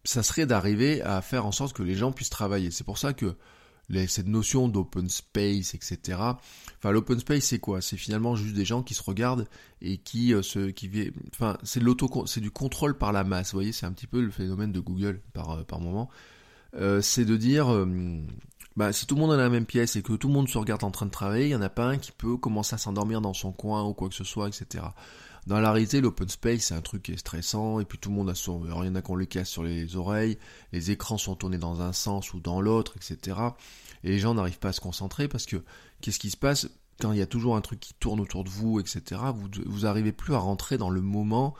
ça 0.07 0.23
serait 0.23 0.47
d'arriver 0.47 1.03
à 1.03 1.21
faire 1.21 1.47
en 1.47 1.53
sorte 1.53 1.75
que 1.75 1.83
les 1.83 1.95
gens 1.95 2.12
puissent 2.12 2.31
travailler. 2.31 2.71
C'est 2.71 2.85
pour 2.85 2.99
ça 2.99 3.12
que 3.12 3.37
cette 4.07 4.27
notion 4.27 4.69
d'open 4.69 5.09
space, 5.09 5.75
etc. 5.75 6.19
Enfin, 6.79 6.90
l'open 6.90 7.19
space, 7.21 7.45
c'est 7.45 7.59
quoi? 7.59 7.81
C'est 7.81 7.97
finalement 7.97 8.37
juste 8.37 8.55
des 8.55 8.64
gens 8.64 8.83
qui 8.83 8.95
se 8.95 9.03
regardent 9.03 9.47
et 9.81 9.99
qui 9.99 10.35
euh, 10.35 10.42
se, 10.42 10.71
qui, 10.71 10.90
enfin, 11.35 11.57
c'est 11.62 11.81
l'auto, 11.81 12.25
c'est 12.27 12.40
du 12.40 12.51
contrôle 12.51 12.99
par 12.99 13.12
la 13.12 13.25
masse. 13.25 13.53
Vous 13.53 13.59
voyez, 13.59 13.73
c'est 13.73 13.87
un 13.87 13.92
petit 13.92 14.07
peu 14.07 14.21
le 14.21 14.31
phénomène 14.31 14.73
de 14.73 14.81
Google 14.81 15.21
par 15.33 15.51
euh, 15.51 15.62
par 15.62 15.81
moment. 15.81 16.09
Euh, 16.75 17.01
c'est 17.01 17.25
de 17.25 17.37
dire, 17.37 17.69
bah, 18.77 18.92
si 18.92 19.07
tout 19.07 19.14
le 19.14 19.21
monde 19.21 19.33
est 19.33 19.37
dans 19.37 19.42
la 19.42 19.49
même 19.49 19.66
pièce 19.66 19.97
et 19.97 20.03
que 20.03 20.12
tout 20.12 20.29
le 20.29 20.35
monde 20.35 20.49
se 20.49 20.59
regarde 20.59 20.85
en 20.85 20.90
train 20.90 21.07
de 21.07 21.11
travailler, 21.11 21.47
il 21.47 21.53
y 21.53 21.57
en 21.57 21.62
a 21.62 21.71
pas 21.71 21.87
un 21.87 21.97
qui 21.97 22.12
peut 22.12 22.37
commencer 22.37 22.75
à 22.75 22.79
s'endormir 22.79 23.21
dans 23.21 23.35
son 23.35 23.53
coin 23.53 23.85
ou 23.85 23.95
quoi 23.95 24.09
que 24.09 24.14
ce 24.14 24.25
soit, 24.25 24.49
etc. 24.49 24.85
Dans 25.47 25.61
la 25.61 25.71
réalité, 25.71 26.01
l'open 26.01 26.29
space, 26.29 26.65
c'est 26.65 26.75
un 26.75 26.81
truc 26.81 27.05
qui 27.05 27.13
est 27.13 27.17
stressant, 27.17 27.79
et 27.79 27.85
puis 27.85 27.99
tout 27.99 28.11
le 28.11 28.17
monde 28.17 28.29
a 28.29 28.35
son... 28.35 28.65
Alors, 28.65 28.85
il 28.85 28.89
y 28.89 28.91
en 28.91 28.97
a 28.97 29.03
qu'on 29.03 29.15
les 29.15 29.29
casse 29.29 29.49
sur 29.49 29.63
les 29.63 29.95
oreilles, 29.95 30.39
les 30.73 30.91
écrans 30.91 31.19
sont 31.19 31.37
tournés 31.37 31.59
dans 31.59 31.83
un 31.83 31.93
sens 31.93 32.35
ou 32.35 32.41
dans 32.41 32.61
l'autre, 32.61 32.95
etc. 32.97 33.39
Et 34.03 34.11
les 34.11 34.19
gens 34.19 34.35
n'arrivent 34.35 34.59
pas 34.59 34.71
à 34.71 34.73
se 34.73 34.81
concentrer 34.81 35.29
parce 35.29 35.47
que, 35.47 35.63
qu'est-ce 36.01 36.19
qui 36.19 36.31
se 36.31 36.37
passe? 36.37 36.69
Quand 37.01 37.13
il 37.13 37.19
y 37.19 37.23
a 37.23 37.27
toujours 37.27 37.57
un 37.57 37.61
truc 37.61 37.79
qui 37.79 37.95
tourne 37.95 38.21
autour 38.21 38.43
de 38.43 38.49
vous, 38.49 38.81
etc. 38.81 39.21
Vous, 39.35 39.49
vous 39.67 39.87
arrivez 39.87 40.13
plus 40.13 40.35
à 40.35 40.39
rentrer 40.39 40.79
dans 40.79 40.91
le 40.91 41.01
moment 41.01 41.55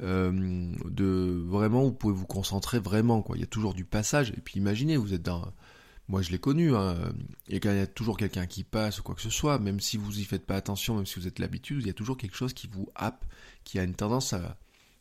euh, 0.00 0.72
de 0.88 1.42
vraiment 1.46 1.82
où 1.82 1.86
vous 1.88 1.92
pouvez 1.92 2.14
vous 2.14 2.26
concentrer 2.26 2.78
vraiment, 2.78 3.20
quoi. 3.20 3.36
Il 3.36 3.40
y 3.40 3.44
a 3.44 3.48
toujours 3.48 3.74
du 3.74 3.84
passage, 3.84 4.30
et 4.30 4.40
puis 4.40 4.58
imaginez, 4.58 4.96
vous 4.96 5.12
êtes 5.12 5.22
dans 5.22 5.44
moi, 6.08 6.22
je 6.22 6.30
l'ai 6.30 6.38
connu. 6.38 6.74
Hein. 6.74 7.12
Et 7.48 7.60
quand 7.60 7.70
il 7.70 7.76
y 7.76 7.80
a 7.80 7.86
toujours 7.86 8.16
quelqu'un 8.16 8.46
qui 8.46 8.64
passe 8.64 9.00
ou 9.00 9.02
quoi 9.02 9.14
que 9.14 9.20
ce 9.20 9.30
soit, 9.30 9.58
même 9.58 9.80
si 9.80 9.96
vous 9.96 10.18
y 10.18 10.24
faites 10.24 10.46
pas 10.46 10.56
attention, 10.56 10.96
même 10.96 11.06
si 11.06 11.20
vous 11.20 11.26
êtes 11.26 11.38
l'habitude, 11.38 11.82
il 11.82 11.86
y 11.86 11.90
a 11.90 11.94
toujours 11.94 12.16
quelque 12.16 12.36
chose 12.36 12.54
qui 12.54 12.66
vous 12.66 12.88
happe, 12.94 13.24
qui 13.64 13.78
a 13.78 13.82
une 13.82 13.94
tendance 13.94 14.32
à, 14.32 14.56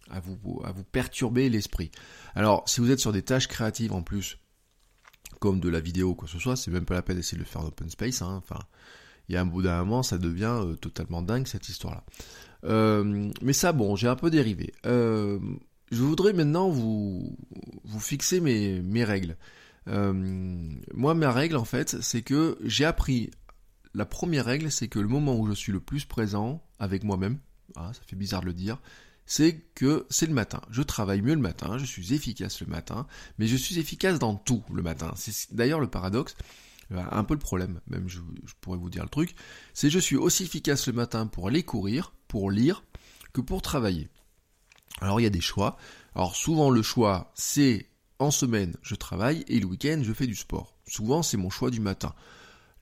à, 0.10 0.20
vous, 0.20 0.62
à 0.63 0.72
vous 0.72 0.84
perturber 0.84 1.50
l'esprit. 1.50 1.91
Alors, 2.36 2.67
si 2.67 2.82
vous 2.82 2.91
êtes 2.91 3.00
sur 3.00 3.13
des 3.13 3.22
tâches 3.22 3.48
créatives 3.48 3.93
en 3.93 4.04
plus, 4.04 4.38
comme 5.39 5.60
de 5.60 5.70
la 5.70 5.80
vidéo 5.80 6.10
ou 6.10 6.15
quoi 6.15 6.28
que 6.28 6.34
ce 6.34 6.39
soit, 6.39 6.56
c'est 6.56 6.72
même 6.72 6.86
pas 6.86 6.93
la 6.93 7.02
peine 7.02 7.17
d'essayer 7.17 7.38
de 7.38 7.43
le 7.43 7.50
faire 7.50 7.62
en 7.62 7.67
open 7.67 7.89
space. 7.89 8.22
Hein. 8.22 8.41
Enfin, 8.43 8.60
il 9.30 9.36
y 9.36 9.38
a 9.38 9.41
un 9.41 9.46
bout 9.46 9.62
d'un 9.62 9.80
moment, 9.80 10.04
ça 10.04 10.17
devient 10.17 10.60
euh, 10.62 10.76
totalement 10.76 11.22
dingue 11.22 11.48
cette 11.48 11.70
histoire-là. 11.70 12.04
Euh, 12.63 13.32
mais 13.41 13.54
ça, 13.54 13.72
bon, 13.72 13.96
j'ai 13.96 14.08
un 14.08 14.15
peu 14.15 14.30
dérivé. 14.30 14.74
Euh, 14.86 15.39
je 15.91 16.02
voudrais 16.02 16.34
maintenant 16.34 16.70
vous, 16.70 17.38
vous 17.84 18.00
fixer 18.00 18.39
mes, 18.39 18.82
mes 18.82 19.04
règles. 19.04 19.38
Euh, 19.88 20.13
moi, 20.93 21.13
ma 21.13 21.32
règle, 21.32 21.56
en 21.56 21.65
fait, 21.65 22.02
c'est 22.02 22.21
que 22.21 22.58
j'ai 22.63 22.86
appris. 22.86 23.32
La 23.93 24.06
première 24.06 24.45
règle, 24.45 24.71
c'est 24.71 24.88
que 24.88 25.00
le 25.00 25.08
moment 25.08 25.39
où 25.39 25.47
je 25.47 25.54
suis 25.54 25.71
le 25.71 25.80
plus 25.80 26.06
présent 26.06 26.63
avec 26.78 27.04
moi-même, 27.04 27.39
ah, 27.76 27.91
ça 27.93 28.02
fait 28.06 28.15
bizarre 28.15 28.41
de 28.41 28.47
le 28.47 28.54
dire, 28.54 28.80
c'est 29.26 29.60
que 29.76 30.06
c'est 30.10 30.26
le 30.26 30.34
matin. 30.34 30.62
Je 30.71 30.82
travaille 30.82 31.21
mieux 31.21 31.36
le 31.36 31.41
matin, 31.41 31.78
je 31.78 31.86
suis 31.86 32.13
efficace 32.13 32.62
le 32.62 32.67
matin, 32.67 33.06
mais 33.38 33.47
je 33.47 33.56
suis 33.56 33.78
efficace 33.78 34.19
dans 34.19 34.36
tout 34.36 34.63
le 34.73 34.82
matin. 34.82 35.13
C'est 35.15 35.54
d'ailleurs 35.54 35.80
le 35.80 35.88
paradoxe, 35.88 36.36
euh, 36.91 37.04
un 37.12 37.23
peu 37.23 37.34
le 37.34 37.39
problème, 37.39 37.82
même 37.88 38.08
je, 38.08 38.19
pourrais 38.62 38.78
vous 38.78 38.89
dire 38.89 39.04
le 39.04 39.10
truc, 39.10 39.36
c'est 39.73 39.89
je 39.89 40.00
suis 40.00 40.15
aussi 40.15 40.43
efficace 40.43 40.88
le 40.88 40.93
matin 40.93 41.28
pour 41.28 41.47
aller 41.47 41.63
courir, 41.63 42.13
pour 42.28 42.50
lire, 42.50 42.84
que 43.34 43.41
pour 43.41 43.62
travailler. 43.62 44.10
Alors 45.02 45.19
il 45.19 45.23
y 45.23 45.28
a 45.28 45.32
des 45.32 45.41
choix. 45.41 45.78
Alors 46.15 46.36
souvent 46.36 46.69
le 46.71 46.82
choix 46.82 47.32
c'est 47.36 47.86
en 48.19 48.32
semaine, 48.32 48.75
je 48.82 48.95
travaille 48.95 49.43
et 49.47 49.60
le 49.60 49.65
week-end, 49.65 50.01
je 50.03 50.13
fais 50.13 50.27
du 50.27 50.36
sport. 50.36 50.75
Souvent, 50.88 51.23
c'est 51.23 51.38
mon 51.38 51.49
choix 51.49 51.69
du 51.69 51.80
matin. 51.80 52.13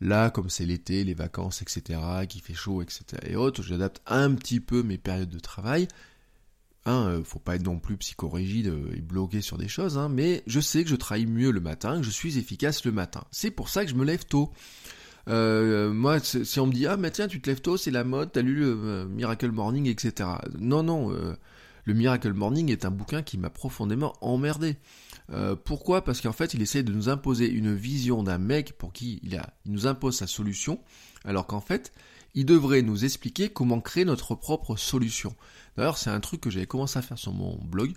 Là, 0.02 0.30
comme 0.30 0.50
c'est 0.50 0.66
l'été, 0.66 1.04
les 1.04 1.14
vacances, 1.14 1.62
etc., 1.62 2.00
qu'il 2.28 2.42
fait 2.42 2.54
chaud, 2.54 2.82
etc. 2.82 3.04
et 3.26 3.36
autres, 3.36 3.64
j'adapte 3.64 4.02
un 4.06 4.34
petit 4.36 4.60
peu 4.60 4.84
mes 4.84 4.98
périodes 4.98 5.30
de 5.30 5.40
travail. 5.40 5.88
Hein, 6.88 7.08
euh, 7.08 7.24
faut 7.24 7.40
pas 7.40 7.56
être 7.56 7.64
non 7.64 7.80
plus 7.80 7.98
psychorigide 7.98 8.68
euh, 8.68 8.96
et 8.96 9.02
bloqué 9.02 9.42
sur 9.42 9.58
des 9.58 9.68
choses, 9.68 9.98
hein, 9.98 10.08
mais 10.08 10.44
je 10.46 10.60
sais 10.60 10.84
que 10.84 10.90
je 10.90 10.96
travaille 10.96 11.26
mieux 11.26 11.50
le 11.50 11.60
matin, 11.60 11.98
que 11.98 12.04
je 12.04 12.12
suis 12.12 12.38
efficace 12.38 12.86
le 12.86 12.92
matin. 12.92 13.24
C'est 13.32 13.50
pour 13.50 13.70
ça 13.70 13.84
que 13.84 13.90
je 13.90 13.96
me 13.96 14.06
lève 14.06 14.26
tôt. 14.26 14.52
Euh, 15.28 15.92
moi, 15.92 16.20
si 16.20 16.60
on 16.60 16.68
me 16.68 16.72
dit 16.72 16.86
ah 16.86 16.98
mais 16.98 17.10
tiens 17.10 17.28
tu 17.28 17.42
te 17.42 17.50
lèves 17.50 17.62
tôt, 17.62 17.78
c'est 17.78 17.90
la 17.90 18.04
mode, 18.04 18.32
t'as 18.32 18.44
lu 18.44 18.54
le 18.54 19.08
Miracle 19.10 19.50
Morning, 19.50 19.88
etc. 19.88 20.30
Non 20.60 20.84
non, 20.84 21.12
le 21.86 21.94
Miracle 21.94 22.34
Morning 22.34 22.72
est 22.72 22.84
un 22.84 22.92
bouquin 22.92 23.22
qui 23.22 23.38
m'a 23.38 23.52
profondément 23.52 24.14
emmerdé. 24.22 24.78
Euh, 25.32 25.56
pourquoi? 25.56 26.04
Parce 26.04 26.20
qu'en 26.20 26.34
fait, 26.34 26.54
il 26.54 26.62
essaie 26.62 26.84
de 26.84 26.92
nous 26.92 27.10
imposer 27.10 27.50
une 27.50 27.74
vision 27.74 28.24
d'un 28.24 28.40
mec 28.40 28.74
pour 28.74 28.92
qui 28.92 29.20
il, 29.24 29.42
nous 29.66 29.88
impose 29.88 30.18
sa 30.18 30.28
solution, 30.28 30.80
alors 31.24 31.46
qu'en 31.46 31.62
fait, 31.62 31.94
il 32.34 32.46
devrait 32.46 32.82
nous 32.82 33.06
expliquer 33.06 33.50
comment 33.50 33.82
créer 33.82 34.04
notre 34.04 34.36
propre 34.36 34.76
solution. 34.76 35.36
D'ailleurs, 35.78 35.98
c'est 35.98 36.10
un 36.10 36.20
truc 36.20 36.42
que 36.42 36.50
j'avais 36.50 36.68
commencé 36.68 36.98
à 36.98 37.02
faire 37.04 37.20
sur 37.20 37.34
mon 37.34 37.58
blog, 37.64 37.94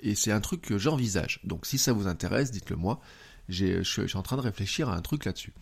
et 0.00 0.14
c'est 0.14 0.32
un 0.32 0.40
truc 0.40 0.62
que 0.62 0.78
j'envisage. 0.78 1.40
Donc 1.44 1.66
si 1.66 1.76
ça 1.76 1.92
vous 1.92 2.06
intéresse, 2.06 2.50
dites-le 2.50 2.76
moi. 2.76 3.00
Je 3.48 3.82
suis 3.82 4.16
en 4.16 4.22
train 4.22 4.36
de 4.36 4.42
réfléchir 4.42 4.88
à 4.88 4.96
un 4.96 5.02
truc 5.02 5.24
là-dessus. 5.24 5.52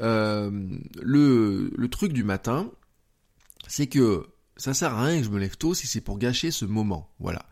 Euh, 0.00 0.78
le 1.02 1.88
truc 1.88 2.12
du 2.12 2.24
matin, 2.24 2.70
c'est 3.66 3.88
que 3.88 4.26
ça 4.60 4.74
sert 4.74 4.94
à 4.94 5.04
rien 5.04 5.18
que 5.18 5.24
je 5.24 5.30
me 5.30 5.38
lève 5.38 5.56
tôt 5.56 5.74
si 5.74 5.86
c'est 5.86 6.00
pour 6.00 6.18
gâcher 6.18 6.50
ce 6.50 6.64
moment. 6.64 7.10
Voilà. 7.18 7.46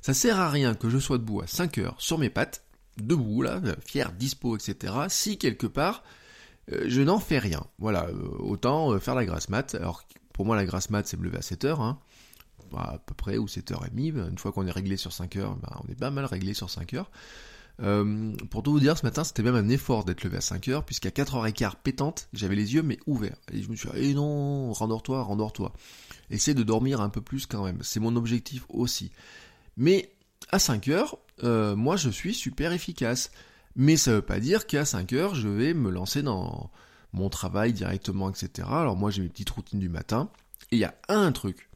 Ça 0.00 0.14
sert 0.14 0.38
à 0.40 0.50
rien 0.50 0.74
que 0.74 0.90
je 0.90 0.98
sois 0.98 1.18
debout 1.18 1.40
à 1.40 1.46
5 1.46 1.78
heures 1.78 1.96
sur 1.98 2.18
mes 2.18 2.30
pattes, 2.30 2.64
debout 2.96 3.42
là, 3.42 3.60
fier, 3.86 4.12
dispo, 4.12 4.56
etc. 4.56 4.94
Si 5.08 5.38
quelque 5.38 5.66
part 5.66 6.02
euh, 6.72 6.84
je 6.86 7.02
n'en 7.02 7.18
fais 7.18 7.38
rien. 7.38 7.62
Voilà, 7.78 8.06
euh, 8.06 8.28
autant 8.38 8.92
euh, 8.92 8.98
faire 8.98 9.14
la 9.14 9.24
grasse 9.24 9.48
mat. 9.48 9.74
Alors 9.74 10.02
pour 10.32 10.46
moi 10.46 10.56
la 10.56 10.64
grasse 10.64 10.90
mat 10.90 11.06
c'est 11.06 11.16
me 11.16 11.24
lever 11.24 11.38
à 11.38 11.42
7 11.42 11.64
heures, 11.64 11.80
hein, 11.80 11.98
bah, 12.72 12.92
à 12.94 12.98
peu 12.98 13.14
près, 13.14 13.36
ou 13.36 13.46
7h30. 13.46 14.30
Une 14.30 14.38
fois 14.38 14.52
qu'on 14.52 14.66
est 14.66 14.72
réglé 14.72 14.96
sur 14.96 15.12
5 15.12 15.36
heures, 15.36 15.56
bah, 15.56 15.80
on 15.84 15.90
est 15.90 15.98
pas 15.98 16.10
mal 16.10 16.24
réglé 16.24 16.54
sur 16.54 16.70
5 16.70 16.94
heures. 16.94 17.10
Pour 17.78 18.62
tout 18.62 18.72
vous 18.72 18.80
dire, 18.80 18.96
ce 18.96 19.04
matin, 19.04 19.24
c'était 19.24 19.42
même 19.42 19.56
un 19.56 19.68
effort 19.68 20.04
d'être 20.04 20.22
levé 20.24 20.36
à 20.36 20.40
5 20.40 20.68
heures, 20.68 20.84
puisqu'à 20.84 21.10
4h15 21.10 21.72
pétante, 21.82 22.28
j'avais 22.32 22.54
les 22.54 22.74
yeux 22.74 22.82
mais 22.82 22.98
ouverts. 23.06 23.36
Et 23.52 23.62
je 23.62 23.68
me 23.68 23.76
suis 23.76 23.88
dit, 23.90 23.96
eh 23.96 24.14
non, 24.14 24.72
rendors-toi, 24.72 25.22
rendors-toi. 25.22 25.72
Essaie 26.30 26.54
de 26.54 26.62
dormir 26.62 27.00
un 27.00 27.08
peu 27.08 27.20
plus 27.20 27.46
quand 27.46 27.64
même. 27.64 27.78
C'est 27.82 28.00
mon 28.00 28.16
objectif 28.16 28.64
aussi. 28.68 29.10
Mais 29.76 30.12
à 30.50 30.58
5 30.58 30.88
heures, 30.88 31.18
euh, 31.42 31.74
moi 31.74 31.96
je 31.96 32.10
suis 32.10 32.34
super 32.34 32.72
efficace. 32.72 33.30
Mais 33.76 33.96
ça 33.96 34.12
veut 34.12 34.22
pas 34.22 34.38
dire 34.38 34.66
qu'à 34.66 34.84
5 34.84 35.12
heures, 35.14 35.34
je 35.34 35.48
vais 35.48 35.74
me 35.74 35.90
lancer 35.90 36.22
dans 36.22 36.70
mon 37.12 37.28
travail 37.28 37.72
directement, 37.72 38.30
etc. 38.30 38.68
Alors 38.70 38.96
moi 38.96 39.10
j'ai 39.10 39.22
mes 39.22 39.28
petites 39.28 39.50
routines 39.50 39.80
du 39.80 39.88
matin. 39.88 40.30
Et 40.70 40.76
il 40.76 40.78
y 40.78 40.84
a 40.84 40.94
un 41.08 41.32
truc, 41.32 41.68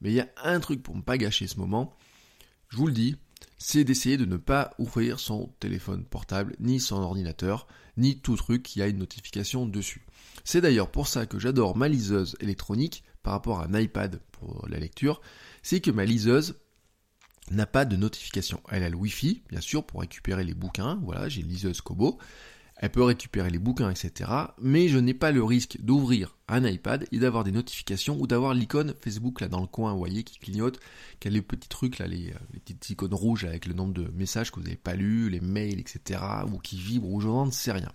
mais 0.00 0.10
il 0.10 0.14
y 0.14 0.20
a 0.20 0.28
un 0.42 0.60
truc 0.60 0.82
pour 0.82 0.96
ne 0.96 1.02
pas 1.02 1.18
gâcher 1.18 1.46
ce 1.46 1.58
moment, 1.58 1.96
je 2.68 2.76
vous 2.76 2.86
le 2.86 2.92
dis, 2.92 3.16
c'est 3.58 3.84
d'essayer 3.84 4.16
de 4.16 4.24
ne 4.24 4.36
pas 4.36 4.74
ouvrir 4.78 5.18
son 5.18 5.48
téléphone 5.60 6.04
portable, 6.04 6.56
ni 6.60 6.80
son 6.80 6.96
ordinateur, 6.96 7.66
ni 7.96 8.18
tout 8.18 8.36
truc 8.36 8.62
qui 8.62 8.82
a 8.82 8.86
une 8.86 8.98
notification 8.98 9.66
dessus. 9.66 10.06
C'est 10.44 10.60
d'ailleurs 10.60 10.90
pour 10.90 11.08
ça 11.08 11.26
que 11.26 11.38
j'adore 11.38 11.76
ma 11.76 11.88
liseuse 11.88 12.36
électronique 12.40 13.02
par 13.22 13.32
rapport 13.32 13.60
à 13.60 13.66
un 13.66 13.80
iPad 13.80 14.20
pour 14.32 14.66
la 14.68 14.78
lecture, 14.78 15.20
c'est 15.62 15.80
que 15.80 15.90
ma 15.90 16.04
liseuse 16.04 16.54
n'a 17.50 17.66
pas 17.66 17.84
de 17.84 17.96
notification. 17.96 18.60
Elle 18.70 18.82
a 18.82 18.88
le 18.88 18.96
Wi-Fi, 18.96 19.42
bien 19.48 19.60
sûr, 19.60 19.84
pour 19.84 20.00
récupérer 20.00 20.44
les 20.44 20.54
bouquins. 20.54 21.00
Voilà, 21.02 21.28
j'ai 21.28 21.40
une 21.40 21.48
liseuse 21.48 21.80
Kobo. 21.80 22.18
Elle 22.78 22.90
peut 22.90 23.02
récupérer 23.02 23.48
les 23.48 23.58
bouquins, 23.58 23.90
etc. 23.90 24.30
Mais 24.60 24.88
je 24.88 24.98
n'ai 24.98 25.14
pas 25.14 25.32
le 25.32 25.42
risque 25.42 25.78
d'ouvrir 25.80 26.36
un 26.46 26.64
iPad 26.64 27.06
et 27.10 27.18
d'avoir 27.18 27.42
des 27.42 27.52
notifications 27.52 28.20
ou 28.20 28.26
d'avoir 28.26 28.52
l'icône 28.52 28.94
Facebook 29.00 29.40
là 29.40 29.48
dans 29.48 29.60
le 29.60 29.66
coin, 29.66 29.92
vous 29.92 29.98
voyez, 29.98 30.24
qui 30.24 30.38
clignote, 30.38 30.78
qui 31.18 31.28
a 31.28 31.30
les 31.30 31.40
petits 31.40 31.68
trucs 31.68 31.98
là, 31.98 32.06
les, 32.06 32.34
les 32.52 32.60
petites 32.60 32.90
icônes 32.90 33.14
rouges 33.14 33.44
avec 33.44 33.64
le 33.64 33.72
nombre 33.72 33.94
de 33.94 34.10
messages 34.14 34.50
que 34.50 34.56
vous 34.56 34.64
n'avez 34.64 34.76
pas 34.76 34.94
lus, 34.94 35.30
les 35.30 35.40
mails, 35.40 35.80
etc. 35.80 36.20
ou 36.52 36.58
qui 36.58 36.76
vibrent 36.76 37.10
ou 37.10 37.20
je 37.20 37.28
n'en 37.28 37.50
sais 37.50 37.72
rien. 37.72 37.92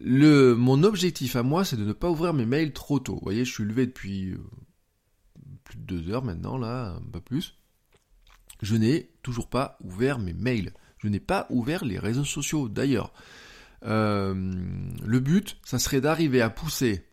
Mon 0.00 0.82
objectif 0.82 1.36
à 1.36 1.42
moi, 1.42 1.64
c'est 1.64 1.76
de 1.76 1.84
ne 1.84 1.92
pas 1.92 2.08
ouvrir 2.08 2.32
mes 2.32 2.46
mails 2.46 2.72
trop 2.72 2.98
tôt. 3.00 3.14
Vous 3.14 3.20
voyez, 3.22 3.44
je 3.44 3.52
suis 3.52 3.64
levé 3.64 3.86
depuis 3.86 4.30
euh, 4.30 4.38
plus 5.64 5.76
de 5.76 5.82
deux 5.82 6.10
heures 6.10 6.24
maintenant, 6.24 6.56
là, 6.56 6.94
un 6.96 7.10
peu 7.12 7.20
plus. 7.20 7.58
Je 8.62 8.76
n'ai 8.76 9.10
toujours 9.22 9.48
pas 9.48 9.76
ouvert 9.82 10.18
mes 10.18 10.32
mails. 10.32 10.72
Je 11.02 11.08
n'ai 11.08 11.20
pas 11.20 11.46
ouvert 11.50 11.84
les 11.84 11.98
réseaux 11.98 12.24
sociaux. 12.24 12.68
D'ailleurs, 12.68 13.12
euh, 13.84 14.34
le 15.04 15.20
but, 15.20 15.56
ça 15.64 15.78
serait 15.78 16.00
d'arriver 16.00 16.42
à 16.42 16.50
pousser 16.50 17.04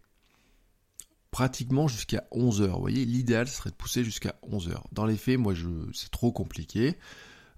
pratiquement 1.32 1.88
jusqu'à 1.88 2.26
11 2.32 2.62
heures. 2.62 2.76
Vous 2.76 2.82
voyez, 2.82 3.06
l'idéal 3.06 3.48
serait 3.48 3.70
de 3.70 3.76
pousser 3.76 4.04
jusqu'à 4.04 4.36
11 4.44 4.70
heures. 4.70 4.88
Dans 4.92 5.06
les 5.06 5.18
faits, 5.18 5.38
moi, 5.38 5.54
c'est 5.94 6.12
trop 6.12 6.32
compliqué. 6.32 6.98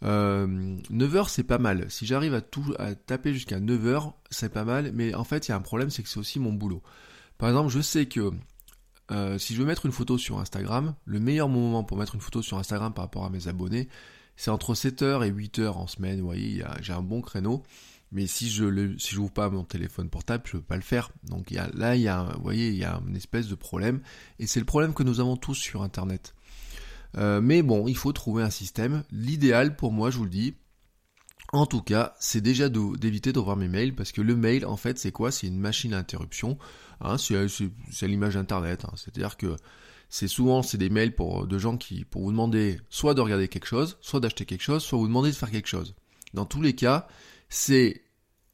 Euh, 0.04 0.78
9 0.90 1.16
heures, 1.16 1.30
c'est 1.30 1.44
pas 1.44 1.58
mal. 1.58 1.90
Si 1.90 2.06
j'arrive 2.06 2.34
à 2.34 2.96
taper 2.96 3.34
jusqu'à 3.34 3.60
9 3.60 3.88
heures, 3.88 4.14
c'est 4.30 4.52
pas 4.52 4.66
mal. 4.66 4.92
Mais 4.94 5.16
en 5.16 5.24
fait, 5.24 5.48
il 5.48 5.52
y 5.52 5.54
a 5.54 5.58
un 5.58 5.62
problème, 5.62 5.90
c'est 5.90 6.04
que 6.04 6.10
c'est 6.10 6.20
aussi 6.20 6.40
mon 6.40 6.54
boulot. 6.54 6.84
Par 7.38 7.50
exemple, 7.50 7.70
je 7.70 7.82
sais 7.82 8.06
que 8.06 8.32
euh, 9.12 9.38
si 9.38 9.56
je 9.56 9.60
veux 9.60 9.66
mettre 9.66 9.86
une 9.86 9.92
photo 9.92 10.18
sur 10.18 10.40
Instagram, 10.40 10.94
le 11.06 11.20
meilleur 11.20 11.50
moment 11.50 11.84
pour 11.84 11.98
mettre 11.98 12.16
une 12.16 12.22
photo 12.22 12.42
sur 12.42 12.58
Instagram 12.58 12.94
par 12.94 13.06
rapport 13.06 13.26
à 13.26 13.30
mes 13.30 13.48
abonnés, 13.48 13.88
c'est 14.40 14.52
entre 14.52 14.74
7h 14.74 15.28
et 15.28 15.32
8h 15.34 15.68
en 15.68 15.86
semaine, 15.86 16.22
vous 16.22 16.26
voyez, 16.26 16.64
j'ai 16.82 16.94
un 16.94 17.02
bon 17.02 17.20
créneau. 17.20 17.62
Mais 18.14 18.26
si 18.26 18.50
je 18.50 18.64
le, 18.64 18.98
si 18.98 19.18
pas 19.36 19.50
mon 19.50 19.66
téléphone 19.66 20.10
portable, 20.10 20.44
je 20.46 20.54
peux 20.54 20.62
pas 20.62 20.78
le 20.78 20.82
faire. 20.82 21.12
Donc 21.24 21.52
là, 21.52 21.98
il 21.98 22.02
y 22.02 22.08
a, 22.08 22.24
vous 22.38 22.42
voyez, 22.42 22.70
il 22.70 22.78
y 22.78 22.86
a 22.86 23.02
une 23.06 23.18
espèce 23.18 23.50
de 23.50 23.56
problème. 23.56 24.00
Et 24.40 24.48
c'est 24.48 24.62
le 24.62 24.66
problème 24.66 24.94
que 24.94 25.04
nous 25.04 25.20
avons 25.20 25.36
tous 25.36 25.56
sur 25.56 25.84
Internet. 25.84 26.36
Euh, 27.18 27.42
mais 27.42 27.64
bon, 27.64 27.90
il 27.90 27.98
faut 27.98 28.14
trouver 28.14 28.42
un 28.42 28.50
système. 28.50 29.04
L'idéal 29.12 29.76
pour 29.76 29.92
moi, 29.92 30.10
je 30.10 30.18
vous 30.18 30.24
le 30.24 30.30
dis, 30.30 30.56
en 31.52 31.66
tout 31.66 31.82
cas, 31.82 32.16
c'est 32.22 32.40
déjà 32.42 32.70
d'éviter 32.70 33.34
d'ouvrir 33.34 33.58
mes 33.58 33.68
mails 33.68 33.94
parce 33.94 34.14
que 34.14 34.22
le 34.22 34.38
mail, 34.38 34.66
en 34.66 34.78
fait, 34.78 34.98
c'est 35.00 35.12
quoi? 35.12 35.34
C'est 35.34 35.48
une 35.48 35.60
machine 35.60 35.94
à 35.94 35.98
interruption. 35.98 36.58
Hein, 37.02 37.18
c'est 37.18 38.08
l'image 38.08 38.38
Internet. 38.38 38.86
Hein. 38.86 38.94
C'est-à-dire 38.96 39.36
que 39.36 39.58
c'est 40.10 40.28
souvent 40.28 40.64
c'est 40.64 40.78
des 40.78 40.90
mails 40.90 41.16
pour 41.16 41.48
de 41.48 41.58
gens 41.58 41.78
qui 41.78 42.04
pour 42.04 42.24
vous 42.24 42.32
demander 42.32 42.80
soit 42.90 43.14
de 43.14 43.22
regarder 43.22 43.48
quelque 43.48 43.68
chose, 43.68 43.98
soit 44.02 44.20
d'acheter 44.20 44.46
quelque 44.46 44.64
chose, 44.64 44.84
soit 44.84 44.98
vous 44.98 45.08
demander 45.08 45.30
de 45.30 45.36
faire 45.36 45.52
quelque 45.52 45.68
chose. 45.68 45.96
Dans 46.34 46.46
tous 46.46 46.62
les 46.62 46.74
cas, 46.74 47.08
c'est 47.48 48.02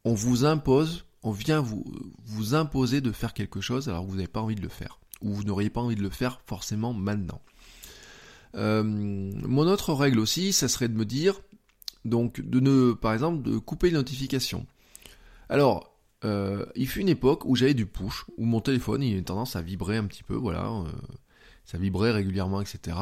on 0.04 0.14
vous 0.14 0.44
impose, 0.44 1.06
on 1.22 1.32
vient 1.32 1.60
vous 1.60 1.84
vous 2.24 2.54
imposer 2.54 3.00
de 3.00 3.10
faire 3.10 3.34
quelque 3.34 3.60
chose 3.60 3.88
alors 3.88 4.04
que 4.04 4.10
vous 4.10 4.16
n'avez 4.16 4.28
pas 4.28 4.40
envie 4.40 4.54
de 4.54 4.62
le 4.62 4.68
faire 4.68 5.00
ou 5.22 5.32
vous 5.32 5.44
n'auriez 5.44 5.70
pas 5.70 5.80
envie 5.80 5.96
de 5.96 6.02
le 6.02 6.10
faire 6.10 6.40
forcément 6.46 6.92
maintenant. 6.92 7.40
Euh, 8.54 8.82
mon 8.82 9.66
autre 9.66 9.92
règle 9.92 10.18
aussi, 10.18 10.52
ça 10.52 10.68
serait 10.68 10.88
de 10.88 10.96
me 10.96 11.04
dire 11.04 11.40
donc 12.04 12.40
de 12.40 12.60
ne 12.60 12.92
par 12.92 13.12
exemple 13.12 13.42
de 13.42 13.58
couper 13.58 13.88
les 13.88 13.94
notifications. 13.94 14.66
Alors 15.48 15.96
euh, 16.24 16.66
il 16.74 16.86
fut 16.86 17.00
une 17.00 17.08
époque 17.08 17.44
où 17.44 17.56
j'avais 17.56 17.74
du 17.74 17.86
push, 17.86 18.24
où 18.36 18.44
mon 18.44 18.60
téléphone 18.60 19.02
il 19.02 19.18
a 19.18 19.22
tendance 19.22 19.56
à 19.56 19.62
vibrer 19.62 19.96
un 19.96 20.04
petit 20.04 20.22
peu, 20.22 20.34
voilà. 20.34 20.66
Euh, 20.66 20.90
ça 21.66 21.76
vibrait 21.76 22.12
régulièrement, 22.12 22.62
etc. 22.62 22.96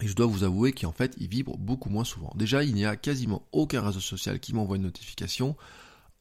Et 0.00 0.06
je 0.06 0.14
dois 0.14 0.26
vous 0.26 0.44
avouer 0.44 0.72
qu'en 0.72 0.92
fait, 0.92 1.14
il 1.18 1.28
vibre 1.28 1.58
beaucoup 1.58 1.90
moins 1.90 2.04
souvent. 2.04 2.32
Déjà, 2.36 2.62
il 2.62 2.74
n'y 2.74 2.84
a 2.84 2.94
quasiment 2.94 3.48
aucun 3.50 3.82
réseau 3.82 4.00
social 4.00 4.38
qui 4.38 4.54
m'envoie 4.54 4.76
une 4.76 4.84
notification 4.84 5.56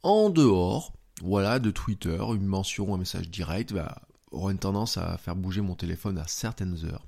en 0.02 0.30
dehors, 0.30 0.94
voilà, 1.22 1.60
de 1.60 1.70
Twitter, 1.70 2.18
une 2.34 2.46
mention, 2.46 2.96
un 2.96 2.98
message 2.98 3.30
direct, 3.30 3.74
bah, 3.74 4.02
aura 4.32 4.52
une 4.52 4.58
tendance 4.58 4.98
à 4.98 5.18
faire 5.18 5.36
bouger 5.36 5.62
mon 5.62 5.76
téléphone 5.76 6.18
à 6.18 6.28
certaines 6.28 6.78
heures. 6.86 7.06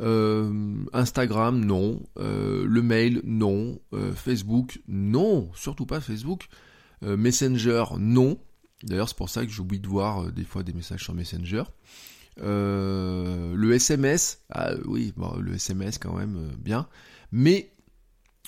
Euh, 0.00 0.84
Instagram, 0.92 1.64
non. 1.64 2.02
Euh, 2.18 2.64
le 2.66 2.82
mail, 2.82 3.20
non. 3.24 3.80
Euh, 3.92 4.12
Facebook, 4.14 4.80
non. 4.88 5.50
Surtout 5.54 5.86
pas 5.86 6.00
Facebook. 6.00 6.48
Messenger, 7.00 7.84
non. 7.98 8.38
D'ailleurs, 8.82 9.08
c'est 9.08 9.16
pour 9.16 9.28
ça 9.28 9.46
que 9.46 9.52
j'oublie 9.52 9.78
de 9.78 9.86
voir 9.86 10.32
des 10.32 10.42
fois 10.42 10.64
des 10.64 10.72
messages 10.72 11.04
sur 11.04 11.14
Messenger. 11.14 11.62
Euh, 12.40 13.54
le 13.54 13.72
SMS, 13.74 14.42
ah 14.50 14.72
oui, 14.84 15.12
le 15.40 15.54
SMS 15.54 15.98
quand 15.98 16.14
même 16.14 16.36
euh, 16.36 16.56
bien. 16.58 16.88
Mais 17.32 17.72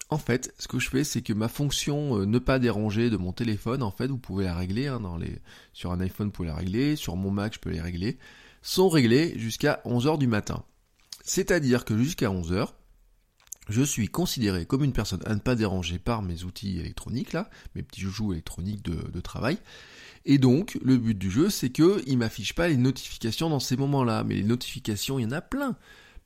en 0.09 0.19
fait, 0.19 0.55
ce 0.59 0.69
que 0.69 0.79
je 0.79 0.89
fais, 0.89 1.05
c'est 1.05 1.23
que 1.23 1.33
ma 1.33 1.49
fonction 1.49 2.19
euh, 2.19 2.27
ne 2.27 2.39
pas 2.39 2.59
déranger 2.59 3.11
de 3.11 3.17
mon 3.17 3.33
téléphone, 3.33 3.83
en 3.83 3.91
fait, 3.91 4.07
vous 4.09 4.19
pouvez 4.19 4.45
la 4.45 4.55
régler 4.55 4.87
hein, 4.87 5.01
sur 5.73 5.93
un 5.93 6.01
iPhone, 6.01 6.29
vous 6.29 6.33
pouvez 6.33 6.49
la 6.49 6.57
régler, 6.57 6.97
sur 6.97 7.17
mon 7.17 7.31
Mac, 7.31 7.55
je 7.55 7.59
peux 7.59 7.71
les 7.71 7.81
régler, 7.81 8.19
sont 8.63 8.89
réglées 8.89 9.39
jusqu'à 9.39 9.81
11h 9.85 10.19
du 10.19 10.27
matin. 10.27 10.65
C'est-à-dire 11.25 11.85
que 11.85 11.97
jusqu'à 11.97 12.29
11h, 12.29 12.69
je 13.69 13.83
suis 13.83 14.09
considéré 14.09 14.67
comme 14.67 14.83
une 14.83 14.93
personne 14.93 15.21
à 15.27 15.35
ne 15.35 15.41
pas 15.41 15.55
déranger 15.55 15.99
par 15.99 16.23
mes 16.23 16.43
outils 16.43 16.81
électroniques, 16.81 17.33
là, 17.33 17.49
mes 17.77 17.83
petits 17.83 18.01
joujoux 18.01 18.33
électroniques 18.33 18.83
de 18.83 19.21
travail, 19.21 19.59
et 20.25 20.39
donc, 20.39 20.79
le 20.83 20.97
but 20.97 21.17
du 21.17 21.31
jeu, 21.31 21.49
c'est 21.51 21.71
que 21.71 22.03
il 22.07 22.19
m'affiche 22.19 22.55
pas 22.55 22.69
les 22.69 22.77
notifications 22.77 23.49
dans 23.49 23.61
ces 23.61 23.77
moments-là. 23.77 24.25
Mais 24.25 24.35
les 24.35 24.45
notifications, 24.45 25.19
il 25.19 25.23
y 25.23 25.27
en 25.27 25.33
a 25.33 25.41
plein. 25.41 25.77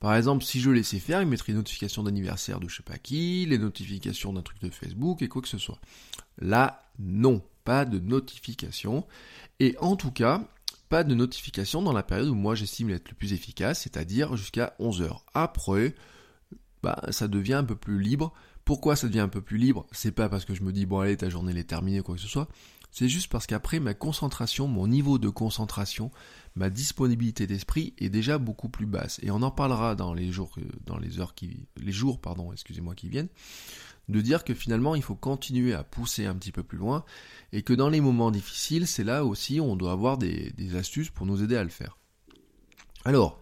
Par 0.00 0.14
exemple, 0.14 0.44
si 0.44 0.60
je 0.60 0.70
laissais 0.70 0.98
faire, 0.98 1.22
il 1.22 1.28
mettrait 1.28 1.52
les 1.52 1.58
notifications 1.58 2.02
d'anniversaire 2.02 2.60
de 2.60 2.68
je 2.68 2.76
sais 2.76 2.82
pas 2.82 2.98
qui, 2.98 3.46
les 3.46 3.58
notifications 3.58 4.32
d'un 4.32 4.42
truc 4.42 4.60
de 4.60 4.68
Facebook 4.68 5.22
et 5.22 5.28
quoi 5.28 5.40
que 5.40 5.48
ce 5.48 5.58
soit. 5.58 5.78
Là, 6.38 6.82
non, 6.98 7.42
pas 7.64 7.84
de 7.84 7.98
notification. 7.98 9.06
Et 9.60 9.76
en 9.80 9.96
tout 9.96 10.10
cas, 10.10 10.46
pas 10.88 11.04
de 11.04 11.14
notification 11.14 11.80
dans 11.80 11.92
la 11.92 12.02
période 12.02 12.28
où 12.28 12.34
moi 12.34 12.54
j'estime 12.54 12.90
être 12.90 13.08
le 13.08 13.14
plus 13.14 13.32
efficace, 13.32 13.82
c'est-à-dire 13.82 14.36
jusqu'à 14.36 14.74
11h. 14.80 15.20
Après, 15.32 15.94
bah, 16.82 17.00
ça 17.10 17.28
devient 17.28 17.54
un 17.54 17.64
peu 17.64 17.76
plus 17.76 17.98
libre. 17.98 18.34
Pourquoi 18.64 18.96
ça 18.96 19.06
devient 19.06 19.20
un 19.20 19.28
peu 19.28 19.40
plus 19.40 19.58
libre? 19.58 19.86
C'est 19.92 20.12
pas 20.12 20.28
parce 20.28 20.44
que 20.44 20.54
je 20.54 20.62
me 20.62 20.72
dis 20.72 20.84
bon 20.84 21.00
allez 21.00 21.16
ta 21.16 21.30
journée 21.30 21.58
est 21.58 21.64
terminée 21.64 22.02
quoi 22.02 22.14
que 22.14 22.20
ce 22.20 22.28
soit. 22.28 22.48
C'est 22.94 23.08
juste 23.08 23.26
parce 23.26 23.48
qu'après 23.48 23.80
ma 23.80 23.92
concentration, 23.92 24.68
mon 24.68 24.86
niveau 24.86 25.18
de 25.18 25.28
concentration, 25.28 26.12
ma 26.54 26.70
disponibilité 26.70 27.48
d'esprit 27.48 27.92
est 27.98 28.08
déjà 28.08 28.38
beaucoup 28.38 28.68
plus 28.68 28.86
basse. 28.86 29.18
Et 29.24 29.32
on 29.32 29.42
en 29.42 29.50
parlera 29.50 29.96
dans 29.96 30.14
les 30.14 30.30
jours, 30.30 30.54
dans 30.86 30.96
les 30.96 31.18
heures 31.18 31.34
qui, 31.34 31.66
les 31.76 31.90
jours, 31.90 32.20
pardon, 32.20 32.52
excusez-moi, 32.52 32.94
qui 32.94 33.08
viennent, 33.08 33.26
de 34.08 34.20
dire 34.20 34.44
que 34.44 34.54
finalement 34.54 34.94
il 34.94 35.02
faut 35.02 35.16
continuer 35.16 35.74
à 35.74 35.82
pousser 35.82 36.26
un 36.26 36.36
petit 36.36 36.52
peu 36.52 36.62
plus 36.62 36.78
loin 36.78 37.04
et 37.52 37.62
que 37.62 37.72
dans 37.72 37.88
les 37.88 38.00
moments 38.00 38.30
difficiles, 38.30 38.86
c'est 38.86 39.02
là 39.02 39.24
aussi 39.24 39.58
où 39.58 39.64
on 39.64 39.74
doit 39.74 39.90
avoir 39.90 40.16
des 40.16 40.76
astuces 40.76 41.10
pour 41.10 41.26
nous 41.26 41.42
aider 41.42 41.56
à 41.56 41.64
le 41.64 41.70
faire. 41.70 41.98
Alors, 43.04 43.40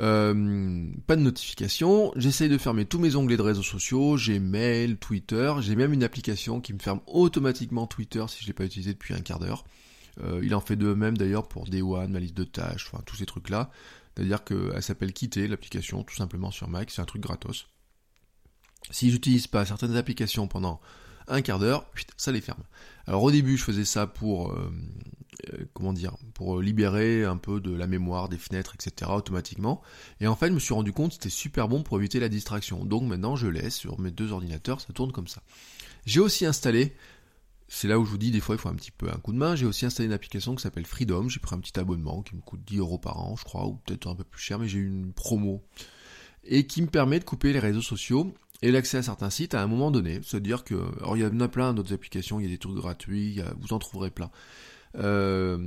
euh, 0.00 0.86
pas 1.06 1.16
de 1.16 1.22
notification. 1.22 2.12
J'essaye 2.16 2.48
de 2.48 2.58
fermer 2.58 2.84
tous 2.84 2.98
mes 2.98 3.16
onglets 3.16 3.36
de 3.36 3.42
réseaux 3.42 3.62
sociaux. 3.62 4.16
J'ai 4.16 4.38
mail, 4.38 4.96
Twitter. 4.96 5.52
J'ai 5.60 5.76
même 5.76 5.92
une 5.92 6.04
application 6.04 6.60
qui 6.60 6.72
me 6.72 6.78
ferme 6.78 7.00
automatiquement 7.06 7.86
Twitter 7.86 8.24
si 8.28 8.42
je 8.42 8.46
l'ai 8.46 8.52
pas 8.52 8.64
utilisé 8.64 8.92
depuis 8.92 9.14
un 9.14 9.20
quart 9.20 9.38
d'heure. 9.38 9.64
Euh, 10.22 10.40
il 10.42 10.54
en 10.54 10.60
fait 10.60 10.76
de 10.76 10.94
même 10.94 11.16
d'ailleurs 11.16 11.48
pour 11.48 11.66
Day 11.66 11.82
One, 11.82 12.12
ma 12.12 12.20
liste 12.20 12.36
de 12.36 12.44
tâches, 12.44 12.90
enfin 12.92 13.02
tous 13.06 13.16
ces 13.16 13.26
trucs-là. 13.26 13.70
C'est-à-dire 14.14 14.42
qu'elle 14.44 14.82
s'appelle 14.82 15.12
Quitter, 15.12 15.46
l'application, 15.46 16.02
tout 16.02 16.16
simplement 16.16 16.50
sur 16.50 16.68
Mac. 16.68 16.90
C'est 16.90 17.02
un 17.02 17.04
truc 17.04 17.22
gratos. 17.22 17.66
Si 18.90 19.10
j'utilise 19.10 19.46
pas 19.46 19.64
certaines 19.64 19.96
applications 19.96 20.48
pendant 20.48 20.80
un 21.28 21.42
quart 21.42 21.58
d'heure, 21.58 21.86
ça 22.16 22.32
les 22.32 22.40
ferme. 22.40 22.62
Alors 23.06 23.22
au 23.22 23.30
début, 23.30 23.56
je 23.56 23.64
faisais 23.64 23.84
ça 23.84 24.06
pour, 24.06 24.50
euh, 24.50 24.72
euh, 25.52 25.64
comment 25.72 25.92
dire, 25.92 26.16
pour 26.34 26.60
libérer 26.60 27.24
un 27.24 27.36
peu 27.36 27.60
de 27.60 27.74
la 27.74 27.86
mémoire, 27.86 28.28
des 28.28 28.38
fenêtres, 28.38 28.74
etc. 28.74 29.10
automatiquement. 29.14 29.82
Et 30.20 30.26
en 30.26 30.36
fait, 30.36 30.48
je 30.48 30.52
me 30.52 30.58
suis 30.58 30.74
rendu 30.74 30.92
compte 30.92 31.10
que 31.10 31.14
c'était 31.14 31.30
super 31.30 31.68
bon 31.68 31.82
pour 31.82 31.98
éviter 31.98 32.20
la 32.20 32.28
distraction. 32.28 32.84
Donc 32.84 33.04
maintenant, 33.04 33.36
je 33.36 33.46
laisse 33.46 33.74
sur 33.74 33.98
mes 34.00 34.10
deux 34.10 34.32
ordinateurs, 34.32 34.80
ça 34.80 34.92
tourne 34.92 35.12
comme 35.12 35.28
ça. 35.28 35.42
J'ai 36.06 36.20
aussi 36.20 36.46
installé, 36.46 36.94
c'est 37.68 37.88
là 37.88 37.98
où 37.98 38.04
je 38.04 38.10
vous 38.10 38.18
dis, 38.18 38.30
des 38.30 38.40
fois, 38.40 38.54
il 38.54 38.58
faut 38.58 38.68
un 38.68 38.74
petit 38.74 38.90
peu 38.90 39.08
un 39.08 39.18
coup 39.18 39.32
de 39.32 39.38
main. 39.38 39.56
J'ai 39.56 39.66
aussi 39.66 39.86
installé 39.86 40.06
une 40.06 40.12
application 40.12 40.54
qui 40.54 40.62
s'appelle 40.62 40.86
Freedom. 40.86 41.28
J'ai 41.28 41.40
pris 41.40 41.54
un 41.54 41.60
petit 41.60 41.78
abonnement 41.78 42.22
qui 42.22 42.34
me 42.36 42.40
coûte 42.40 42.60
10 42.66 42.78
euros 42.78 42.98
par 42.98 43.18
an, 43.18 43.36
je 43.36 43.44
crois, 43.44 43.66
ou 43.66 43.74
peut-être 43.86 44.06
un 44.06 44.14
peu 44.14 44.24
plus 44.24 44.42
cher, 44.42 44.58
mais 44.58 44.68
j'ai 44.68 44.78
eu 44.78 44.86
une 44.86 45.12
promo 45.12 45.62
et 46.48 46.66
qui 46.66 46.82
me 46.82 46.86
permet 46.86 47.18
de 47.20 47.24
couper 47.24 47.52
les 47.52 47.58
réseaux 47.58 47.82
sociaux 47.82 48.34
et 48.62 48.70
l'accès 48.70 48.98
à 48.98 49.02
certains 49.02 49.30
sites 49.30 49.54
à 49.54 49.62
un 49.62 49.66
moment 49.66 49.90
donné. 49.90 50.20
C'est-à-dire 50.22 50.64
que, 50.64 50.74
alors 50.98 51.16
il 51.16 51.22
y 51.22 51.26
en 51.26 51.40
a 51.40 51.48
plein 51.48 51.74
d'autres 51.74 51.94
applications, 51.94 52.40
il 52.40 52.44
y 52.44 52.46
a 52.46 52.50
des 52.50 52.58
trucs 52.58 52.74
gratuits, 52.74 53.40
vous 53.60 53.72
en 53.72 53.78
trouverez 53.78 54.10
plein. 54.10 54.30
Euh, 54.96 55.58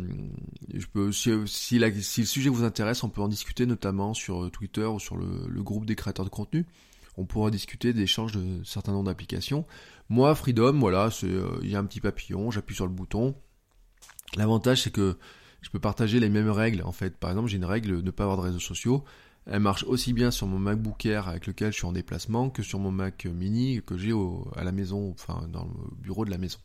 je 0.74 0.86
peux, 0.88 1.12
si, 1.12 1.80
le 1.80 2.02
sujet 2.02 2.50
vous 2.50 2.64
intéresse, 2.64 3.04
on 3.04 3.10
peut 3.10 3.22
en 3.22 3.28
discuter 3.28 3.66
notamment 3.66 4.14
sur 4.14 4.50
Twitter 4.52 4.86
ou 4.86 5.00
sur 5.00 5.16
le, 5.16 5.64
groupe 5.64 5.86
des 5.86 5.96
créateurs 5.96 6.26
de 6.26 6.30
contenu. 6.30 6.66
On 7.18 7.26
pourra 7.26 7.52
discuter 7.52 7.94
d'échanges 7.94 8.32
de 8.32 8.64
certains 8.64 8.94
noms 8.94 9.04
d'applications. 9.04 9.66
Moi, 10.10 10.34
Freedom, 10.36 10.74
voilà, 10.80 11.10
euh, 11.24 11.60
il 11.62 11.70
y 11.70 11.76
a 11.76 11.80
un 11.80 11.86
petit 11.86 12.02
papillon, 12.02 12.52
j'appuie 12.52 12.76
sur 12.76 12.86
le 12.86 12.92
bouton. 12.92 13.36
L'avantage, 14.36 14.84
c'est 14.84 14.92
que 14.92 15.18
je 15.62 15.70
peux 15.70 15.80
partager 15.80 16.20
les 16.20 16.30
mêmes 16.30 16.50
règles. 16.50 16.82
En 16.84 16.92
fait, 16.92 17.18
par 17.18 17.30
exemple, 17.32 17.50
j'ai 17.50 17.58
une 17.58 17.66
règle 17.66 17.98
de 17.98 18.02
ne 18.02 18.12
pas 18.12 18.24
avoir 18.24 18.38
de 18.38 18.44
réseaux 18.44 18.60
sociaux. 18.60 19.04
Elle 19.48 19.60
marche 19.60 19.84
aussi 19.84 20.14
bien 20.14 20.30
sur 20.30 20.48
mon 20.48 20.60
MacBook 20.60 21.06
Air 21.06 21.28
avec 21.28 21.48
lequel 21.48 21.72
je 21.72 21.78
suis 21.78 21.86
en 21.86 21.92
déplacement 21.92 22.50
que 22.50 22.62
sur 22.62 22.80
mon 22.80 22.92
Mac 22.92 23.26
Mini 23.26 23.82
que 23.86 23.98
j'ai 23.98 24.14
à 24.56 24.64
la 24.64 24.72
maison, 24.72 25.12
enfin 25.12 25.48
dans 25.52 25.66
le 25.66 25.96
bureau 26.02 26.26
de 26.26 26.32
la 26.32 26.38
maison. 26.38 26.60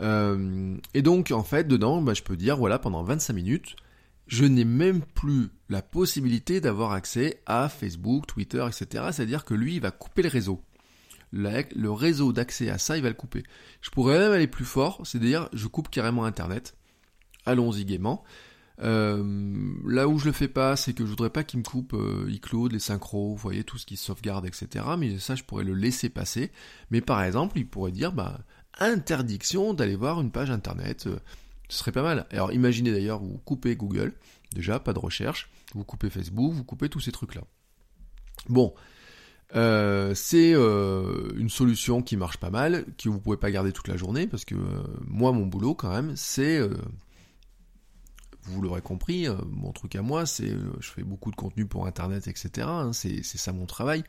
Euh, 0.00 0.76
et 0.94 1.02
donc 1.02 1.30
en 1.30 1.44
fait 1.44 1.68
dedans, 1.68 2.02
bah, 2.02 2.14
je 2.14 2.22
peux 2.22 2.36
dire 2.36 2.56
voilà 2.56 2.78
pendant 2.78 3.02
25 3.04 3.32
minutes, 3.32 3.76
je 4.26 4.44
n'ai 4.44 4.64
même 4.64 5.02
plus 5.02 5.50
la 5.68 5.82
possibilité 5.82 6.60
d'avoir 6.60 6.92
accès 6.92 7.42
à 7.46 7.68
Facebook, 7.68 8.26
Twitter, 8.26 8.64
etc. 8.66 9.04
C'est-à-dire 9.12 9.44
que 9.44 9.54
lui, 9.54 9.76
il 9.76 9.80
va 9.80 9.90
couper 9.90 10.22
le 10.22 10.28
réseau. 10.28 10.62
Le 11.32 11.90
réseau 11.90 12.32
d'accès 12.32 12.68
à 12.68 12.78
ça, 12.78 12.96
il 12.96 13.02
va 13.02 13.08
le 13.08 13.14
couper. 13.14 13.42
Je 13.80 13.90
pourrais 13.90 14.18
même 14.18 14.32
aller 14.32 14.46
plus 14.46 14.64
fort, 14.64 15.00
c'est-à-dire 15.04 15.48
je 15.52 15.66
coupe 15.66 15.88
carrément 15.88 16.24
Internet. 16.24 16.76
Allons-y 17.46 17.84
gaiement. 17.84 18.22
Euh, 18.80 19.74
là 19.86 20.08
où 20.08 20.18
je 20.18 20.26
le 20.26 20.32
fais 20.32 20.48
pas, 20.48 20.76
c'est 20.76 20.92
que 20.92 21.04
je 21.04 21.10
voudrais 21.10 21.30
pas 21.30 21.44
qu'il 21.44 21.58
me 21.58 21.64
coupe 21.64 21.94
euh, 21.94 22.26
iCloud, 22.28 22.72
les 22.72 22.78
synchros, 22.78 23.30
vous 23.30 23.36
voyez, 23.36 23.64
tout 23.64 23.78
ce 23.78 23.86
qui 23.86 23.96
sauvegarde, 23.96 24.46
etc. 24.46 24.84
Mais 24.98 25.18
ça, 25.18 25.34
je 25.34 25.44
pourrais 25.44 25.64
le 25.64 25.74
laisser 25.74 26.08
passer. 26.08 26.50
Mais 26.90 27.00
par 27.00 27.22
exemple, 27.22 27.58
il 27.58 27.66
pourrait 27.66 27.92
dire, 27.92 28.12
bah, 28.12 28.40
interdiction 28.78 29.74
d'aller 29.74 29.96
voir 29.96 30.20
une 30.20 30.30
page 30.30 30.50
internet. 30.50 31.06
Euh, 31.06 31.18
ce 31.68 31.78
serait 31.78 31.92
pas 31.92 32.02
mal. 32.02 32.26
Alors 32.30 32.52
imaginez 32.52 32.92
d'ailleurs, 32.92 33.20
vous 33.20 33.38
coupez 33.44 33.76
Google, 33.76 34.12
déjà, 34.54 34.78
pas 34.78 34.92
de 34.92 34.98
recherche, 34.98 35.50
vous 35.74 35.84
coupez 35.84 36.10
Facebook, 36.10 36.52
vous 36.52 36.64
coupez 36.64 36.88
tous 36.88 37.00
ces 37.00 37.12
trucs-là. 37.12 37.42
Bon, 38.48 38.74
euh, 39.54 40.12
c'est 40.14 40.52
une 40.52 41.48
solution 41.48 42.02
qui 42.02 42.18
marche 42.18 42.36
pas 42.36 42.50
mal, 42.50 42.84
que 42.98 43.08
vous 43.08 43.20
pouvez 43.20 43.38
pas 43.38 43.50
garder 43.50 43.72
toute 43.72 43.88
la 43.88 43.96
journée, 43.96 44.26
parce 44.26 44.44
que 44.44 44.54
moi, 45.06 45.32
mon 45.32 45.46
boulot 45.46 45.74
quand 45.74 45.90
même, 45.90 46.12
c'est 46.14 46.60
vous 48.44 48.60
l'aurez 48.60 48.82
compris, 48.82 49.28
euh, 49.28 49.36
mon 49.50 49.72
truc 49.72 49.94
à 49.96 50.02
moi, 50.02 50.26
c'est 50.26 50.50
euh, 50.50 50.72
je 50.80 50.90
fais 50.90 51.04
beaucoup 51.04 51.30
de 51.30 51.36
contenu 51.36 51.66
pour 51.66 51.86
Internet, 51.86 52.28
etc. 52.28 52.66
Hein, 52.68 52.92
c'est 52.92 53.22
ça 53.22 53.52
mon 53.52 53.66
travail. 53.66 54.04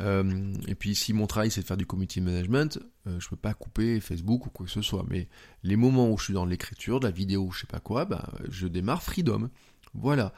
Euh, 0.00 0.54
et 0.68 0.74
puis 0.74 0.94
si 0.94 1.12
mon 1.12 1.26
travail 1.26 1.50
c'est 1.50 1.60
de 1.60 1.66
faire 1.66 1.76
du 1.76 1.84
community 1.84 2.22
management, 2.22 2.78
je 3.06 3.28
peux 3.28 3.36
pas 3.36 3.52
couper 3.52 4.00
Facebook 4.00 4.46
ou 4.46 4.50
quoi 4.50 4.66
que 4.66 4.72
ce 4.72 4.82
soit. 4.82 5.04
Mais 5.08 5.28
les 5.62 5.76
moments 5.76 6.10
où 6.10 6.18
je 6.18 6.24
suis 6.24 6.34
dans 6.34 6.46
l'écriture, 6.46 7.00
de 7.00 7.06
la 7.06 7.10
vidéo, 7.10 7.42
ou 7.42 7.52
je 7.52 7.60
sais 7.60 7.66
pas 7.66 7.80
quoi, 7.80 8.04
bah, 8.04 8.32
je 8.48 8.66
démarre 8.66 9.02
Freedom. 9.02 9.50
Voilà. 9.94 10.32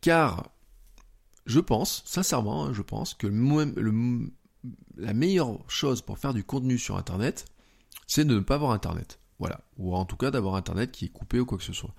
car 0.00 0.50
je 1.46 1.60
pense, 1.60 2.02
sincèrement, 2.06 2.66
hein, 2.66 2.72
je 2.72 2.82
pense 2.82 3.14
que 3.14 3.26
la 4.96 5.12
meilleure 5.12 5.58
chose 5.68 6.00
pour 6.00 6.18
faire 6.18 6.32
du 6.32 6.44
contenu 6.44 6.78
sur 6.78 6.96
Internet, 6.96 7.44
c'est 8.06 8.24
de 8.24 8.34
ne 8.34 8.40
pas 8.40 8.54
avoir 8.54 8.70
Internet. 8.70 9.18
Voilà. 9.38 9.60
Ou 9.78 9.94
en 9.94 10.04
tout 10.04 10.16
cas 10.16 10.30
d'avoir 10.30 10.54
internet 10.54 10.92
qui 10.92 11.06
est 11.06 11.08
coupé 11.08 11.40
ou 11.40 11.46
quoi 11.46 11.58
que 11.58 11.64
ce 11.64 11.72
soit. 11.72 11.94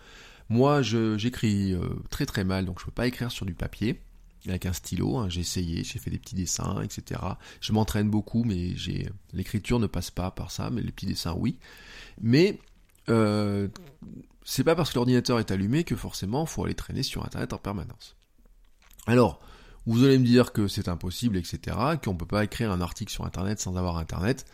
Moi, 0.50 0.82
j'écris 0.82 1.74
euh, 1.74 1.90
très 2.10 2.26
très 2.26 2.44
mal, 2.44 2.66
donc 2.66 2.80
je 2.80 2.86
peux 2.86 2.92
pas 2.92 3.08
écrire 3.08 3.32
sur 3.32 3.46
du 3.46 3.54
papier 3.54 4.02
avec 4.48 4.66
un 4.66 4.74
stylo. 4.74 5.18
Hein. 5.18 5.30
j'ai 5.30 5.42
essayé, 5.42 5.84
j'ai 5.84 6.00
fait 6.00 6.12
des 6.12 6.20
petits 6.20 6.36
dessins, 6.36 6.82
etc. 6.82 7.22
Je 7.62 7.74
m'entraîne 7.74 8.10
beaucoup, 8.10 8.44
mais 8.44 8.76
j'ai 8.76 9.10
l'écriture 9.34 9.80
ne 9.80 9.88
passe 9.88 10.12
pas 10.12 10.32
par 10.32 10.52
ça, 10.52 10.70
mais 10.70 10.82
les 10.82 10.92
petits 10.92 11.08
dessins, 11.08 11.34
oui. 11.38 11.58
Mais 12.22 12.60
euh, 13.10 13.68
c'est 14.44 14.64
pas 14.64 14.76
parce 14.76 14.92
que 14.92 14.96
l'ordinateur 14.96 15.40
est 15.40 15.52
allumé 15.52 15.84
que 15.84 15.96
forcément 15.96 16.46
faut 16.46 16.64
aller 16.64 16.76
traîner 16.76 17.04
sur 17.04 17.26
internet 17.26 17.54
en 17.54 17.58
permanence. 17.58 18.16
Alors, 19.08 19.40
vous 19.86 20.04
allez 20.04 20.18
me 20.18 20.26
dire 20.26 20.52
que 20.52 20.68
c'est 20.68 20.88
impossible, 20.88 21.38
etc., 21.38 21.78
qu'on 22.04 22.16
peut 22.16 22.26
pas 22.26 22.44
écrire 22.44 22.72
un 22.72 22.82
article 22.82 23.12
sur 23.12 23.26
internet 23.26 23.60
sans 23.60 23.76
avoir 23.76 23.98
internet. 23.98 24.46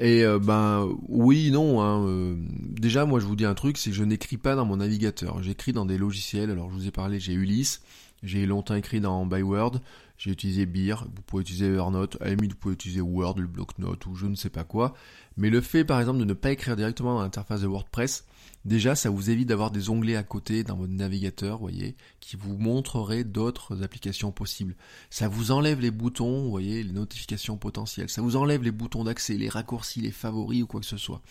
Et 0.00 0.24
euh, 0.24 0.38
ben 0.38 0.88
oui, 1.08 1.50
non. 1.50 1.82
Hein, 1.82 2.06
euh, 2.08 2.34
déjà, 2.38 3.04
moi, 3.04 3.20
je 3.20 3.26
vous 3.26 3.36
dis 3.36 3.44
un 3.44 3.54
truc, 3.54 3.76
c'est 3.76 3.90
que 3.90 3.96
je 3.96 4.02
n'écris 4.02 4.38
pas 4.38 4.56
dans 4.56 4.64
mon 4.64 4.78
navigateur. 4.78 5.42
J'écris 5.42 5.72
dans 5.72 5.84
des 5.84 5.98
logiciels. 5.98 6.50
Alors, 6.50 6.70
je 6.70 6.74
vous 6.74 6.86
ai 6.88 6.90
parlé, 6.90 7.20
j'ai 7.20 7.34
Ulysse. 7.34 7.82
J'ai 8.22 8.46
longtemps 8.46 8.74
écrit 8.74 9.00
dans 9.00 9.26
Byword. 9.26 9.80
J'ai 10.16 10.30
utilisé 10.30 10.64
Beer. 10.64 11.04
Vous 11.14 11.22
pouvez 11.22 11.42
utiliser 11.42 11.66
Evernote. 11.66 12.16
À 12.22 12.30
vous 12.30 12.48
pouvez 12.58 12.74
utiliser 12.74 13.02
Word, 13.02 13.38
le 13.38 13.46
bloc-notes 13.46 14.06
ou 14.06 14.14
je 14.14 14.26
ne 14.26 14.36
sais 14.36 14.50
pas 14.50 14.64
quoi. 14.64 14.94
Mais 15.36 15.50
le 15.50 15.60
fait, 15.60 15.84
par 15.84 16.00
exemple, 16.00 16.18
de 16.18 16.24
ne 16.24 16.34
pas 16.34 16.50
écrire 16.50 16.76
directement 16.76 17.16
dans 17.16 17.22
l'interface 17.22 17.60
de 17.60 17.66
WordPress, 17.66 18.24
Déjà, 18.66 18.94
ça 18.94 19.08
vous 19.08 19.30
évite 19.30 19.48
d'avoir 19.48 19.70
des 19.70 19.88
onglets 19.88 20.16
à 20.16 20.22
côté 20.22 20.64
dans 20.64 20.76
votre 20.76 20.92
navigateur, 20.92 21.58
voyez, 21.58 21.96
qui 22.20 22.36
vous 22.36 22.58
montreraient 22.58 23.24
d'autres 23.24 23.82
applications 23.82 24.32
possibles. 24.32 24.76
Ça 25.08 25.28
vous 25.28 25.50
enlève 25.50 25.80
les 25.80 25.90
boutons, 25.90 26.42
vous 26.42 26.50
voyez, 26.50 26.82
les 26.82 26.92
notifications 26.92 27.56
potentielles. 27.56 28.10
Ça 28.10 28.20
vous 28.20 28.36
enlève 28.36 28.62
les 28.62 28.70
boutons 28.70 29.04
d'accès, 29.04 29.38
les 29.38 29.48
raccourcis, 29.48 30.02
les 30.02 30.10
favoris 30.10 30.62
ou 30.62 30.66
quoi 30.66 30.80
que 30.80 30.86
ce 30.86 30.98
soit. 30.98 31.22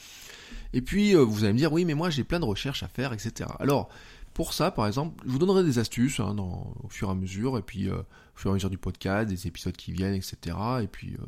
Et 0.73 0.81
puis, 0.81 1.15
euh, 1.15 1.19
vous 1.21 1.43
allez 1.43 1.53
me 1.53 1.59
dire, 1.59 1.71
oui, 1.71 1.85
mais 1.85 1.93
moi 1.93 2.09
j'ai 2.09 2.23
plein 2.23 2.39
de 2.39 2.45
recherches 2.45 2.81
à 2.81 2.87
faire, 2.87 3.13
etc. 3.13 3.47
Alors, 3.59 3.89
pour 4.33 4.53
ça, 4.53 4.71
par 4.71 4.87
exemple, 4.87 5.23
je 5.23 5.31
vous 5.31 5.39
donnerai 5.39 5.63
des 5.63 5.77
astuces 5.77 6.19
hein, 6.19 6.35
au 6.35 6.89
fur 6.89 7.09
et 7.09 7.11
à 7.11 7.15
mesure, 7.15 7.59
et 7.59 7.61
puis 7.61 7.89
euh, 7.89 7.99
au 7.99 8.37
fur 8.37 8.49
et 8.49 8.53
à 8.53 8.55
mesure 8.55 8.69
du 8.71 8.79
podcast, 8.79 9.29
des 9.29 9.45
épisodes 9.45 9.75
qui 9.75 9.91
viennent, 9.91 10.15
etc. 10.15 10.57
Et 10.81 10.87
puis, 10.87 11.13
euh, 11.13 11.25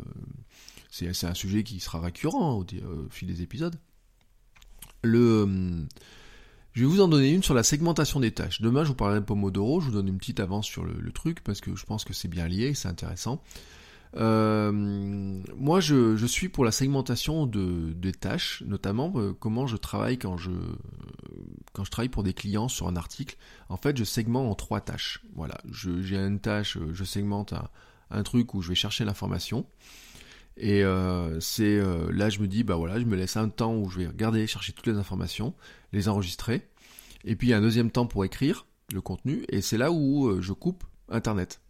c'est 0.90 1.28
un 1.28 1.36
sujet 1.36 1.64
qui 1.64 1.80
sera 1.80 2.00
récurrent 2.00 2.58
au 2.58 2.66
fil 3.12 3.28
des 3.28 3.44
épisodes. 3.44 3.76
Euh, 5.06 5.84
je 6.74 6.82
vais 6.82 6.88
vous 6.88 7.02
en 7.02 7.08
donner 7.08 7.32
une 7.32 7.44
sur 7.44 7.54
la 7.54 7.64
segmentation 7.64 8.20
des 8.20 8.32
tâches. 8.32 8.62
Demain, 8.62 8.84
je 8.84 8.90
vous 8.90 8.96
parlerai 8.96 9.20
de 9.20 9.26
Pomodoro, 9.26 9.82
je 9.82 9.88
vous 9.88 9.92
donne 9.92 10.08
une 10.08 10.18
petite 10.18 10.40
avance 10.40 10.66
sur 10.66 10.86
le, 10.86 11.12
truc 11.12 11.44
parce 11.44 11.60
que 11.60 11.76
je 11.76 11.86
pense 11.86 12.06
que 12.06 12.14
c'est 12.14 12.30
bien 12.30 12.48
lié, 12.48 12.74
c'est 12.74 12.88
intéressant. 12.88 13.42
Euh, 14.18 14.72
moi, 14.72 15.80
je, 15.80 16.26
suis 16.26 16.50
pour 16.50 16.64
la 16.64 16.72
segmentation 16.72 17.46
de, 17.46 17.92
des 17.94 18.14
tâches, 18.14 18.64
notamment 18.66 19.12
euh, 19.16 19.34
comment 19.38 19.68
je 19.68 19.78
travaille 19.78 20.18
quand 20.18 20.38
je 20.38 20.52
quand 21.74 21.86
je 21.86 21.92
travaille 21.92 22.10
pour 22.10 22.24
des 22.24 22.34
clients 22.34 22.68
sur 22.68 22.88
un 22.88 22.96
article. 22.96 23.38
En 23.70 23.78
fait, 23.78 23.98
je 23.98 24.04
segmente 24.04 24.50
en 24.50 24.56
trois 24.56 24.82
tâches. 24.82 25.22
Voilà, 25.36 25.58
j'ai 25.72 26.18
une 26.18 26.40
tâche, 26.40 26.78
je 26.92 27.04
segmente 27.04 27.54
un 28.12 28.24
truc 28.24 28.54
où 28.54 28.62
je 28.62 28.70
vais 28.70 28.76
chercher 28.76 29.06
l'information. 29.06 29.66
Et 30.58 30.84
euh, 30.84 31.40
c'est 31.40 31.78
euh, 31.78 32.12
là, 32.12 32.30
je 32.30 32.40
me 32.40 32.48
dis, 32.48 32.64
bah 32.64 32.76
voilà, 32.76 33.00
je 33.00 33.06
me 33.06 33.16
laisse 33.16 33.38
un 33.38 33.50
temps 33.50 33.76
où 33.76 33.90
je 33.90 34.00
vais 34.00 34.08
regarder, 34.08 34.46
chercher 34.48 34.74
toutes 34.74 34.88
les 34.88 34.98
informations, 34.98 35.54
les 35.94 36.10
enregistrer. 36.10 36.68
Et 37.24 37.36
puis, 37.36 37.54
un 37.54 37.62
deuxième 37.62 37.92
temps 37.92 38.06
pour 38.06 38.26
écrire 38.26 38.66
le 38.94 39.02
contenu. 39.02 39.46
Et 39.50 39.62
c'est 39.62 39.78
là 39.78 39.92
où 39.92 40.28
euh, 40.28 40.42
je 40.42 40.54
coupe 40.54 40.84
Internet. 41.10 41.62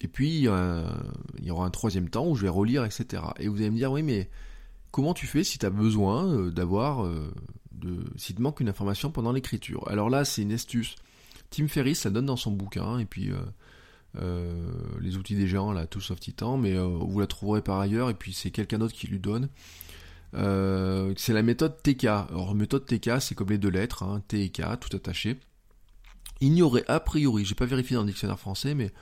Et 0.00 0.08
puis, 0.08 0.40
il 0.40 1.44
y 1.44 1.50
aura 1.50 1.64
un 1.64 1.70
troisième 1.70 2.10
temps 2.10 2.26
où 2.26 2.34
je 2.34 2.42
vais 2.42 2.48
relire, 2.48 2.84
etc. 2.84 3.22
Et 3.38 3.48
vous 3.48 3.56
allez 3.56 3.70
me 3.70 3.76
dire, 3.76 3.90
oui, 3.90 4.02
mais 4.02 4.28
comment 4.90 5.14
tu 5.14 5.26
fais 5.26 5.44
si 5.44 5.58
tu 5.58 5.64
as 5.64 5.70
besoin 5.70 6.50
d'avoir, 6.50 7.08
s'il 8.16 8.34
te 8.34 8.42
manque 8.42 8.60
une 8.60 8.68
information 8.68 9.10
pendant 9.10 9.32
l'écriture? 9.32 9.88
Alors 9.88 10.10
là, 10.10 10.26
c'est 10.26 10.42
une 10.42 10.52
astuce. 10.52 10.96
Tim 11.48 11.68
Ferriss, 11.68 12.00
ça 12.00 12.10
donne 12.10 12.26
dans 12.26 12.36
son 12.36 12.50
bouquin. 12.50 12.98
Et 12.98 13.06
puis, 13.06 13.30
euh, 14.16 14.70
les 15.00 15.16
outils 15.16 15.34
des 15.34 15.46
géants, 15.46 15.72
là, 15.72 15.86
Tools 15.86 16.02
of 16.10 16.20
Titan, 16.20 16.56
mais 16.56 16.74
euh, 16.74 16.84
vous 16.86 17.18
la 17.18 17.26
trouverez 17.26 17.62
par 17.62 17.80
ailleurs, 17.80 18.10
et 18.10 18.14
puis 18.14 18.32
c'est 18.32 18.50
quelqu'un 18.50 18.78
d'autre 18.78 18.94
qui 18.94 19.06
lui 19.06 19.18
donne. 19.18 19.48
Euh, 20.34 21.12
c'est 21.16 21.32
la 21.32 21.42
méthode 21.42 21.82
TK. 21.82 22.04
Alors, 22.04 22.54
méthode 22.54 22.86
TK, 22.86 23.20
c'est 23.20 23.34
comme 23.34 23.50
les 23.50 23.58
deux 23.58 23.70
lettres, 23.70 24.02
hein, 24.02 24.22
T 24.26 24.42
et 24.42 24.50
K, 24.50 24.62
tout 24.80 24.94
attaché. 24.96 25.38
Il 26.40 26.52
n'y 26.52 26.62
aurait 26.62 26.84
a 26.88 27.00
priori, 27.00 27.44
j'ai 27.44 27.54
pas 27.54 27.66
vérifié 27.66 27.96
dans 27.96 28.02
le 28.02 28.08
dictionnaire 28.08 28.38
français, 28.38 28.74
mais 28.74 28.92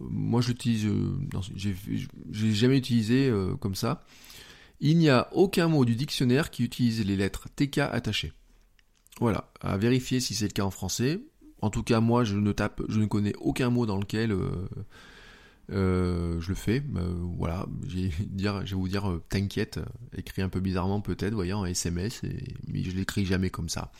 moi 0.00 0.40
je 0.42 0.48
l'utilise, 0.48 0.86
j'ai 2.30 2.52
jamais 2.52 2.76
utilisé 2.76 3.32
comme 3.60 3.74
ça. 3.74 4.04
Il 4.80 4.98
n'y 4.98 5.08
a 5.08 5.28
aucun 5.32 5.66
mot 5.66 5.84
du 5.86 5.96
dictionnaire 5.96 6.50
qui 6.50 6.62
utilise 6.62 7.04
les 7.04 7.16
lettres 7.16 7.48
TK 7.56 7.78
attachées. 7.78 8.32
Voilà, 9.18 9.50
à 9.60 9.78
vérifier 9.78 10.20
si 10.20 10.34
c'est 10.34 10.46
le 10.46 10.52
cas 10.52 10.64
en 10.64 10.70
français. 10.70 11.20
En 11.64 11.70
tout 11.70 11.82
cas, 11.82 12.00
moi, 12.00 12.24
je 12.24 12.36
ne 12.36 12.52
tape, 12.52 12.82
je 12.90 13.00
ne 13.00 13.06
connais 13.06 13.32
aucun 13.40 13.70
mot 13.70 13.86
dans 13.86 13.96
lequel 13.96 14.32
euh, 14.32 14.68
euh, 15.72 16.38
je 16.38 16.50
le 16.50 16.54
fais. 16.54 16.82
Euh, 16.94 17.14
voilà, 17.38 17.66
je 17.88 18.10
vais 18.42 18.74
vous 18.74 18.86
dire, 18.86 19.18
t'inquiète, 19.30 19.80
écrit 20.14 20.42
un 20.42 20.50
peu 20.50 20.60
bizarrement 20.60 21.00
peut-être, 21.00 21.32
voyez, 21.32 21.54
en 21.54 21.64
SMS, 21.64 22.20
mais 22.68 22.84
je 22.84 22.90
l'écris 22.90 23.24
jamais 23.24 23.48
comme 23.48 23.70
ça. 23.70 23.92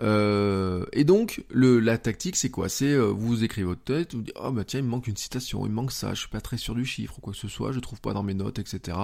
et 0.00 1.04
donc, 1.04 1.44
la 1.50 1.98
tactique, 1.98 2.36
c'est 2.36 2.48
quoi? 2.50 2.70
C'est 2.70 2.96
vous 2.96 3.44
écrivez 3.44 3.66
votre 3.66 3.84
tête, 3.84 4.14
vous 4.14 4.22
dites, 4.22 4.34
oh 4.42 4.50
bah 4.50 4.64
tiens, 4.64 4.80
il 4.80 4.86
me 4.86 4.88
manque 4.88 5.06
une 5.06 5.18
citation, 5.18 5.66
il 5.66 5.68
me 5.68 5.74
manque 5.74 5.92
ça, 5.92 6.14
je 6.14 6.20
suis 6.20 6.30
pas 6.30 6.40
très 6.40 6.56
sûr 6.56 6.74
du 6.74 6.86
chiffre 6.86 7.18
ou 7.18 7.20
quoi 7.20 7.34
que 7.34 7.38
ce 7.38 7.48
soit, 7.48 7.72
je 7.72 7.80
trouve 7.80 8.00
pas 8.00 8.14
dans 8.14 8.22
mes 8.22 8.32
notes, 8.32 8.58
etc. 8.58 8.96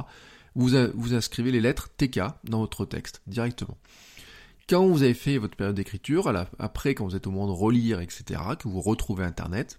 Vous 0.55 0.75
inscrivez 1.13 1.53
les 1.53 1.61
lettres 1.61 1.91
TK 1.99 2.21
dans 2.45 2.61
votre 2.61 2.87
texte 2.87 3.21
directement. 3.27 3.77
Quand 4.69 4.85
vous 4.85 5.05
avez 5.05 5.15
fait 5.15 5.39
votre 5.39 5.57
période 5.57 5.77
d'écriture, 5.77 6.33
après 6.59 6.97
quand 6.97 7.05
vous 7.07 7.15
êtes 7.15 7.29
au 7.29 7.31
moment 7.31 7.47
de 7.47 7.53
relire, 7.53 8.01
etc., 8.01 8.41
que 8.59 8.67
vous 8.67 8.81
retrouvez 8.81 9.25
Internet, 9.25 9.79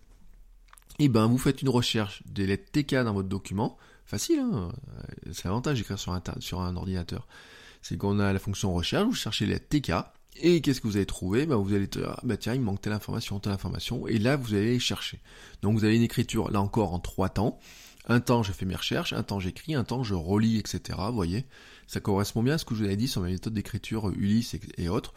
et 0.99 1.09
ben 1.09 1.27
vous 1.27 1.37
faites 1.37 1.61
une 1.61 1.69
recherche 1.69 2.23
des 2.25 2.47
lettres 2.47 2.71
TK 2.71 2.95
dans 3.03 3.13
votre 3.13 3.27
document. 3.27 3.77
Facile, 4.05 4.39
hein 4.39 4.71
c'est 5.33 5.45
l'avantage 5.45 5.77
d'écrire 5.77 5.99
sur 5.99 6.61
un, 6.61 6.75
ordinateur. 6.77 7.27
C'est 7.81 7.97
qu'on 7.97 8.19
a 8.19 8.31
la 8.31 8.39
fonction 8.39 8.73
recherche, 8.73 9.05
vous 9.05 9.13
cherchez 9.13 9.45
les 9.45 9.53
lettres 9.53 9.67
TK, 9.67 9.91
et 10.37 10.61
qu'est-ce 10.61 10.79
que 10.79 10.87
vous 10.87 10.95
allez 10.95 11.05
trouver? 11.05 11.45
Ben 11.45 11.57
Vous 11.57 11.73
allez 11.73 11.87
dire, 11.87 12.13
ah, 12.15 12.21
bah 12.23 12.37
tiens, 12.37 12.53
il 12.53 12.61
manque 12.61 12.79
telle 12.79 12.93
information, 12.93 13.39
telle 13.39 13.53
information, 13.53 14.07
et 14.07 14.19
là 14.19 14.37
vous 14.37 14.53
allez 14.53 14.79
chercher. 14.79 15.19
Donc 15.61 15.77
vous 15.77 15.83
avez 15.83 15.97
une 15.97 16.03
écriture, 16.03 16.49
là 16.49 16.61
encore, 16.61 16.93
en 16.93 16.99
trois 16.99 17.27
temps. 17.27 17.59
Un 18.09 18.21
temps 18.21 18.41
je 18.41 18.53
fais 18.53 18.65
mes 18.65 18.75
recherches, 18.75 19.11
un 19.11 19.23
temps 19.23 19.41
j'écris, 19.41 19.75
un 19.75 19.83
temps 19.83 20.03
je 20.03 20.13
relis, 20.13 20.57
etc. 20.57 20.97
Vous 21.07 21.15
voyez, 21.15 21.45
ça 21.87 21.99
correspond 21.99 22.43
bien 22.43 22.55
à 22.55 22.57
ce 22.57 22.65
que 22.65 22.75
je 22.75 22.81
vous 22.81 22.85
avais 22.85 22.97
dit 22.97 23.07
sur 23.07 23.21
ma 23.21 23.29
méthode 23.29 23.53
d'écriture 23.53 24.09
Ulysse 24.09 24.55
et 24.77 24.89
autres. 24.89 25.13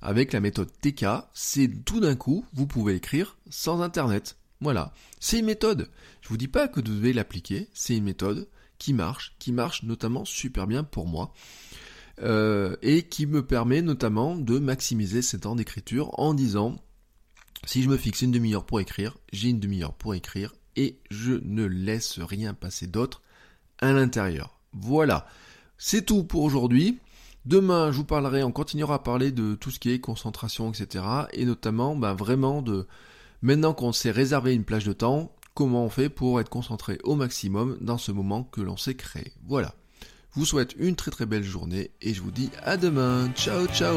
Avec 0.00 0.32
la 0.32 0.40
méthode 0.40 0.70
TK, 0.80 1.06
c'est 1.32 1.84
tout 1.84 2.00
d'un 2.00 2.14
coup, 2.14 2.44
vous 2.52 2.66
pouvez 2.66 2.94
écrire 2.94 3.36
sans 3.50 3.80
Internet. 3.80 4.36
Voilà, 4.60 4.92
c'est 5.20 5.40
une 5.40 5.46
méthode. 5.46 5.90
Je 6.20 6.28
vous 6.28 6.36
dis 6.36 6.48
pas 6.48 6.68
que 6.68 6.76
vous 6.76 6.82
devez 6.82 7.12
l'appliquer, 7.12 7.68
c'est 7.74 7.96
une 7.96 8.04
méthode 8.04 8.48
qui 8.78 8.92
marche, 8.92 9.34
qui 9.38 9.52
marche 9.52 9.82
notamment 9.82 10.24
super 10.24 10.66
bien 10.66 10.84
pour 10.84 11.06
moi. 11.06 11.32
Euh, 12.22 12.76
et 12.80 13.02
qui 13.02 13.26
me 13.26 13.44
permet 13.44 13.82
notamment 13.82 14.36
de 14.36 14.60
maximiser 14.60 15.20
ces 15.20 15.40
temps 15.40 15.56
d'écriture 15.56 16.16
en 16.20 16.32
disant 16.32 16.76
si 17.66 17.82
je 17.82 17.88
me 17.88 17.96
fixe 17.96 18.22
une 18.22 18.30
demi-heure 18.30 18.66
pour 18.66 18.78
écrire, 18.78 19.16
j'ai 19.32 19.48
une 19.48 19.58
demi-heure 19.58 19.94
pour 19.94 20.14
écrire 20.14 20.54
et 20.76 20.98
je 21.10 21.32
ne 21.42 21.64
laisse 21.64 22.20
rien 22.20 22.54
passer 22.54 22.86
d'autre 22.86 23.22
à 23.78 23.92
l'intérieur. 23.92 24.60
Voilà, 24.72 25.26
c'est 25.78 26.06
tout 26.06 26.24
pour 26.24 26.42
aujourd'hui. 26.42 26.98
Demain, 27.44 27.92
je 27.92 27.98
vous 27.98 28.04
parlerai, 28.04 28.42
on 28.42 28.52
continuera 28.52 28.94
à 28.94 28.98
parler 28.98 29.30
de 29.30 29.54
tout 29.54 29.70
ce 29.70 29.78
qui 29.78 29.90
est 29.90 30.00
concentration, 30.00 30.72
etc. 30.72 31.04
Et 31.32 31.44
notamment, 31.44 31.94
bah, 31.94 32.14
vraiment 32.14 32.62
de, 32.62 32.86
maintenant 33.42 33.74
qu'on 33.74 33.92
s'est 33.92 34.10
réservé 34.10 34.54
une 34.54 34.64
plage 34.64 34.86
de 34.86 34.94
temps, 34.94 35.30
comment 35.54 35.84
on 35.84 35.90
fait 35.90 36.08
pour 36.08 36.40
être 36.40 36.48
concentré 36.48 36.98
au 37.04 37.14
maximum 37.14 37.76
dans 37.80 37.98
ce 37.98 38.12
moment 38.12 38.44
que 38.44 38.60
l'on 38.60 38.76
s'est 38.76 38.94
créé. 38.94 39.32
Voilà. 39.46 39.74
Je 40.34 40.40
vous 40.40 40.46
souhaite 40.46 40.74
une 40.78 40.96
très 40.96 41.12
très 41.12 41.26
belle 41.26 41.44
journée 41.44 41.92
et 42.00 42.12
je 42.12 42.22
vous 42.22 42.32
dis 42.32 42.50
à 42.64 42.76
demain. 42.76 43.30
Ciao 43.36 43.66
ciao 43.68 43.96